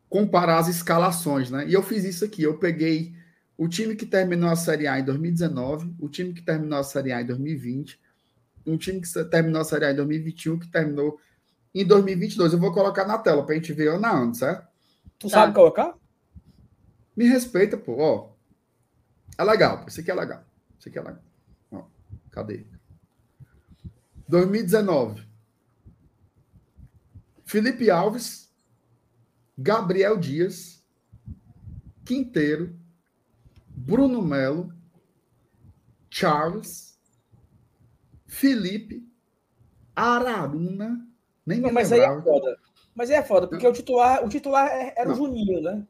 [0.08, 1.68] comparar as escalações, né?
[1.68, 2.42] E eu fiz isso aqui.
[2.42, 3.14] Eu peguei
[3.58, 7.12] o time que terminou a Série A em 2019, o time que terminou a Série
[7.12, 8.00] A em 2020,
[8.64, 11.20] um time que terminou a Série A em 2021, que terminou
[11.82, 12.52] em 2022.
[12.52, 14.66] Eu vou colocar na tela para a gente ver ano a ano, certo?
[15.18, 15.40] Tu Tá.
[15.40, 15.94] sabe colocar?
[17.16, 17.96] Me respeita, pô.
[17.98, 18.32] Ó,
[19.36, 19.80] é legal.
[19.82, 19.88] pô.
[19.88, 20.44] Isso aqui é legal.
[20.78, 21.22] Isso aqui é legal.
[21.72, 21.84] Ó,
[22.30, 22.66] cadê?
[24.28, 25.26] 2019.
[27.44, 28.52] Felipe Alves,
[29.56, 30.84] Gabriel Dias,
[32.04, 32.78] Quinteiro,
[33.68, 34.72] Bruno Melo,
[36.10, 36.98] Charles,
[38.26, 39.10] Felipe,
[39.96, 41.07] Araruna,
[41.48, 42.22] nem me Não, mas aí é lembrava.
[42.22, 42.58] foda.
[42.94, 45.16] Mas aí é foda, porque o titular, o titular é- era o Não.
[45.16, 45.86] Juninho, né?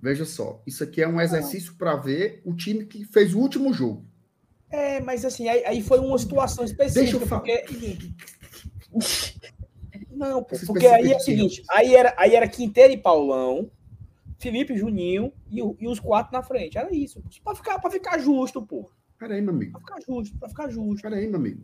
[0.00, 3.72] Veja só, isso aqui é um exercício para ver o time que fez o último
[3.72, 4.04] jogo.
[4.70, 7.00] É, mas assim, aí, aí foi uma situação específica.
[7.02, 7.40] Deixa eu falar.
[7.42, 7.64] Porque...
[10.10, 13.70] Não, pô, porque aí é o seguinte, aí era, aí era Quinteiro e Paulão,
[14.38, 16.78] Felipe, Juninho e, o- e os quatro na frente.
[16.78, 17.22] Era isso.
[17.44, 18.90] Pra ficar, pra ficar justo, pô.
[19.18, 19.72] Peraí, meu amigo.
[19.72, 21.02] Pra ficar justo, pra ficar justo.
[21.02, 21.62] Peraí, meu amigo.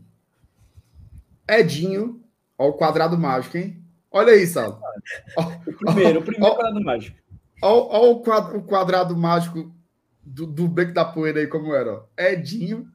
[1.49, 2.23] Edinho,
[2.62, 3.82] ó, o quadrado mágico, hein?
[4.10, 4.80] Olha aí, Sal.
[5.66, 7.16] O primeiro, o primeiro Ó, parado mágico.
[7.62, 9.74] Ó o, quadro, o quadrado mágico
[10.22, 11.94] do, do Beco da Poeira aí, como era.
[11.94, 12.05] Ó.
[12.18, 12.90] Edinho,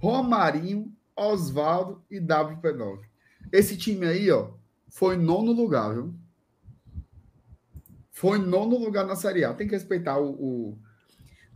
[0.00, 3.00] Romarinho, Oswaldo e WP9.
[3.50, 4.50] Esse time aí, ó,
[4.88, 6.14] foi nono lugar, viu?
[8.10, 9.54] Foi nono lugar na Série A.
[9.54, 10.30] Tem que respeitar o.
[10.30, 10.78] o-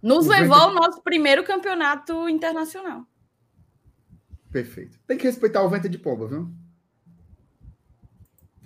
[0.03, 3.07] Nos O levou ao nosso primeiro campeonato internacional.
[4.51, 4.99] Perfeito.
[5.07, 6.51] Tem que respeitar o vento de pomba, viu?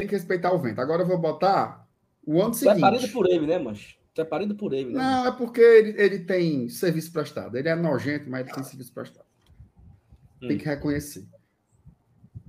[0.01, 0.81] Tem que respeitar o vento.
[0.81, 1.87] Agora eu vou botar
[2.27, 3.13] o ano Tu é parido seguinte.
[3.13, 3.97] por ele, né, mancho?
[4.15, 4.99] Tu é parido por ele, né?
[4.99, 7.57] Não, é porque ele, ele tem serviço prestado.
[7.57, 9.27] Ele é nojento, mas ele tem serviço prestado.
[10.41, 10.59] Tem Hum.
[10.59, 11.29] que reconhecer.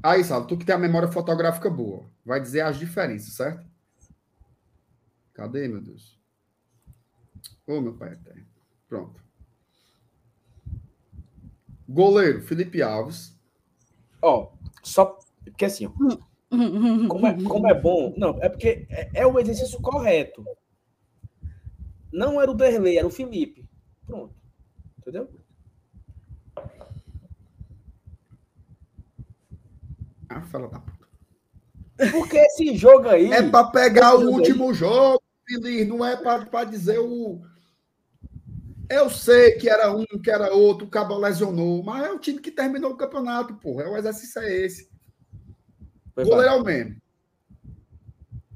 [0.02, 3.70] Aí, Salo, tu que tem a memória fotográfica boa, vai dizer as diferenças, certo?
[5.34, 6.20] Cadê, meu Deus?
[7.68, 8.46] Ô, meu pai eterno.
[8.90, 9.22] Pronto.
[11.88, 13.38] Goleiro, Felipe Alves.
[14.22, 15.92] Ó, só porque assim, ó,
[17.08, 18.14] como é, como é bom.
[18.18, 20.44] Não, é porque é, é o exercício correto.
[22.12, 23.66] Não era o Derlei, era o Felipe.
[24.06, 24.36] Pronto.
[25.00, 25.30] Entendeu?
[30.28, 31.08] Ah, fala da puta.
[32.12, 33.32] Porque esse jogo aí.
[33.32, 35.86] É para pegar o último jogo, Felipe.
[35.86, 37.42] Não é para dizer o.
[38.90, 42.42] Eu sei que era um, que era outro, o Cabo lesionou, mas é o time
[42.42, 43.84] que terminou o campeonato, porra.
[43.84, 44.91] É o exercício é esse.
[46.14, 47.02] Foi Goleiro é o mesmo.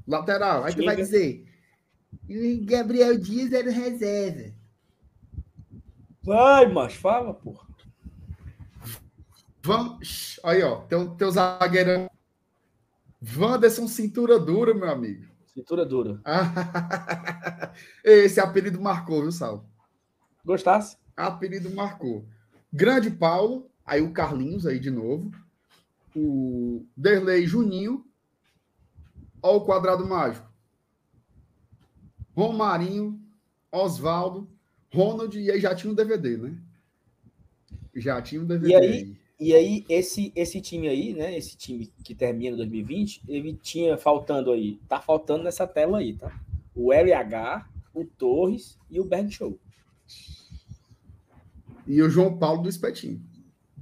[0.06, 0.64] Lateral.
[0.64, 1.44] Aí tu vai dizer.
[2.64, 4.52] Gabriel Dias era reserva.
[6.22, 7.66] Vai, mas fala, porra.
[9.62, 10.40] Vamos.
[10.44, 10.82] Aí, ó.
[10.82, 12.08] Teu, teu zagueirão.
[13.36, 15.24] Wanderson Cintura Dura, meu amigo.
[15.46, 16.20] Cintura Dura.
[18.04, 19.64] Esse apelido marcou, viu, Sal?
[20.44, 20.96] Gostasse?
[21.16, 22.24] Apelido marcou.
[22.72, 25.30] Grande Paulo, aí o Carlinhos aí de novo.
[26.16, 28.06] O Derlei Juninho.
[29.42, 30.50] Ó o quadrado mágico.
[32.34, 33.20] Romarinho,
[33.70, 34.48] Oswaldo,
[34.92, 36.56] Ronald, e aí já tinha um DVD, né?
[37.94, 38.72] Já tinha um DVD.
[38.72, 41.36] E aí, e aí esse, esse time aí, né?
[41.36, 46.32] Esse time que termina 2020, ele tinha faltando aí, tá faltando nessa tela aí, tá?
[46.74, 49.58] O LH, o Torres e o Berg Show.
[51.86, 53.22] E o João Paulo do Espetinho.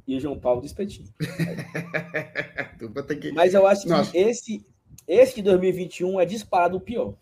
[0.06, 1.08] E o João Paulo do Espetinho.
[3.20, 3.32] que...
[3.32, 4.10] Mas eu acho Nossa.
[4.10, 4.64] que esse,
[5.08, 7.14] esse de 2021 é disparado o pior.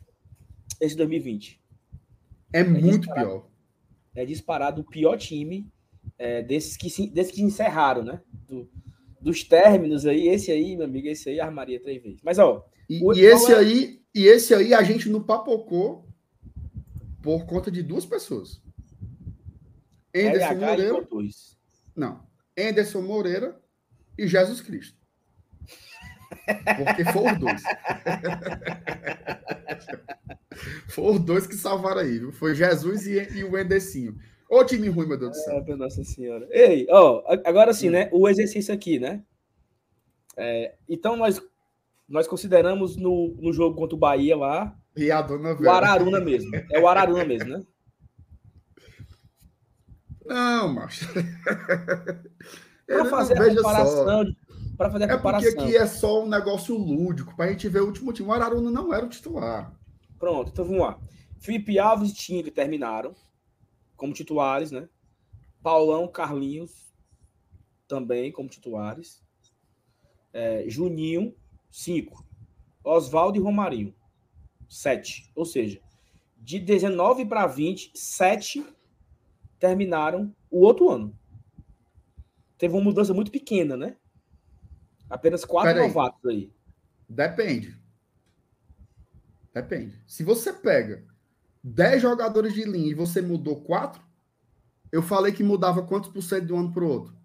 [0.80, 1.60] Esse 2020.
[2.52, 3.46] É, é muito pior.
[4.14, 5.70] É disparado o pior time
[6.18, 8.20] é, desses, que se, desses que encerraram, né?
[8.48, 8.68] Do,
[9.20, 12.20] dos términos aí, esse aí, meu amigo, esse aí armaria três vezes.
[12.22, 12.66] Mas, ó.
[12.90, 13.56] E, e esse é...
[13.56, 16.04] aí, e esse aí a gente não papocou
[17.22, 18.60] por conta de duas pessoas.
[20.14, 21.08] Anderson Moreira.
[21.94, 22.31] Não.
[22.58, 23.60] Anderson Moreira
[24.18, 25.00] e Jesus Cristo.
[26.76, 27.62] Porque foram os dois.
[30.88, 32.32] foram os dois que salvaram aí, viu?
[32.32, 34.18] Foi Jesus e, e o Endecinho.
[34.48, 35.64] Ô time ruim, meu Deus do céu.
[35.66, 36.46] É, nossa senhora.
[36.50, 38.10] Ei, ó, agora sim, né?
[38.12, 39.22] O exercício aqui, né?
[40.36, 41.40] É, então nós,
[42.08, 44.76] nós consideramos no, no jogo contra o Bahia lá.
[44.96, 46.50] E a dona O Araruna mesmo.
[46.70, 47.62] É o Araruna mesmo, né?
[50.32, 51.06] Não, macho.
[52.86, 54.36] Para fazer a comparação.
[54.76, 55.50] Para fazer a é comparação.
[55.52, 58.28] porque aqui é só um negócio lúdico, para a gente ver o último time.
[58.28, 59.72] O Araruna não era o titular.
[60.18, 60.98] Pronto, então vamos lá.
[61.38, 63.14] Felipe Alves e Tinga terminaram
[63.96, 64.88] como titulares, né?
[65.62, 66.92] Paulão, Carlinhos
[67.86, 69.22] também como titulares.
[70.32, 71.34] É, Juninho,
[71.70, 72.24] 5.
[72.82, 73.94] Oswaldo e Romarinho,
[74.68, 75.30] 7.
[75.34, 75.80] Ou seja,
[76.38, 78.64] de 19 para 20, 7
[79.62, 81.16] terminaram o outro ano.
[82.58, 83.96] Teve uma mudança muito pequena, né?
[85.08, 86.52] Apenas quatro Pera novatos aí.
[87.08, 87.80] Depende.
[89.54, 90.02] Depende.
[90.04, 91.06] Se você pega
[91.62, 94.02] 10 jogadores de linha e você mudou 4,
[94.90, 97.16] eu falei que mudava quantos por cento de um ano para o outro?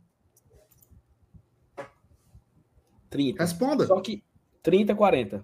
[3.10, 3.42] 30.
[3.42, 3.88] Responda.
[3.88, 4.24] Só que
[4.62, 5.44] 30, 40.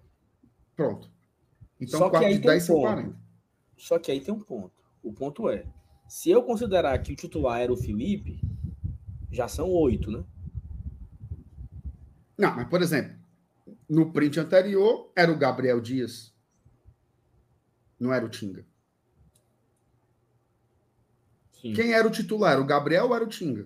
[0.76, 1.10] Pronto.
[1.82, 3.20] Então, Só 4 de 10 um são 40.
[3.78, 4.84] Só que aí tem um ponto.
[5.02, 5.66] O ponto é,
[6.08, 8.40] se eu considerar que o titular era o Felipe,
[9.32, 10.24] já são oito, né?
[12.38, 13.16] Não, mas por exemplo,
[13.90, 16.34] no print anterior era o Gabriel Dias.
[18.00, 18.66] Não era o Tinga.
[21.62, 21.74] Sim.
[21.74, 22.60] Quem era o titular?
[22.60, 23.66] O Gabriel ou era o Tinga?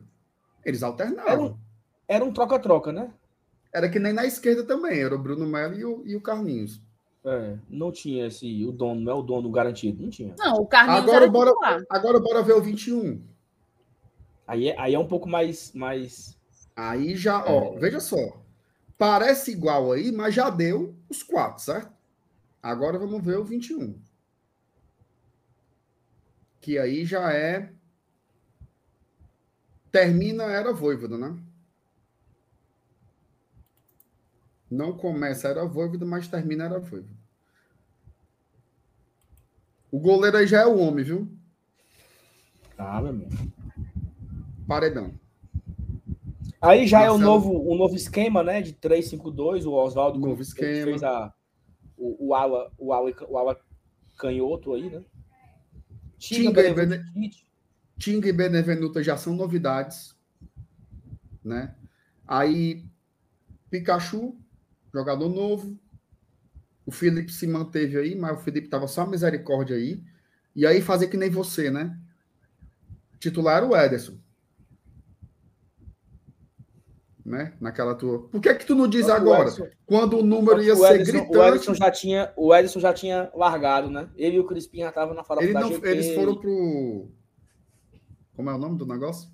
[0.63, 1.59] Eles alternavam.
[2.07, 3.11] Era um troca-troca, né?
[3.73, 6.81] Era que nem na esquerda também, era o Bruno Melo e o, e o Carlinhos.
[7.29, 10.33] É, não tinha esse, o dono, não é o dono garantido, não tinha.
[10.39, 11.83] Não, o Carlinhos agora bora, titular.
[11.89, 13.21] Agora bora ver o 21.
[14.47, 16.39] Aí é, aí é um pouco mais, mais...
[16.73, 17.51] Aí já, é...
[17.51, 18.41] ó, veja só.
[18.97, 21.91] Parece igual aí, mas já deu os quatro, certo?
[22.63, 23.99] Agora vamos ver o 21.
[26.61, 27.73] Que aí já é...
[29.91, 31.37] Termina a era Voivoda, né?
[34.71, 37.16] Não começa era Voivoda, mas termina era Voivoda.
[39.97, 41.27] O goleiro aí já é o homem, viu?
[42.77, 43.31] Ah, meu amigo.
[44.67, 45.11] Paredão.
[46.61, 47.15] Aí já Marcelo...
[47.15, 48.61] é o novo, um novo esquema, né?
[48.61, 49.65] De 3-5-2.
[49.65, 50.83] O Oswaldo novo esquema.
[50.85, 51.33] fez a,
[51.97, 53.59] o, o, ala, o, ala, o ala
[54.19, 55.03] canhoto aí, né?
[56.19, 57.03] Tinga, e, Bene...
[57.97, 60.15] Tinga e Benevenuta já são novidades.
[61.43, 61.73] Né?
[62.27, 62.85] Aí
[63.71, 64.37] Pikachu
[64.93, 65.75] jogador novo.
[66.87, 70.01] O Felipe se manteve aí, mas o Felipe tava só misericórdia aí.
[70.55, 71.99] E aí fazer que nem você, né?
[73.19, 74.17] Titular o Ederson.
[77.25, 77.53] Né?
[77.59, 78.29] Naquela tua.
[78.29, 79.51] Por que que tu não diz agora?
[79.85, 81.37] Quando o número ia o ser Edson, gritante.
[81.37, 84.09] O Edson já tinha, o Edson já tinha largado, né?
[84.15, 85.87] Ele e o Crispim já estavam na farofa Ele da não, GK.
[85.89, 87.11] Eles foram pro
[88.33, 89.29] Como é o nome do negócio?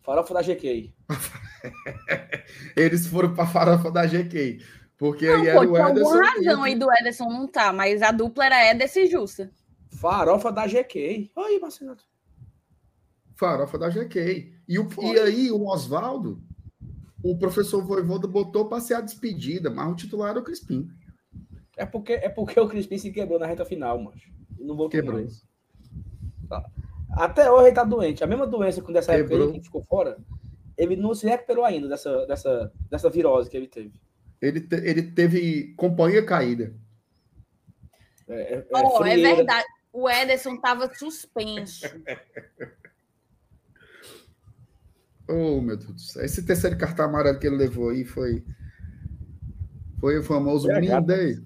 [0.00, 0.94] Farofa da GK.
[2.74, 4.62] eles foram para farofa da GK.
[4.96, 6.20] Porque não, aí era pô, o Ederson.
[6.20, 9.50] Tem razão aí do Ederson não tá, mas a dupla era Ederson e Justa.
[9.88, 11.30] Farofa da GK.
[11.36, 11.96] Aí, Marcelo.
[13.34, 14.52] Farofa da GK.
[14.68, 16.40] E, o, e aí, o Oswaldo,
[17.22, 20.88] o professor Voivoda botou para ser a despedida, mas o titular era o Crispim.
[21.76, 24.16] É porque, é porque o Crispim se quebrou na reta final, mano.
[24.58, 25.44] Não vou quebrar isso.
[26.48, 26.64] Tá.
[27.12, 28.22] Até hoje ele tá doente.
[28.22, 30.18] A mesma doença quando essa época ele ficou fora,
[30.76, 33.92] ele não se recuperou ainda dessa, dessa, dessa virose que ele teve.
[34.40, 36.74] Ele, te, ele teve companhia caída.
[38.28, 39.66] É, é, oh, é verdade.
[39.92, 41.86] O Ederson estava suspenso.
[45.28, 46.24] oh, meu Deus do céu.
[46.24, 48.44] Esse terceiro cartão amarelo que ele levou aí foi.
[50.00, 51.42] Foi o famoso Minday.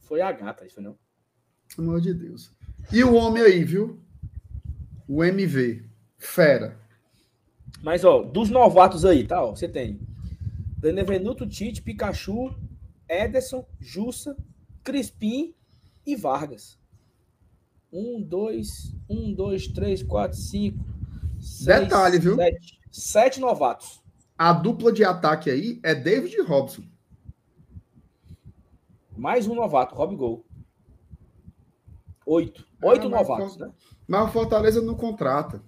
[0.00, 0.96] Foi a gata, isso não?
[1.74, 2.50] Pelo amor de Deus.
[2.92, 4.00] E o homem aí, viu?
[5.08, 5.84] O MV.
[6.16, 6.78] Fera.
[7.82, 9.42] Mas, ó, dos novatos aí, tá?
[9.42, 10.00] Ó, você tem
[10.84, 12.54] Benevenuto, Tite, Pikachu,
[13.08, 14.36] Ederson, Jussa,
[14.82, 15.54] Crispim
[16.04, 16.78] e Vargas.
[17.90, 20.84] Um, dois, um, dois, três, quatro, cinco.
[21.40, 22.36] Seis, Detalhe, viu?
[22.36, 24.02] Sete, sete novatos.
[24.36, 26.82] A dupla de ataque aí é David Robson.
[29.16, 30.44] Mais um novato, Rob Gol.
[32.26, 32.62] Oito.
[32.82, 33.72] Oito ah, novatos, né?
[34.06, 35.62] Mas o Fortaleza não contrata.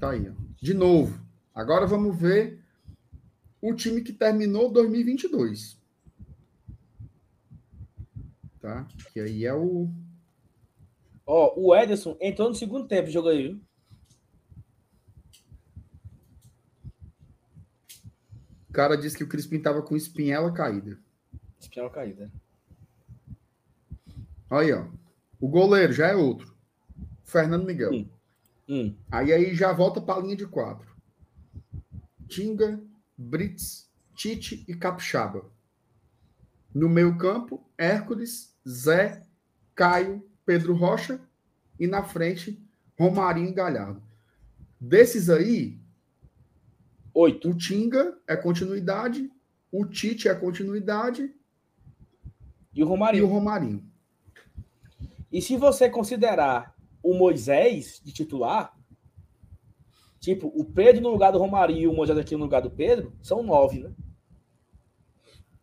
[0.00, 0.32] Tá aí, ó.
[0.60, 1.24] De novo.
[1.54, 2.55] Agora vamos ver
[3.60, 5.78] o time que terminou 2022.
[8.60, 8.86] Tá?
[9.12, 9.90] Que aí é o.
[11.24, 13.60] Ó, o Ederson entrou no segundo tempo, jogo aí, viu?
[18.68, 20.98] O cara disse que o Crispim tava com espinhela caída.
[21.58, 22.30] Espinhela caída.
[24.50, 24.86] Aí, ó.
[25.40, 26.54] O goleiro já é outro.
[27.24, 27.92] Fernando Miguel.
[27.92, 28.08] Hum.
[28.68, 28.96] Hum.
[29.10, 30.94] Aí aí já volta para a linha de quatro.
[32.28, 32.80] Tinga,
[33.16, 35.50] Brits, Tite e Capixaba.
[36.74, 39.26] No meio-campo, Hércules, Zé,
[39.74, 41.20] Caio, Pedro Rocha
[41.78, 42.62] e na frente,
[42.98, 44.02] Romarinho e Galhardo.
[44.80, 45.80] Desses aí,
[47.14, 47.50] oito.
[47.50, 49.30] O Tinga é continuidade,
[49.72, 51.34] o Tite é continuidade
[52.74, 53.22] e o Romarinho.
[53.22, 53.90] E o Romarinho.
[55.32, 58.75] E se você considerar o Moisés de titular,
[60.20, 63.12] tipo, o Pedro no lugar do Romarinho e o Moisés aqui no lugar do Pedro,
[63.22, 63.92] são nove, né?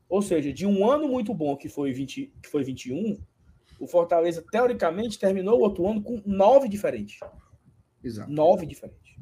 [0.07, 3.19] Ou seja, de um ano muito bom que foi, 20, que foi 21,
[3.79, 7.19] o Fortaleza, teoricamente, terminou o outro ano com nove diferentes.
[8.03, 8.31] Exato.
[8.31, 9.15] Nove diferentes.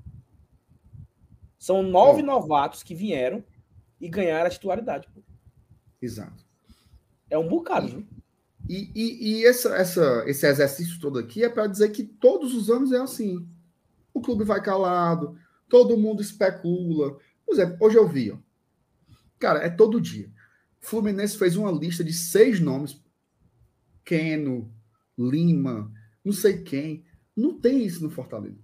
[1.58, 3.44] São nove novatos que vieram
[4.00, 5.08] e ganharam a titularidade.
[5.14, 5.22] Pô.
[6.02, 6.44] Exato.
[7.30, 8.08] É um bocado, viu?
[8.68, 12.70] E, e, e essa, essa, esse exercício todo aqui é para dizer que todos os
[12.70, 13.48] anos é assim.
[14.14, 15.38] O clube vai calado,
[15.70, 17.18] todo mundo especula.
[17.46, 18.38] Por exemplo, hoje eu vi, ó.
[19.40, 20.30] Cara, é todo dia.
[20.80, 23.02] Fluminense fez uma lista de seis nomes.
[24.04, 24.72] Keno,
[25.18, 25.92] Lima,
[26.24, 27.06] não sei quem.
[27.36, 28.60] Não tem isso no Fortaleza.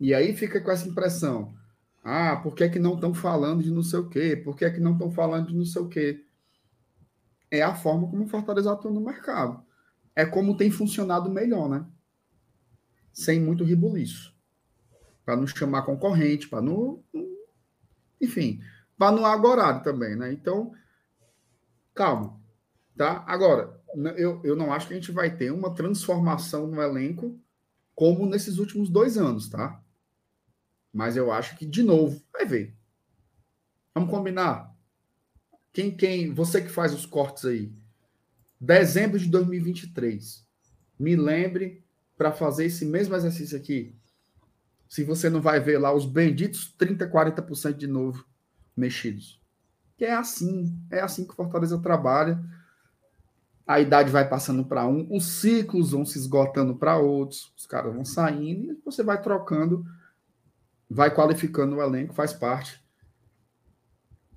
[0.00, 1.54] E aí fica com essa impressão.
[2.02, 4.36] Ah, por que, é que não estão falando de não sei o quê?
[4.36, 6.24] Por que, é que não estão falando de não sei o quê?
[7.50, 9.62] é a forma como o Fortaleza atua no mercado.
[10.14, 11.86] É como tem funcionado melhor, né?
[13.12, 14.34] Sem muito ribuliço.
[15.24, 17.02] Para não chamar concorrente, para não.
[18.20, 18.60] Enfim,
[18.96, 20.32] para não agorar também, né?
[20.32, 20.72] Então,
[21.94, 22.40] calma.
[22.96, 23.24] Tá?
[23.26, 23.80] Agora,
[24.16, 27.38] eu, eu não acho que a gente vai ter uma transformação no elenco
[27.94, 29.82] como nesses últimos dois anos, tá?
[30.92, 32.76] Mas eu acho que, de novo, vai ver.
[33.94, 34.74] Vamos combinar?
[35.72, 37.72] Quem, quem, você que faz os cortes aí.
[38.60, 40.46] Dezembro de 2023.
[40.98, 41.84] Me lembre
[42.18, 43.96] para fazer esse mesmo exercício aqui.
[44.86, 48.26] Se você não vai ver lá os benditos 30, 40% de novo
[48.76, 49.40] mexidos.
[49.96, 52.38] Que é assim, é assim que o Fortaleza trabalha.
[53.66, 57.94] A idade vai passando para um, os ciclos vão se esgotando para outros, os caras
[57.94, 59.84] vão saindo e você vai trocando,
[60.90, 62.82] vai qualificando o elenco, faz parte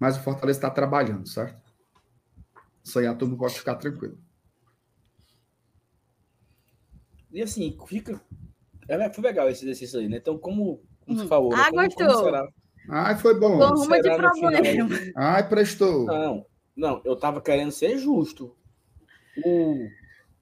[0.02, 1.62] mas o Fortaleza está trabalhando, certo?
[2.84, 4.18] Isso aí a turma pode ficar tranquilo.
[7.32, 8.22] E assim, fica.
[8.88, 10.18] É, foi legal esse exercício aí, né?
[10.18, 11.28] Então, como, como você hum.
[11.28, 11.54] falou.
[11.54, 11.90] Ah, né?
[11.90, 12.32] como, gostou.
[12.32, 12.54] Como
[12.90, 13.58] Ai, foi bom.
[13.58, 14.90] Como de problema.
[15.16, 16.06] Ai, prestou.
[16.06, 16.46] Não,
[16.76, 18.56] não, eu tava querendo ser justo.
[19.46, 19.88] O,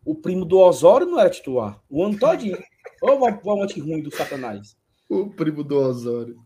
[0.05, 1.79] o primo do Osório não era titular.
[1.89, 2.57] O ano todinho.
[3.01, 4.75] Ô, o amante ruim do Satanás.
[5.07, 6.37] O primo do Osório.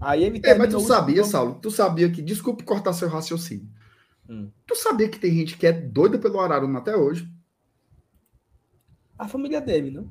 [0.00, 3.68] Aí ele é, mas tu sabia, Saulo, tu sabia que, desculpe cortar seu raciocínio,
[4.26, 4.50] hum.
[4.66, 7.28] tu sabia que tem gente que é doida pelo Araruna até hoje?
[9.20, 10.10] A família dele, não?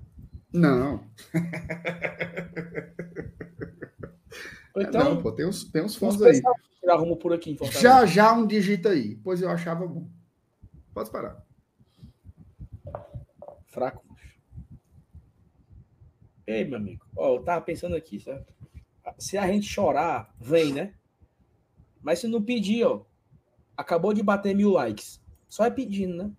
[0.54, 1.04] Não.
[4.78, 6.42] Então, não, pô, tem uns, tem uns fãs aí.
[7.20, 10.08] Por aqui, já, já um digita aí, pois eu achava bom.
[10.94, 11.44] Pode parar.
[13.66, 14.06] Fraco.
[16.46, 18.54] Ei, meu amigo, ó, eu tava pensando aqui, certo?
[19.18, 20.94] Se a gente chorar, vem, né?
[22.02, 23.06] Mas se não pedir, ó,
[23.76, 25.20] acabou de bater mil likes.
[25.48, 26.32] Só é pedindo, né?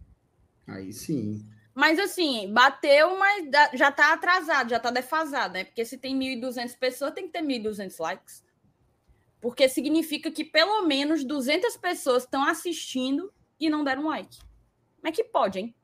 [0.69, 1.50] Aí sim.
[1.75, 5.65] Mas assim, bateu, mas já tá atrasado, já tá defasado, né?
[5.65, 8.45] Porque se tem 1.200 pessoas, tem que ter 1.200 likes.
[9.41, 14.39] Porque significa que pelo menos 200 pessoas estão assistindo e não deram like.
[14.97, 15.75] Como é que pode, hein?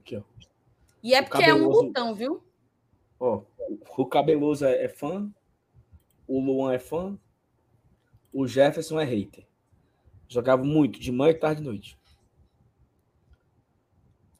[0.00, 0.22] Aqui, ó.
[1.02, 2.42] E é O porque é um cabeloso- botão, viu?
[3.20, 3.42] Ó,
[3.96, 5.28] o Cabeloso é é fã,
[6.26, 7.18] o Luan é fã,
[8.32, 9.46] o Jefferson é hater.
[10.28, 11.98] Jogava muito, de manhã, tarde e noite.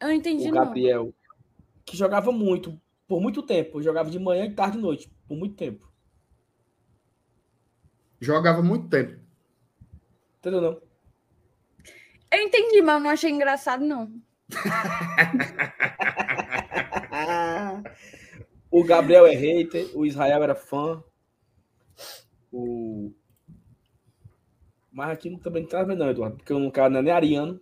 [0.01, 0.65] Eu não entendi, O não.
[0.65, 1.15] Gabriel,
[1.85, 3.83] que jogava muito, por muito tempo.
[3.83, 5.87] Jogava de manhã, tarde e noite, por muito tempo.
[8.21, 9.19] Jogava muito tempo.
[10.39, 10.81] Entendeu não?
[12.31, 14.13] Eu entendi, mas eu não achei engraçado, não.
[18.71, 21.03] O Gabriel é hater, o Israel era fã.
[22.53, 23.13] O...
[24.93, 27.13] Mas aqui não também não tá vendo, não, Eduardo, porque o cara não é nem
[27.13, 27.61] ariano.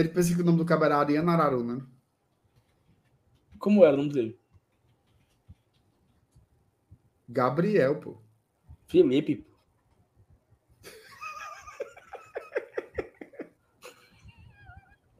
[0.00, 1.86] Ele pensa que o nome do cabo era Ariana né?
[3.58, 4.38] Como era o nome dele?
[7.28, 8.20] Gabriel, pô.
[8.86, 9.36] Felipe.
[9.36, 9.56] pô.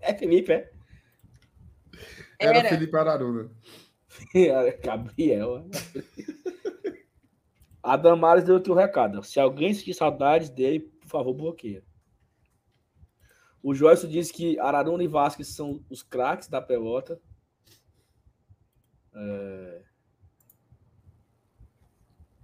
[0.00, 0.70] É Felipe, é?
[2.38, 2.68] Era, Era.
[2.68, 3.50] Felipe Araru, né?
[4.84, 5.68] Gabriel.
[7.82, 9.22] A Damares deu aqui o recado.
[9.22, 11.82] Se alguém sentir saudades dele, por favor, bloqueia.
[13.62, 17.20] O Joyce disse que Araruna e Vasquez são os craques da pelota.
[19.14, 19.82] É...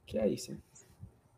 [0.06, 0.62] Que é isso, hein?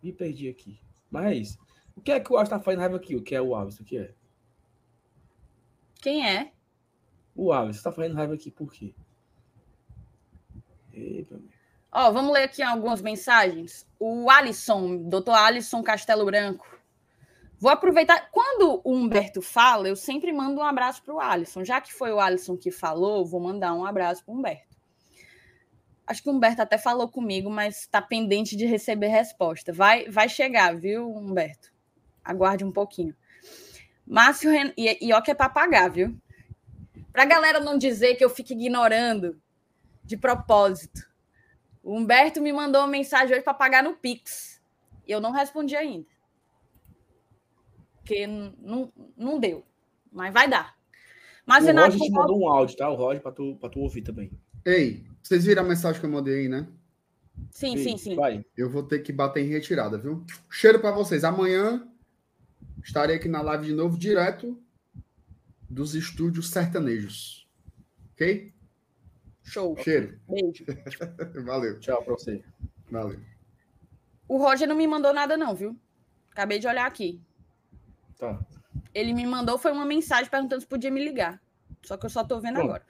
[0.03, 0.81] Me perdi aqui.
[1.11, 1.59] Mas é isso.
[1.97, 3.15] O que é que o Alves tá fazendo raiva aqui?
[3.15, 3.79] O que é o Alves?
[3.79, 4.15] O que é?
[6.01, 6.53] Quem é?
[7.35, 8.95] O Alves tá fazendo raiva aqui por quê?
[10.93, 11.55] Eita, meu.
[11.91, 13.87] Ó, vamos ler aqui algumas mensagens.
[14.01, 16.67] O Alisson, doutor Alisson Castelo Branco.
[17.65, 18.29] Vou aproveitar.
[18.31, 21.65] Quando o Humberto fala, eu sempre mando um abraço para o Alisson.
[21.65, 24.77] Já que foi o Alisson que falou, vou mandar um abraço para o Humberto.
[26.07, 29.73] Acho que o Humberto até falou comigo, mas está pendente de receber resposta.
[29.73, 31.73] Vai, vai chegar, viu, Humberto?
[32.23, 33.17] Aguarde um pouquinho.
[34.07, 34.75] Márcio Ren...
[34.77, 36.15] e, e ó que é para pagar, viu?
[37.15, 39.41] Para a galera não dizer que eu fico ignorando
[40.05, 41.01] de propósito.
[41.83, 44.61] O Humberto me mandou uma mensagem hoje para pagar no Pix.
[45.09, 46.14] Eu não respondi ainda.
[48.05, 49.65] Porque não, não deu.
[50.13, 50.77] Mas vai dar.
[51.47, 52.91] Mas, o Renato, Roger te mandou um áudio, tá?
[52.91, 54.31] O Roger, pra tu, pra tu ouvir também.
[54.65, 56.67] Ei, vocês viram a mensagem que eu mandei aí, né?
[57.51, 58.15] sim, sim, sim.
[58.15, 58.45] Vai.
[58.57, 60.25] Eu vou ter que bater em retirada, viu?
[60.51, 61.25] Cheiro pra vocês.
[61.25, 61.87] Amanhã
[62.83, 64.57] estarei aqui na live de novo, direto
[65.69, 67.49] dos estúdios sertanejos.
[68.13, 68.53] Ok?
[69.43, 69.77] Show.
[69.83, 70.19] Cheiro.
[70.29, 70.65] Beijo.
[71.45, 72.43] Valeu, Tchau pra você.
[72.91, 73.21] valeu.
[74.29, 75.77] O Roger não me mandou nada, não, viu?
[76.31, 77.21] Acabei de olhar aqui.
[78.19, 78.39] Tá.
[78.95, 81.41] Ele me mandou foi uma mensagem perguntando se podia me ligar.
[81.85, 82.67] Só que eu só tô vendo Pronto.
[82.71, 82.85] agora.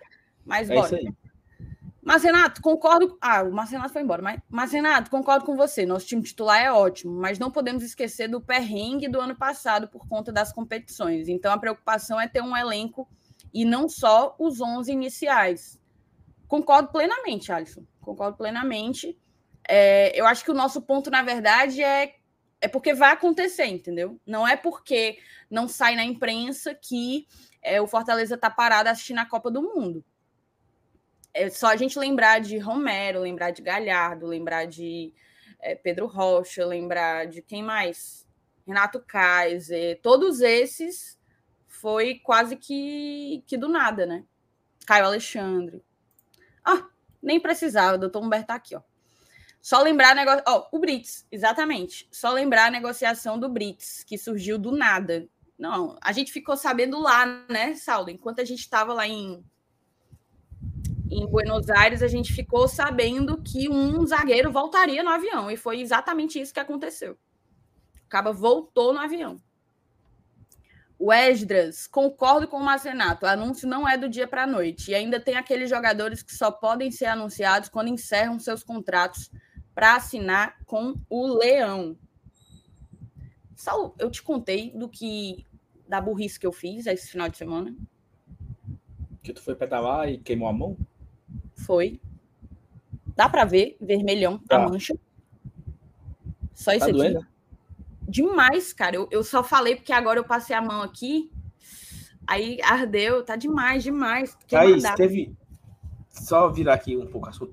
[0.45, 0.87] Mas É bora.
[0.87, 1.15] isso aí.
[2.05, 3.17] Mas, Renato, concordo.
[3.19, 4.21] Ah, o Márcio Renato foi embora.
[4.21, 5.87] Mas, mas, Renato, concordo com você.
[5.87, 10.07] Nosso time titular é ótimo, mas não podemos esquecer do perrengue do ano passado por
[10.07, 11.29] conta das competições.
[11.29, 13.09] Então, a preocupação é ter um elenco
[13.55, 15.81] e não só os 11 iniciais.
[16.47, 17.85] Concordo plenamente, Alisson.
[18.03, 19.19] Concordo plenamente.
[19.67, 22.17] É, eu acho que o nosso ponto, na verdade, é,
[22.65, 24.20] é porque vai acontecer, entendeu?
[24.27, 25.19] Não é porque
[25.51, 27.27] não sai na imprensa que
[27.62, 30.05] é, o Fortaleza está parado assistindo a Copa do Mundo
[31.35, 35.12] é só a gente lembrar de Romero, lembrar de Galhardo, lembrar de
[35.59, 38.24] é, Pedro Rocha, lembrar de quem mais?
[38.65, 41.19] Renato Kaiser, todos esses
[41.66, 44.24] foi quase que, que do nada, né?
[44.86, 45.82] Caio Alexandre.
[46.65, 46.86] Ah,
[47.20, 48.81] nem precisava, o doutor Humberto tá aqui, ó.
[49.65, 50.43] Só lembrar negócio.
[50.47, 52.07] Ó, o Brits, exatamente.
[52.12, 55.27] Só lembrar a negociação do Brits, que surgiu do nada.
[55.59, 58.11] Não, a gente ficou sabendo lá, né, Saulo?
[58.11, 59.43] Enquanto a gente estava lá em,
[61.11, 65.51] em Buenos Aires, a gente ficou sabendo que um zagueiro voltaria no avião.
[65.51, 67.12] E foi exatamente isso que aconteceu.
[68.05, 69.41] O Caba voltou no avião.
[70.99, 74.91] O Esdras, concordo com o Marcenato, o anúncio não é do dia para a noite.
[74.91, 79.31] E ainda tem aqueles jogadores que só podem ser anunciados quando encerram seus contratos
[79.75, 81.97] para assinar com o Leão.
[83.57, 85.45] Saulo, eu te contei do que
[85.89, 87.75] da burrice que eu fiz esse final de semana.
[89.23, 90.77] Que tu foi pedalar e queimou a mão?
[91.57, 92.01] Foi.
[93.17, 94.57] Dá para ver, vermelhão, Tá.
[94.65, 94.95] a mancha.
[96.53, 96.93] Só isso Tá aqui.
[96.93, 97.27] doendo?
[98.03, 98.97] Demais, cara.
[98.97, 101.31] Eu, eu só falei porque agora eu passei a mão aqui.
[102.27, 104.37] Aí ardeu, tá demais, demais.
[104.49, 105.35] Thaís, teve.
[106.11, 107.51] Só virar aqui um pouco a sua.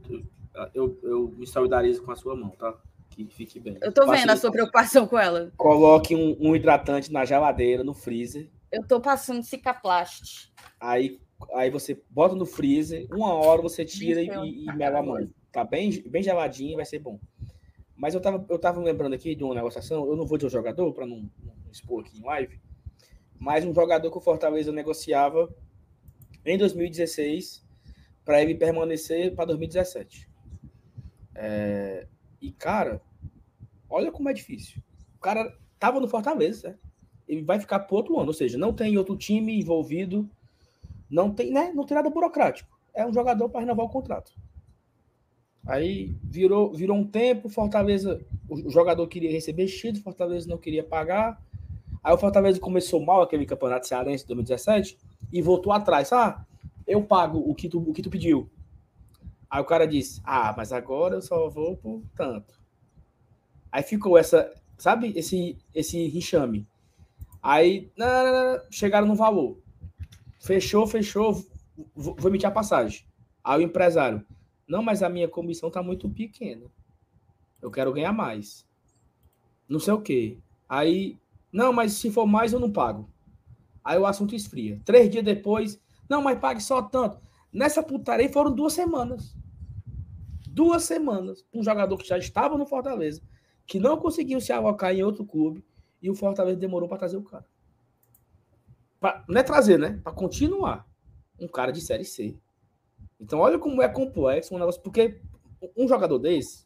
[0.73, 2.77] Eu, eu me solidarizo com a sua mão, tá?
[3.09, 3.77] Que fique bem.
[3.81, 5.51] Eu tô vendo a sua preocupação com ela.
[5.57, 8.49] Coloque um, um hidratante na geladeira, no freezer.
[8.71, 10.51] Eu tô passando cicaplast.
[10.79, 11.19] Aí,
[11.53, 15.29] aí você bota no freezer, uma hora você tira e, e mela a mão.
[15.51, 17.19] Tá bem, bem geladinho vai ser bom.
[17.95, 20.51] Mas eu tava, eu tava lembrando aqui de uma negociação, eu não vou dizer o
[20.51, 22.59] jogador para não, não expor aqui em live,
[23.37, 25.53] mas um jogador que o Fortaleza negociava
[26.45, 27.63] em 2016
[28.23, 30.30] para ele permanecer para 2017.
[31.35, 32.07] É,
[32.41, 33.01] e, cara,
[33.89, 34.81] olha como é difícil.
[35.15, 36.75] O cara tava no Fortaleza, né?
[37.27, 40.29] ele vai ficar por outro ano, ou seja, não tem outro time envolvido,
[41.09, 41.71] não tem, né?
[41.73, 42.69] Não tem nada burocrático.
[42.93, 44.33] É um jogador para renovar o contrato.
[45.65, 51.41] Aí virou, virou um tempo, Fortaleza, o jogador queria receber X, Fortaleza não queria pagar.
[52.03, 54.97] Aí o Fortaleza começou mal aquele campeonato cearense de 2017
[55.31, 56.11] e voltou atrás.
[56.11, 56.45] Ah,
[56.87, 58.49] eu pago o que tu, o que tu pediu.
[59.51, 62.57] Aí o cara disse: Ah, mas agora eu só vou por tanto.
[63.69, 66.65] Aí ficou essa, sabe, esse, esse enxame.
[67.43, 67.91] Aí
[68.71, 69.59] chegaram no valor.
[70.39, 71.33] Fechou, fechou,
[71.93, 73.05] vou, vou emitir a passagem.
[73.43, 74.25] Aí o empresário:
[74.65, 76.65] Não, mas a minha comissão tá muito pequena.
[77.61, 78.65] Eu quero ganhar mais.
[79.67, 80.37] Não sei o quê.
[80.67, 81.19] Aí,
[81.51, 83.09] não, mas se for mais eu não pago.
[83.83, 84.79] Aí o assunto esfria.
[84.85, 85.79] Três dias depois,
[86.09, 87.19] não, mas pague só tanto.
[87.51, 89.35] Nessa putaria foram duas semanas.
[90.47, 91.45] Duas semanas.
[91.53, 93.21] Um jogador que já estava no Fortaleza,
[93.65, 95.63] que não conseguiu se alocar em outro clube,
[96.01, 97.45] e o Fortaleza demorou para trazer o cara.
[98.99, 99.99] Pra, não é trazer, né?
[100.03, 100.87] Para continuar.
[101.39, 102.37] Um cara de Série C.
[103.19, 105.21] Então, olha como é complexo um negócio, porque
[105.75, 106.65] um jogador desse,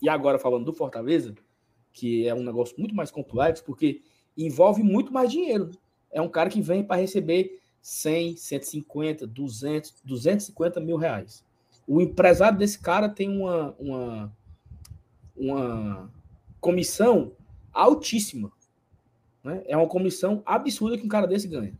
[0.00, 1.34] e agora falando do Fortaleza,
[1.92, 4.02] que é um negócio muito mais complexo, porque
[4.36, 5.70] envolve muito mais dinheiro.
[6.10, 11.44] É um cara que vem para receber 100, 150, 200, 250 mil reais.
[11.86, 14.36] O empresário desse cara tem uma, uma,
[15.36, 16.12] uma
[16.60, 17.30] comissão
[17.72, 18.50] altíssima.
[19.44, 19.62] Né?
[19.66, 21.78] É uma comissão absurda que um cara desse ganha.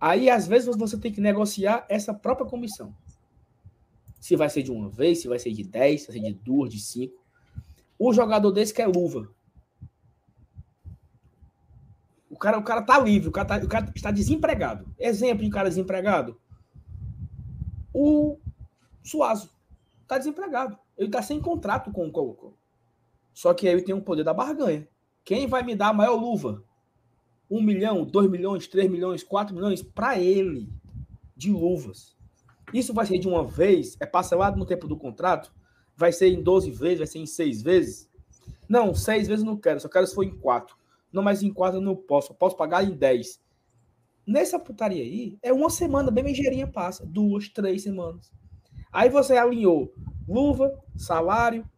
[0.00, 2.94] Aí, às vezes, você tem que negociar essa própria comissão.
[4.18, 6.32] Se vai ser de uma vez, se vai ser de 10, se vai ser de
[6.32, 7.22] duas, de cinco.
[7.98, 9.28] O jogador desse quer luva.
[12.32, 14.86] O cara, o cara tá livre, o cara, tá, o cara está desempregado.
[14.98, 16.40] Exemplo de cara desempregado.
[17.92, 18.38] O
[19.02, 19.50] Suazo
[20.00, 20.78] está desempregado.
[20.96, 22.56] Ele está sem contrato com o Colo-Colo.
[23.34, 24.88] Só que aí ele tem o poder da barganha.
[25.22, 26.64] Quem vai me dar a maior luva?
[27.50, 30.72] Um milhão, dois milhões, três milhões, quatro milhões para ele
[31.36, 32.16] de luvas.
[32.72, 33.98] Isso vai ser de uma vez?
[34.00, 35.52] É parcelado no tempo do contrato?
[35.94, 36.98] Vai ser em 12 vezes?
[36.98, 38.10] Vai ser em seis vezes?
[38.66, 40.80] Não, seis vezes não quero, só quero se for em quatro.
[41.12, 42.32] Não, mas em quatro eu não posso.
[42.32, 43.40] Eu posso pagar em dez.
[44.26, 47.04] Nessa putaria aí, é uma semana bem ligeirinha passa.
[47.04, 48.32] Duas, três semanas.
[48.92, 49.92] Aí você alinhou
[50.26, 51.68] luva, salário,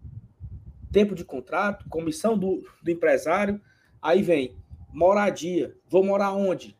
[0.92, 3.60] tempo de contrato, comissão do, do empresário.
[4.00, 4.56] Aí vem
[4.92, 5.76] moradia.
[5.88, 6.76] Vou morar onde?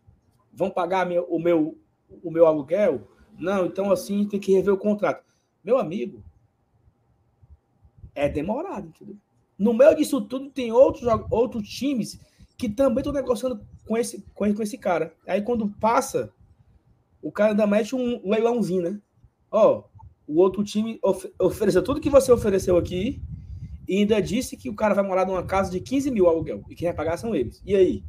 [0.53, 1.79] Vão pagar meu, o, meu,
[2.23, 3.09] o meu aluguel?
[3.39, 5.25] Não, então assim tem que rever o contrato.
[5.65, 6.23] Meu amigo,
[8.15, 9.17] é demorado, entendeu?
[9.59, 12.21] No meio disso tudo, tem outros, outros times
[12.57, 15.15] que também estão negociando com esse, com, esse, com esse cara.
[15.27, 16.33] Aí quando passa,
[17.21, 19.01] o cara ainda mete um leilãozinho, né?
[19.51, 19.85] Ó,
[20.27, 23.23] o outro time of, ofereceu tudo que você ofereceu aqui
[23.89, 26.75] e ainda disse que o cara vai morar numa casa de 15 mil aluguel e
[26.75, 27.63] quem vai pagar são eles.
[27.65, 28.05] E aí?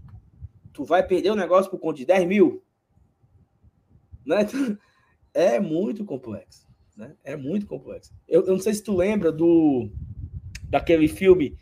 [0.73, 2.63] Tu vai perder o negócio por conta de 10 mil?
[4.26, 4.38] Né?
[5.38, 6.65] É muito complexo.
[6.95, 7.13] Né?
[7.22, 8.13] É muito complexo.
[8.26, 9.91] Eu, eu não sei se tu lembra do
[10.69, 11.57] daquele filme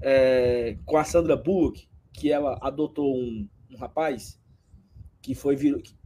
[0.00, 1.86] é, com a Sandra Bullock,
[2.20, 4.38] que ela adotou um, um rapaz
[5.22, 5.56] que foi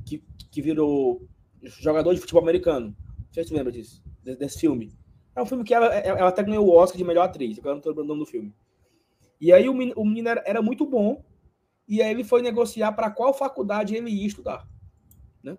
[0.07, 1.29] que, que virou
[1.61, 2.97] jogador de futebol americano.
[3.19, 4.97] Não sei se você lembra disso, desse, desse, filme.
[5.35, 7.79] É um filme que ela, ela até ganhou o Oscar de melhor atriz, agora não
[7.79, 8.55] estou lembrando o nome do filme.
[9.41, 11.25] E aí o menino, o menino era, era, muito bom,
[11.89, 14.69] e aí ele foi negociar para qual faculdade ele ia estudar.
[15.43, 15.59] Né?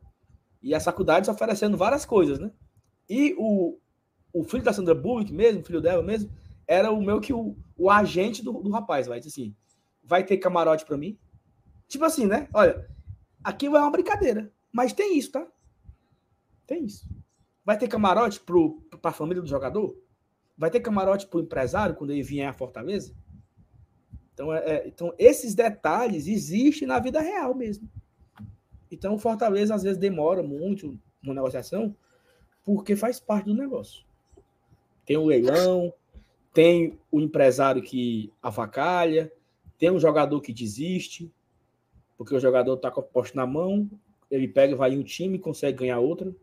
[0.63, 2.49] E as faculdades oferecendo várias coisas, né?
[3.09, 3.77] E o,
[4.31, 6.31] o filho da Sandra Bullock mesmo, filho dela mesmo,
[6.65, 9.53] era o meu que o, o agente do, do rapaz, vai dizer assim,
[10.05, 11.17] vai ter camarote para mim?
[11.87, 12.47] Tipo assim, né?
[12.53, 12.87] Olha,
[13.43, 15.45] aqui vai uma brincadeira, mas tem isso, tá?
[16.65, 17.07] Tem isso.
[17.63, 19.97] Vai ter camarote para a família do jogador?
[20.57, 23.13] Vai ter camarote para o empresário quando ele vier à Fortaleza?
[24.33, 27.89] Então, é, é, então, esses detalhes existem na vida real mesmo.
[28.91, 31.95] Então, o Fortaleza às vezes demora muito na negociação
[32.63, 34.05] porque faz parte do negócio.
[35.05, 35.93] Tem o leilão,
[36.53, 39.31] tem o empresário que avacalha,
[39.85, 41.31] tem um jogador que desiste.
[42.17, 43.87] Porque o jogador tá com a poste na mão,
[44.31, 46.33] ele pega, vai em um time, consegue ganhar outra.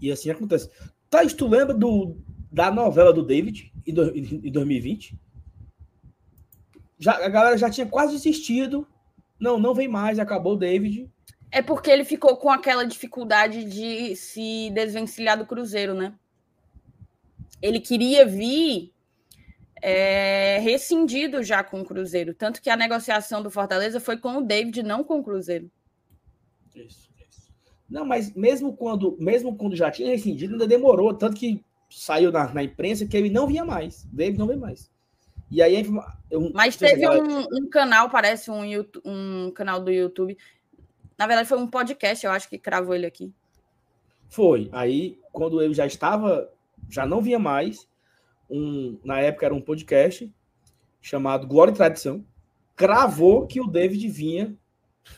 [0.00, 0.70] E assim acontece.
[1.10, 2.16] Tá, tu lembra do,
[2.50, 5.18] da novela do David em, do, em 2020?
[6.98, 8.86] Já, a galera já tinha quase desistido.
[9.38, 11.10] Não, não vem mais, acabou o David.
[11.50, 16.14] É porque ele ficou com aquela dificuldade de se desvencilhar do Cruzeiro, né?
[17.60, 18.91] Ele queria vir
[19.82, 22.32] é, rescindido já com o Cruzeiro.
[22.32, 25.68] Tanto que a negociação do Fortaleza foi com o David, não com o Cruzeiro.
[26.74, 27.52] Isso, isso.
[27.90, 31.12] Não, mas mesmo quando, mesmo quando já tinha rescindido, ainda demorou.
[31.12, 34.04] Tanto que saiu na, na imprensa que ele não via mais.
[34.12, 34.90] David não vê mais.
[35.50, 35.84] E aí.
[36.30, 40.38] Eu, Mas teve um, um, canal, parece um, YouTube, um canal do YouTube.
[41.18, 43.30] Na verdade, foi um podcast, eu acho que cravou ele aqui.
[44.30, 44.70] Foi.
[44.72, 46.50] Aí, quando ele já estava,
[46.88, 47.86] já não via mais,
[48.52, 50.32] um, na época era um podcast
[51.00, 52.24] chamado Glória e Tradição,
[52.76, 54.56] cravou que o David vinha,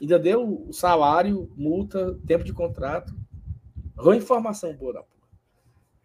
[0.00, 3.14] ainda deu o salário, multa, tempo de contrato.
[3.98, 5.28] Rã informação boa da porra.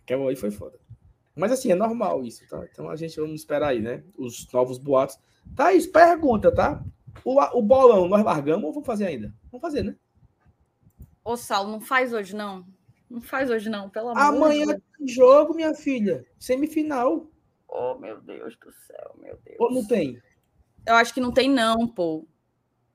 [0.06, 0.80] Que aí foi foda.
[1.36, 2.68] Mas assim, é normal isso, tá?
[2.72, 4.04] Então a gente vamos esperar aí, né?
[4.18, 5.18] Os novos boatos.
[5.56, 6.84] Thaís, pergunta, tá?
[7.24, 9.34] O, o bolão nós largamos ou vamos fazer ainda?
[9.52, 9.96] Vamos fazer, né?
[11.24, 12.66] Ô, Saulo, não faz hoje, não.
[13.10, 14.84] Não faz hoje, não, pelo amor Amanhã de Deus.
[14.98, 16.26] tem jogo, minha filha.
[16.38, 17.28] Semifinal.
[17.68, 19.58] Oh, meu Deus do céu, meu Deus.
[19.60, 20.22] Ou não tem?
[20.86, 22.28] Eu acho que não tem, não, pô.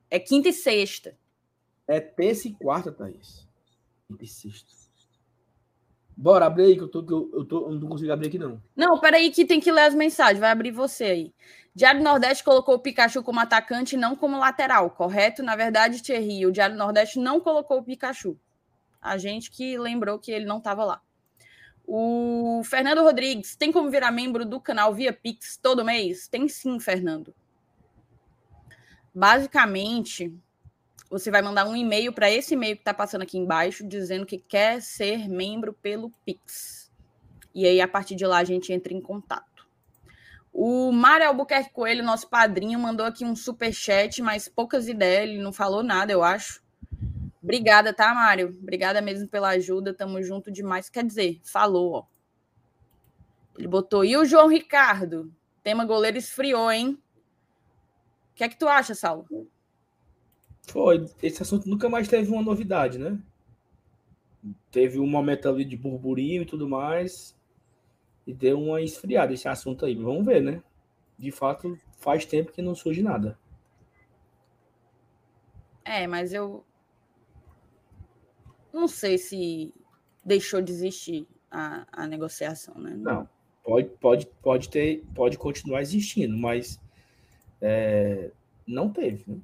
[0.09, 1.17] É quinta e sexta.
[1.87, 3.47] É terça e quarta, Thaís.
[4.07, 4.73] Quinta e sexta.
[6.17, 8.61] Bora, abre aí, que eu, tô, eu, eu, tô, eu não consigo abrir aqui, não.
[8.75, 10.39] Não, peraí, que tem que ler as mensagens.
[10.39, 11.33] Vai abrir você aí.
[11.73, 15.43] Diário Nordeste colocou o Pikachu como atacante e não como lateral, correto?
[15.43, 18.39] Na verdade, Thierry, o Diário Nordeste não colocou o Pikachu.
[19.05, 21.01] A gente que lembrou que ele não estava lá.
[21.87, 26.27] O Fernando Rodrigues, tem como virar membro do canal via Pix todo mês?
[26.27, 27.33] Tem sim, Fernando.
[29.13, 30.33] Basicamente,
[31.09, 34.39] você vai mandar um e-mail para esse e-mail que está passando aqui embaixo, dizendo que
[34.39, 36.91] quer ser membro pelo Pix.
[37.53, 39.67] E aí, a partir de lá, a gente entra em contato.
[40.51, 45.41] O Mário Albuquerque Coelho, nosso padrinho, mandou aqui um super chat, mas poucas ideias, ele
[45.41, 46.64] não falou nada, eu acho.
[47.45, 48.57] Obrigada, tá, Mário?
[48.59, 50.89] Obrigada mesmo pela ajuda, tamo junto demais.
[50.89, 52.05] Quer dizer, falou, ó.
[53.55, 55.31] Ele botou, e o João Ricardo?
[55.61, 56.99] Tema goleiro esfriou, hein?
[58.31, 59.47] O que é que tu acha, Saulo?
[60.63, 61.05] Foi.
[61.21, 63.19] Esse assunto nunca mais teve uma novidade, né?
[64.71, 67.37] Teve um momento ali de burburinho e tudo mais.
[68.25, 69.93] E deu uma esfriada esse assunto aí.
[69.93, 70.63] Vamos ver, né?
[71.15, 73.37] De fato, faz tempo que não surge nada.
[75.83, 76.65] É, mas eu.
[78.75, 79.73] Não sei se
[80.25, 82.93] deixou de existir a, a negociação, né?
[82.93, 83.29] Não.
[83.63, 86.77] Pode, pode, pode ter, pode continuar existindo, mas
[87.61, 88.31] é,
[88.67, 89.37] não teve, né?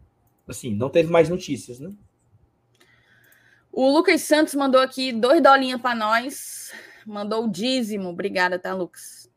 [0.45, 1.95] Assim, não teve mais notícias, né?
[3.71, 6.73] O Lucas Santos mandou aqui dois dolinhos para nós.
[7.05, 8.09] Mandou o dízimo.
[8.09, 9.31] Obrigada, tá, Lucas?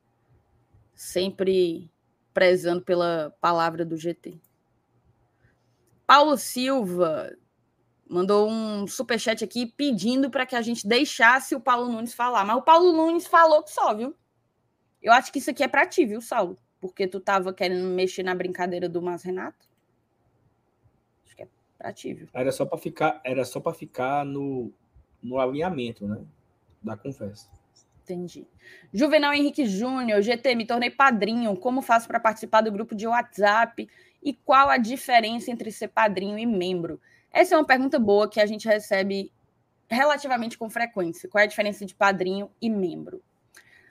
[0.92, 1.88] Sempre
[2.32, 4.40] prezando pela palavra do GT.
[6.04, 7.32] Paulo Silva
[8.08, 12.44] mandou um superchat aqui pedindo para que a gente deixasse o Paulo Nunes falar.
[12.44, 14.14] Mas o Paulo Nunes falou que só, viu?
[15.02, 16.58] Eu acho que isso aqui é para ti, viu, Saulo?
[16.80, 19.66] Porque tu tava querendo mexer na brincadeira do Mas Renato
[21.84, 22.28] ativo.
[22.32, 24.72] Era só para ficar, era só para ficar no,
[25.22, 26.20] no alinhamento, né,
[26.82, 27.48] da conversa.
[28.02, 28.46] Entendi.
[28.92, 31.56] Juvenal Henrique Júnior, GT, me tornei padrinho.
[31.56, 33.88] Como faço para participar do grupo de WhatsApp?
[34.22, 37.00] E qual a diferença entre ser padrinho e membro?
[37.34, 39.32] Essa é uma pergunta boa que a gente recebe
[39.90, 41.28] relativamente com frequência.
[41.28, 43.20] Qual é a diferença de padrinho e membro?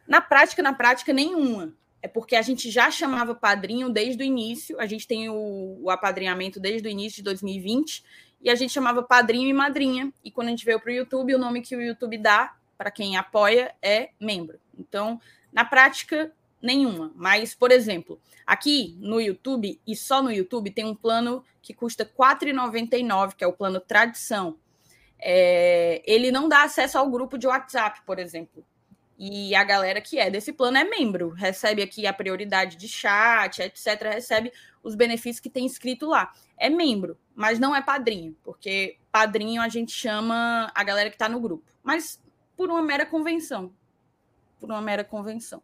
[0.07, 4.79] Na prática, na prática, nenhuma é porque a gente já chamava padrinho desde o início,
[4.79, 8.03] a gente tem o, o apadrinhamento desde o início de 2020,
[8.41, 10.11] e a gente chamava padrinho e madrinha.
[10.23, 12.91] E quando a gente veio para o YouTube, o nome que o YouTube dá para
[12.91, 14.59] quem apoia é membro.
[14.77, 15.19] Então,
[15.51, 16.31] na prática,
[16.63, 17.11] nenhuma.
[17.13, 22.03] Mas, por exemplo, aqui no YouTube, e só no YouTube, tem um plano que custa
[22.03, 24.57] R$ 4,99, que é o plano tradição.
[25.19, 28.65] É, ele não dá acesso ao grupo de WhatsApp, por exemplo.
[29.19, 33.61] E a galera que é desse plano é membro, recebe aqui a prioridade de chat,
[33.61, 36.33] etc., recebe os benefícios que tem escrito lá.
[36.57, 41.29] É membro, mas não é padrinho, porque padrinho a gente chama a galera que está
[41.29, 42.21] no grupo, mas
[42.57, 43.71] por uma mera convenção.
[44.59, 45.61] Por uma mera convenção.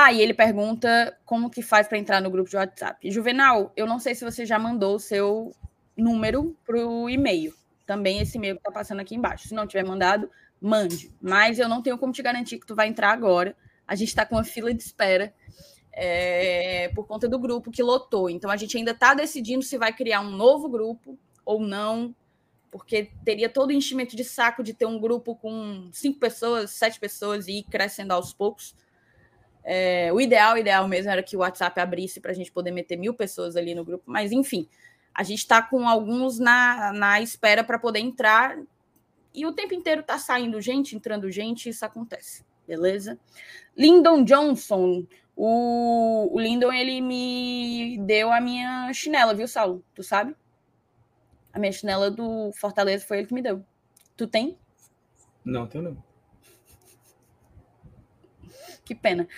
[0.00, 3.10] Ah, e ele pergunta como que faz para entrar no grupo de WhatsApp.
[3.10, 5.52] Juvenal, eu não sei se você já mandou o seu
[5.96, 7.52] número para o e-mail.
[7.84, 9.48] Também esse e-mail que está passando aqui embaixo.
[9.48, 10.30] Se não tiver mandado,
[10.60, 11.12] mande.
[11.20, 13.56] Mas eu não tenho como te garantir que tu vai entrar agora.
[13.88, 15.34] A gente está com uma fila de espera.
[15.92, 18.30] é, por conta do grupo que lotou.
[18.30, 22.14] Então a gente ainda está decidindo se vai criar um novo grupo ou não,
[22.70, 27.00] porque teria todo o enchimento de saco de ter um grupo com cinco pessoas, sete
[27.00, 28.76] pessoas e ir crescendo aos poucos.
[29.70, 32.96] É, o ideal, ideal mesmo era que o WhatsApp abrisse para a gente poder meter
[32.96, 34.66] mil pessoas ali no grupo, mas enfim,
[35.14, 38.58] a gente está com alguns na, na espera para poder entrar
[39.34, 43.20] e o tempo inteiro está saindo gente, entrando gente, isso acontece, beleza?
[43.76, 49.84] Lyndon Johnson, o, o Lyndon, ele me deu a minha chinela, viu, Saulo?
[49.94, 50.34] Tu sabe?
[51.52, 53.62] A minha chinela do Fortaleza foi ele que me deu.
[54.16, 54.58] Tu tem?
[55.44, 56.07] Não, tenho não.
[58.88, 59.28] Que pena.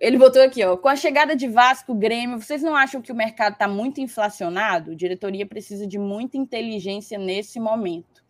[0.00, 0.78] Ele botou aqui, ó.
[0.78, 4.92] Com a chegada de Vasco, Grêmio, vocês não acham que o mercado está muito inflacionado?
[4.92, 8.24] A diretoria precisa de muita inteligência nesse momento.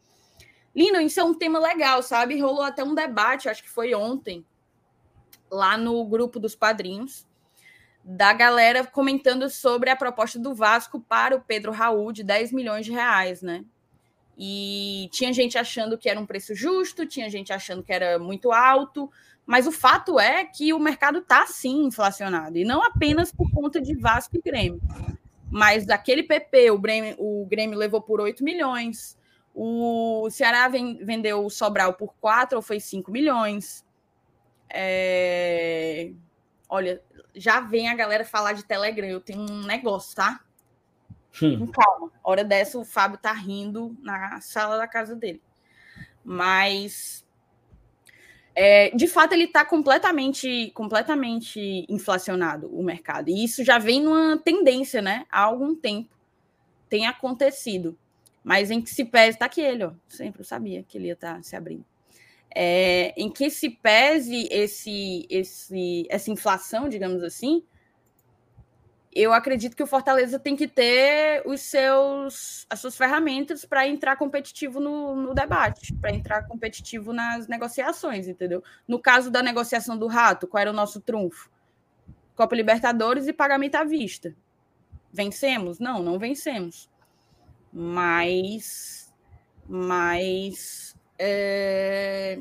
[0.75, 2.41] Lino, isso é um tema legal, sabe?
[2.41, 4.45] Rolou até um debate, acho que foi ontem,
[5.49, 7.25] lá no grupo dos padrinhos,
[8.03, 12.85] da galera comentando sobre a proposta do Vasco para o Pedro Raul de 10 milhões
[12.85, 13.65] de reais, né?
[14.37, 18.51] E tinha gente achando que era um preço justo, tinha gente achando que era muito
[18.51, 19.09] alto,
[19.47, 23.81] mas o fato é que o mercado está sim inflacionado, e não apenas por conta
[23.81, 24.81] de Vasco e Grêmio.
[25.51, 29.17] Mas daquele PP, o Grêmio, o Grêmio levou por 8 milhões,
[29.55, 33.85] o Ceará vendeu o Sobral por 4 ou foi 5 milhões.
[34.69, 36.11] É...
[36.69, 37.01] Olha,
[37.37, 39.07] já vem a galera falar de Telegram.
[39.07, 40.41] Eu tenho um negócio, tá?
[41.41, 41.69] Hum.
[41.69, 42.11] Calma.
[42.23, 45.41] Hora dessa, o Fábio tá rindo na sala da casa dele.
[46.25, 47.24] Mas
[48.57, 53.29] é, de fato, ele está completamente, completamente inflacionado o mercado.
[53.29, 55.27] E isso já vem numa tendência, né?
[55.31, 56.15] Há algum tempo
[56.89, 57.99] tem acontecido.
[58.45, 59.93] Mas em que se pese, está aqui ele, ó.
[60.09, 61.85] Sempre eu sabia que ele ia estar tá se abrindo.
[62.55, 67.65] É, em que se pese esse, esse, essa inflação, digamos assim,
[69.15, 74.17] eu acredito que o Fortaleza tem que ter os seus, as suas ferramentas para entrar
[74.17, 78.63] competitivo no, no debate, para entrar competitivo nas negociações, entendeu?
[78.89, 81.49] No caso da negociação do Rato, qual era o nosso trunfo?
[82.35, 84.35] Copa Libertadores e pagamento à vista.
[85.13, 85.79] Vencemos?
[85.79, 86.91] Não, não vencemos.
[87.73, 89.15] Mas,
[89.69, 92.41] mas é,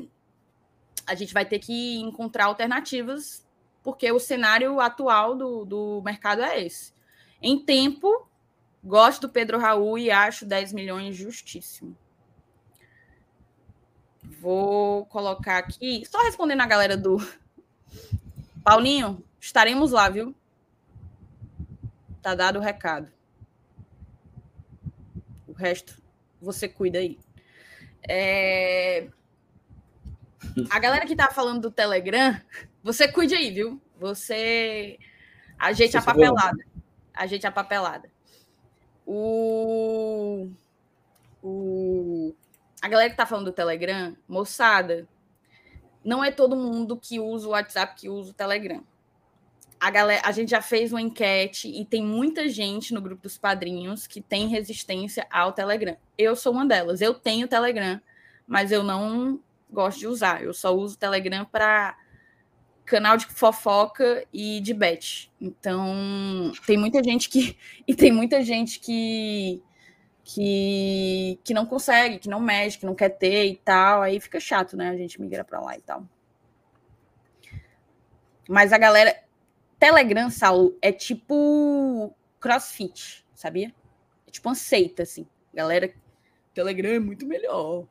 [1.06, 3.43] a gente vai ter que encontrar alternativas
[3.84, 6.92] porque o cenário atual do, do mercado é esse.
[7.40, 8.26] Em tempo,
[8.82, 11.94] gosto do Pedro Raul e acho 10 milhões justíssimo.
[14.40, 17.18] Vou colocar aqui, só respondendo a galera do
[18.64, 20.34] Paulinho, estaremos lá, viu?
[22.22, 23.12] Tá dado o recado.
[25.46, 26.02] O resto
[26.40, 27.18] você cuida aí.
[28.08, 29.08] É...
[30.70, 32.40] A galera que tá falando do Telegram,
[32.84, 33.80] você cuide aí, viu?
[33.98, 34.98] Você
[35.96, 36.64] a papelada.
[37.14, 38.10] Ajeite a papelada.
[39.06, 40.50] O...
[41.42, 42.34] o...
[42.82, 45.08] A galera que tá falando do Telegram, moçada,
[46.04, 48.84] não é todo mundo que usa o WhatsApp que usa o Telegram.
[49.80, 53.38] A, galera, a gente já fez uma enquete e tem muita gente no grupo dos
[53.38, 55.96] padrinhos que tem resistência ao Telegram.
[56.18, 57.00] Eu sou uma delas.
[57.00, 57.98] Eu tenho Telegram,
[58.46, 59.40] mas eu não
[59.70, 60.42] gosto de usar.
[60.42, 61.96] Eu só uso o Telegram para
[62.84, 65.32] canal de fofoca e de bet.
[65.40, 67.56] Então, tem muita gente que
[67.86, 69.62] e tem muita gente que
[70.22, 74.40] que que não consegue, que não mexe, que não quer ter e tal, aí fica
[74.40, 74.90] chato, né?
[74.90, 76.08] A gente migra para lá e tal.
[78.48, 79.22] Mas a galera
[79.78, 83.74] Telegram, Saulo, é tipo CrossFit, sabia?
[84.26, 85.26] É tipo uma seita assim.
[85.52, 85.92] Galera,
[86.54, 87.86] Telegram é muito melhor.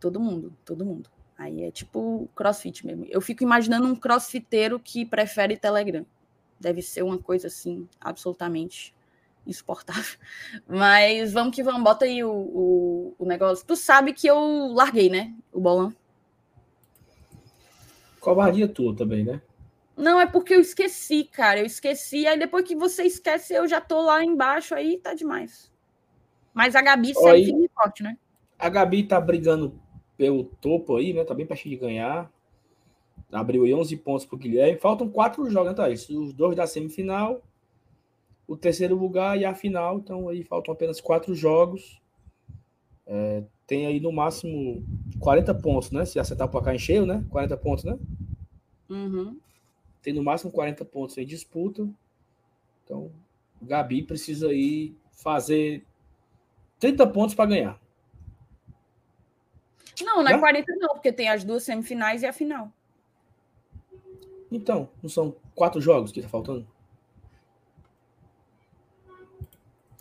[0.00, 1.10] Todo mundo, todo mundo.
[1.40, 3.06] Aí é tipo crossfit mesmo.
[3.08, 6.04] Eu fico imaginando um crossfiteiro que prefere Telegram.
[6.60, 8.94] Deve ser uma coisa assim, absolutamente
[9.46, 10.18] insuportável.
[10.68, 13.66] Mas vamos que vamos, bota aí o, o, o negócio.
[13.66, 15.34] Tu sabe que eu larguei, né?
[15.50, 15.94] O bolão.
[18.20, 19.40] Covardia tua também, né?
[19.96, 21.60] Não, é porque eu esqueci, cara.
[21.60, 22.26] Eu esqueci.
[22.26, 25.72] Aí depois que você esquece, eu já tô lá embaixo, aí tá demais.
[26.52, 28.18] Mas a Gabi firme forte, né?
[28.58, 29.80] A Gabi tá brigando
[30.20, 31.24] pelo topo aí, né?
[31.24, 32.30] Tá bem pertinho de ganhar.
[33.32, 34.78] Abriu aí 11 pontos pro Guilherme.
[34.78, 36.10] Faltam quatro jogos, né, Thaís?
[36.10, 37.40] Os dois da semifinal,
[38.46, 39.96] o terceiro lugar e a final.
[39.96, 42.02] Então aí faltam apenas quatro jogos.
[43.06, 44.84] É, tem aí no máximo
[45.20, 46.04] 40 pontos, né?
[46.04, 47.24] Se acertar o placar em cheio, né?
[47.30, 47.98] 40 pontos, né?
[48.90, 49.38] Uhum.
[50.02, 51.88] Tem no máximo 40 pontos em disputa.
[52.84, 53.10] Então,
[53.58, 55.82] o Gabi precisa aí fazer
[56.78, 57.79] 30 pontos para ganhar.
[60.04, 62.70] Não, não é 40 não, porque tem as duas semifinais e a final.
[64.50, 66.66] Então, não são quatro jogos que tá faltando?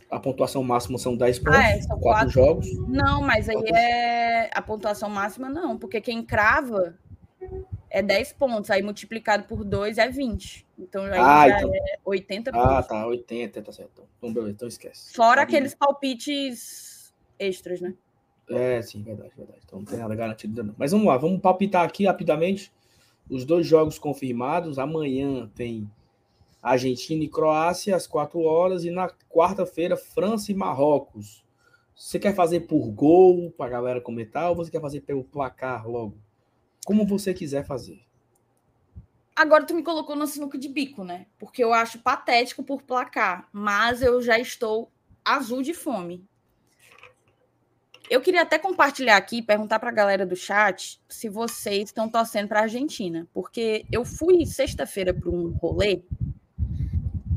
[0.10, 2.30] A pontuação máxima são 10 pontos, Ah, é, são quatro, quatro.
[2.32, 2.88] jogos.
[2.88, 6.98] Não, mas aí é a pontuação máxima, não, porque quem crava
[7.92, 10.66] é 10 pontos, aí multiplicado por 2 é 20.
[10.80, 11.72] Então aí Ah, já então.
[11.76, 12.88] é 80 Ah, pontos.
[12.88, 14.04] tá, 80, tá certo.
[14.18, 15.14] Então, beleza, então esquece.
[15.14, 15.44] Fora Sabia.
[15.44, 17.94] aqueles palpites extras, né?
[18.50, 19.60] É, sim, verdade, verdade.
[19.64, 20.76] Então não tem nada garantido não.
[20.78, 22.72] Mas vamos lá, vamos palpitar aqui rapidamente
[23.30, 24.80] os dois jogos confirmados.
[24.80, 25.90] Amanhã tem
[26.62, 31.44] Argentina e Croácia às 4 horas e na quarta-feira França e Marrocos.
[31.96, 35.88] Você quer fazer por gol para a galera comentar ou você quer fazer pelo placar
[35.88, 36.18] logo?
[36.86, 38.02] Como você quiser fazer.
[39.36, 41.28] Agora tu me colocou no sinuca de bico, né?
[41.38, 44.92] Porque eu acho patético por placar, mas eu já estou
[45.24, 46.28] azul de fome.
[48.10, 52.48] Eu queria até compartilhar aqui perguntar para a galera do chat se vocês estão torcendo
[52.48, 56.02] para a Argentina, porque eu fui sexta-feira para um rolê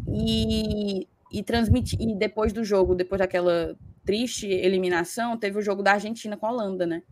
[0.09, 5.93] e, e transmiti e depois do jogo, depois daquela triste eliminação, teve o jogo da
[5.93, 7.03] Argentina com a Holanda, né?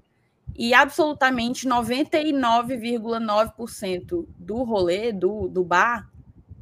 [0.56, 6.10] E absolutamente 99,9% do rolê, do, do bar,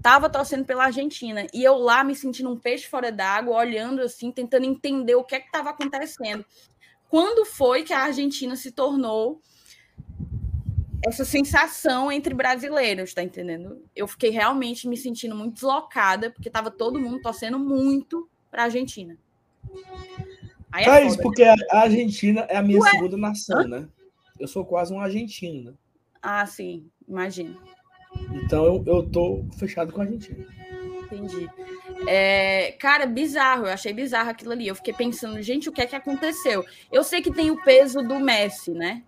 [0.02, 1.46] tava torcendo pela Argentina.
[1.52, 5.36] E eu lá me sentindo um peixe fora d'água, olhando assim, tentando entender o que
[5.36, 6.44] é que estava acontecendo.
[7.09, 9.40] Quando foi que a Argentina se tornou
[11.06, 13.82] essa sensação entre brasileiros, tá entendendo?
[13.94, 18.64] Eu fiquei realmente me sentindo muito deslocada, porque tava todo mundo torcendo muito para a
[18.66, 19.16] Argentina.
[20.70, 21.22] Aí é isso, né?
[21.22, 22.90] porque a Argentina é a minha Ué?
[22.90, 23.89] segunda nação, né?
[24.39, 25.76] Eu sou quase um argentino, né?
[26.20, 27.56] Ah, sim, imagina.
[28.44, 30.47] Então eu, eu tô fechado com a Argentina.
[31.10, 31.48] Entendi.
[32.06, 34.68] É, cara, bizarro, eu achei bizarro aquilo ali.
[34.68, 36.64] Eu fiquei pensando, gente, o que é que aconteceu?
[36.93, 39.02] Eu sei que tem o peso do Messi, né?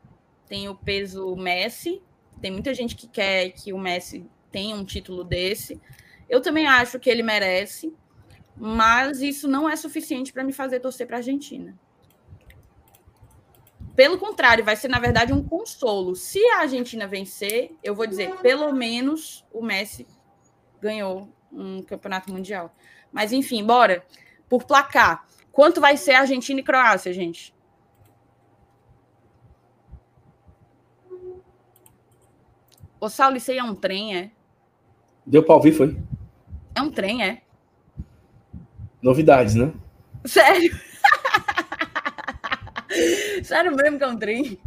[0.48, 2.02] Tem o peso Messi.
[2.40, 5.80] Tem muita gente que quer que o Messi tenha um título desse.
[6.28, 7.94] Eu também acho que ele merece,
[8.56, 11.78] mas isso não é suficiente para me fazer torcer para a Argentina.
[13.94, 16.16] Pelo contrário, vai ser, na verdade, um consolo.
[16.16, 20.06] Se a Argentina vencer, eu vou dizer, pelo menos o Messi
[20.80, 22.74] ganhou um campeonato mundial.
[23.12, 24.04] Mas enfim, bora.
[24.48, 25.26] Por placar.
[25.52, 27.54] Quanto vai ser Argentina e Croácia, gente?
[33.00, 34.30] Ô, Saulo, isso aí é um trem, é?
[35.26, 35.96] Deu pra ouvir, foi?
[36.74, 37.42] É um trem, é?
[39.00, 39.72] Novidades, né?
[40.26, 40.78] Sério?
[43.42, 44.58] Sério mesmo que é um trem?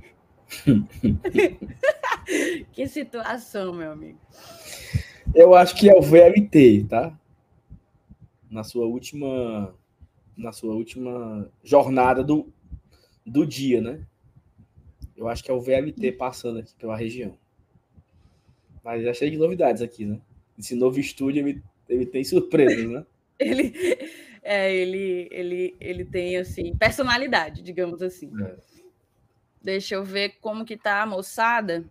[2.72, 4.20] que situação, meu amigo.
[5.34, 7.18] Eu acho que é o VLT, tá?
[8.50, 9.74] Na sua última
[10.36, 12.52] na sua última jornada do,
[13.26, 14.06] do dia, né?
[15.16, 17.38] Eu acho que é o VLT passando aqui pela região.
[18.84, 20.20] Mas já cheio de novidades aqui, né?
[20.58, 23.06] Esse novo estúdio ele, ele tem surpresas, né?
[23.40, 23.74] Ele,
[24.44, 28.32] é, ele, ele, ele tem, assim, personalidade, digamos assim.
[28.42, 28.56] É.
[29.62, 31.84] Deixa eu ver como que tá a moçada.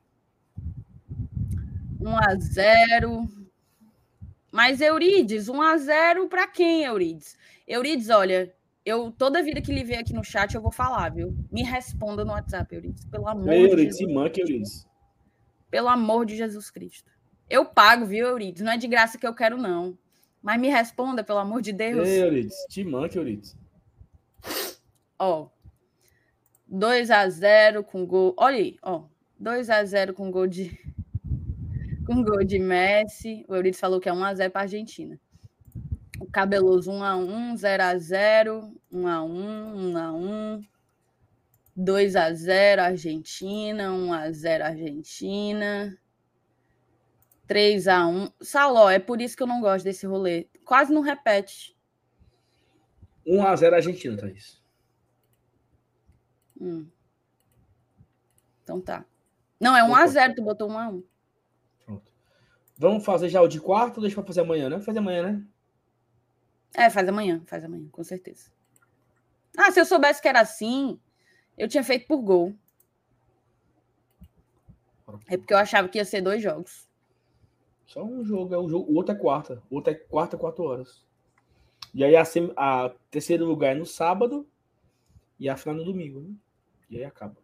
[2.02, 3.28] 1 a 0
[4.50, 7.38] Mas Eurides, 1 a 0 para quem, Eurides?
[7.66, 8.52] Eurides, olha,
[8.84, 11.36] eu toda vida que ele vier aqui no chat eu vou falar, viu?
[11.50, 14.14] Me responda no WhatsApp, Eurides, pelo amor de Euridice, Jesus.
[14.14, 14.86] manca, Euridice.
[15.70, 17.10] Pelo amor de Jesus Cristo.
[17.48, 18.62] Eu pago, viu, Eurides?
[18.62, 19.96] Não é de graça que eu quero, não.
[20.42, 22.08] Mas me responda, pelo amor de Deus.
[22.08, 23.56] Euridice, te manca, Euridice.
[25.18, 25.48] Ó.
[26.66, 28.34] 2 a 0 com gol.
[28.36, 29.04] Olha aí, ó.
[29.38, 30.76] 2 a 0 com gol de
[32.04, 33.44] com gol de Messi.
[33.48, 35.18] O Euridice falou que é 1 a 0 para a Argentina.
[36.20, 40.64] O Cabeloso 1 a 1, 0 a 0, 1 a 1, 1 a 1.
[41.74, 45.98] 2 a 0 Argentina, 1 a 0 Argentina.
[47.46, 48.30] 3 a 1.
[48.40, 50.48] Saló, é por isso que eu não gosto desse rolê.
[50.64, 51.76] Quase não repete.
[53.26, 54.60] 1x0 Argentina, Thaís.
[56.60, 56.86] Hum.
[58.62, 59.04] Então tá.
[59.60, 60.92] Não, é 1 a 0 tu botou 1 a 1.
[60.92, 61.11] Pronto.
[62.76, 64.80] Vamos fazer já o de quarto ou deixa pra fazer amanhã, né?
[64.80, 65.46] Fazer amanhã, né?
[66.74, 68.50] É, faz amanhã, faz amanhã, com certeza.
[69.56, 70.98] Ah, se eu soubesse que era assim,
[71.56, 72.54] eu tinha feito por gol.
[75.28, 76.88] É porque eu achava que ia ser dois jogos.
[77.86, 78.90] Só um jogo, é o jogo.
[78.90, 79.62] O outro é quarta.
[79.68, 81.04] O outro é quarta, quatro horas.
[81.94, 84.48] E aí a, sem- a terceiro lugar é no sábado
[85.38, 86.34] e a final no domingo, né?
[86.88, 87.36] E aí acaba.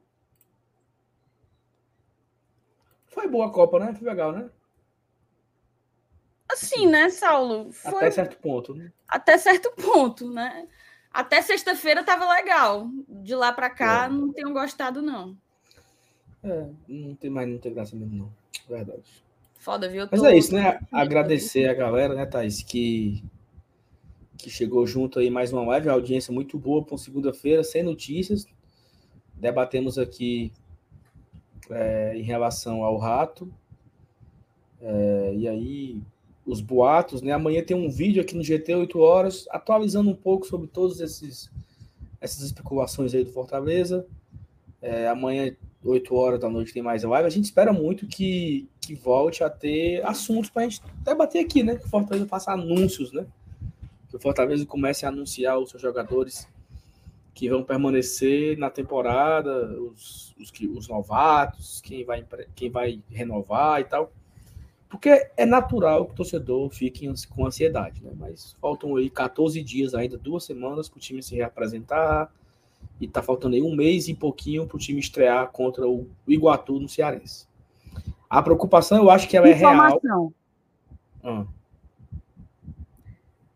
[3.08, 3.94] Foi boa a Copa, né?
[3.94, 4.50] Foi legal, né?
[6.50, 7.72] Assim, né, Saulo?
[7.72, 8.90] Foi Até certo ponto, né?
[9.06, 10.66] até certo ponto, né?
[11.12, 12.88] Até sexta-feira tava legal.
[13.08, 14.08] De lá pra cá, É.
[14.08, 15.36] não tenho gostado, não.
[16.42, 18.32] É, não tem mais, não tem graça mesmo, não.
[18.68, 19.02] Verdade.
[19.58, 20.06] Foda, viu?
[20.10, 20.78] Mas é isso, né?
[20.92, 23.22] Agradecer a galera, né, Thaís, que,
[24.36, 28.46] que chegou junto aí mais uma live, audiência muito boa para segunda-feira, sem notícias.
[29.34, 30.52] Debatemos aqui
[31.70, 33.52] é, em relação ao rato.
[34.80, 36.00] É, e aí,
[36.48, 37.32] os boatos, né?
[37.32, 41.50] Amanhã tem um vídeo aqui no GT 8 horas, atualizando um pouco sobre todos esses
[42.20, 44.04] essas especulações aí do Fortaleza.
[44.80, 45.54] É, amanhã,
[45.84, 47.26] 8 horas da noite, tem mais live.
[47.26, 51.62] A gente espera muito que, que volte a ter assuntos para a gente debater aqui,
[51.62, 51.76] né?
[51.76, 53.26] Que o Fortaleza faça anúncios, né?
[54.08, 56.48] Que o Fortaleza comece a anunciar os seus jogadores
[57.34, 62.26] que vão permanecer na temporada, os, os, os novatos, quem vai,
[62.56, 64.10] quem vai renovar e tal.
[64.88, 68.12] Porque é natural que o torcedor fique com ansiedade, né?
[68.16, 72.32] Mas faltam aí 14 dias ainda, duas semanas para o time se reapresentar.
[73.00, 76.80] E tá faltando aí um mês e pouquinho para o time estrear contra o Iguatu
[76.80, 77.46] no Cearense.
[78.28, 80.00] A preocupação, eu acho que ela é real.
[81.22, 81.46] Ah.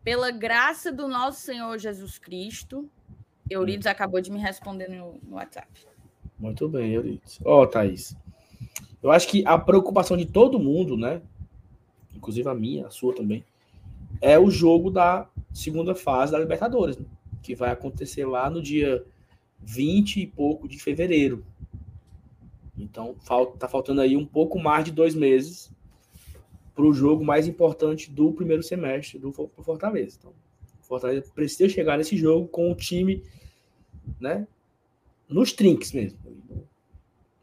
[0.03, 2.89] Pela graça do nosso Senhor Jesus Cristo,
[3.49, 3.89] Eurides hum.
[3.89, 5.67] acabou de me responder no, no WhatsApp.
[6.37, 7.39] Muito bem, Eurides.
[7.43, 8.15] Ó, oh, Thaís.
[9.03, 11.21] Eu acho que a preocupação de todo mundo, né?
[12.15, 13.43] Inclusive a minha, a sua também,
[14.21, 17.05] é o jogo da segunda fase da Libertadores, né?
[17.41, 19.05] que vai acontecer lá no dia
[19.59, 21.45] 20 e pouco de fevereiro.
[22.77, 25.69] Então, falta, tá faltando aí um pouco mais de dois meses
[26.73, 30.17] para o jogo mais importante do primeiro semestre do Fortaleza.
[30.17, 30.31] Então,
[30.81, 33.21] o Fortaleza precisa chegar nesse jogo com o time,
[34.19, 34.47] né,
[35.27, 36.17] nos trinques mesmo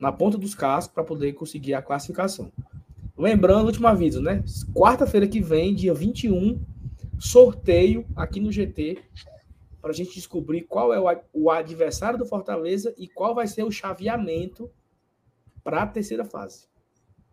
[0.00, 2.50] na ponta dos cascos para poder conseguir a classificação.
[3.16, 4.42] Lembrando, último aviso, né?
[4.74, 6.58] Quarta-feira que vem, dia 21,
[7.18, 8.98] sorteio aqui no GT
[9.80, 13.70] para a gente descobrir qual é o adversário do Fortaleza e qual vai ser o
[13.70, 14.70] chaveamento
[15.62, 16.66] para a terceira fase.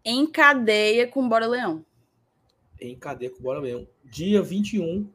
[0.04, 1.86] Em cadeia com Bora Leão.
[2.80, 3.88] Em cadeia com Bora Leão.
[4.04, 5.10] Dia 21,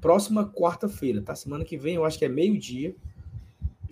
[0.00, 1.34] próxima quarta-feira, tá?
[1.34, 2.96] Semana que vem, eu acho que é meio-dia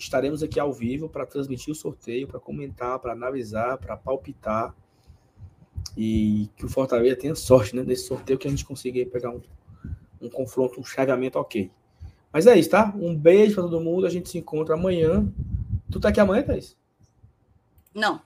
[0.02, 4.74] estaremos aqui ao vivo para transmitir o sorteio, para comentar, para analisar, para palpitar.
[5.96, 9.40] E que o Fortaleza tenha sorte né, nesse sorteio que a gente consiga pegar um,
[10.20, 11.70] um confronto, um chaveamento ok.
[12.32, 12.94] Mas é isso, tá?
[12.96, 14.06] Um beijo para todo mundo.
[14.06, 15.30] A gente se encontra amanhã.
[15.90, 16.76] Tu tá aqui amanhã, Thaís?
[17.94, 18.22] Não.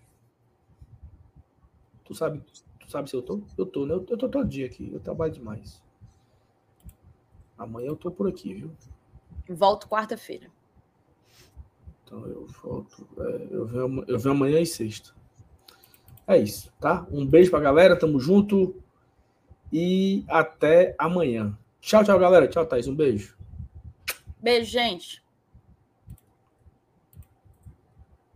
[2.05, 2.43] Tu sabe,
[2.79, 3.41] tu sabe se eu tô?
[3.57, 3.95] Eu tô, né?
[3.95, 4.91] Eu, eu tô todo dia aqui.
[4.93, 5.83] Eu trabalho demais.
[7.57, 8.71] Amanhã eu tô por aqui, viu?
[9.49, 10.51] Volto quarta-feira.
[12.15, 13.09] Então eu volto.
[13.19, 15.11] É, eu, venho, eu venho amanhã e sexta.
[16.27, 17.07] É isso, tá?
[17.11, 18.75] Um beijo pra galera, tamo junto.
[19.73, 21.59] E até amanhã.
[21.81, 22.47] Tchau, tchau, galera.
[22.47, 22.87] Tchau, Thaís.
[22.87, 23.37] Um beijo.
[24.41, 25.24] Beijo, gente.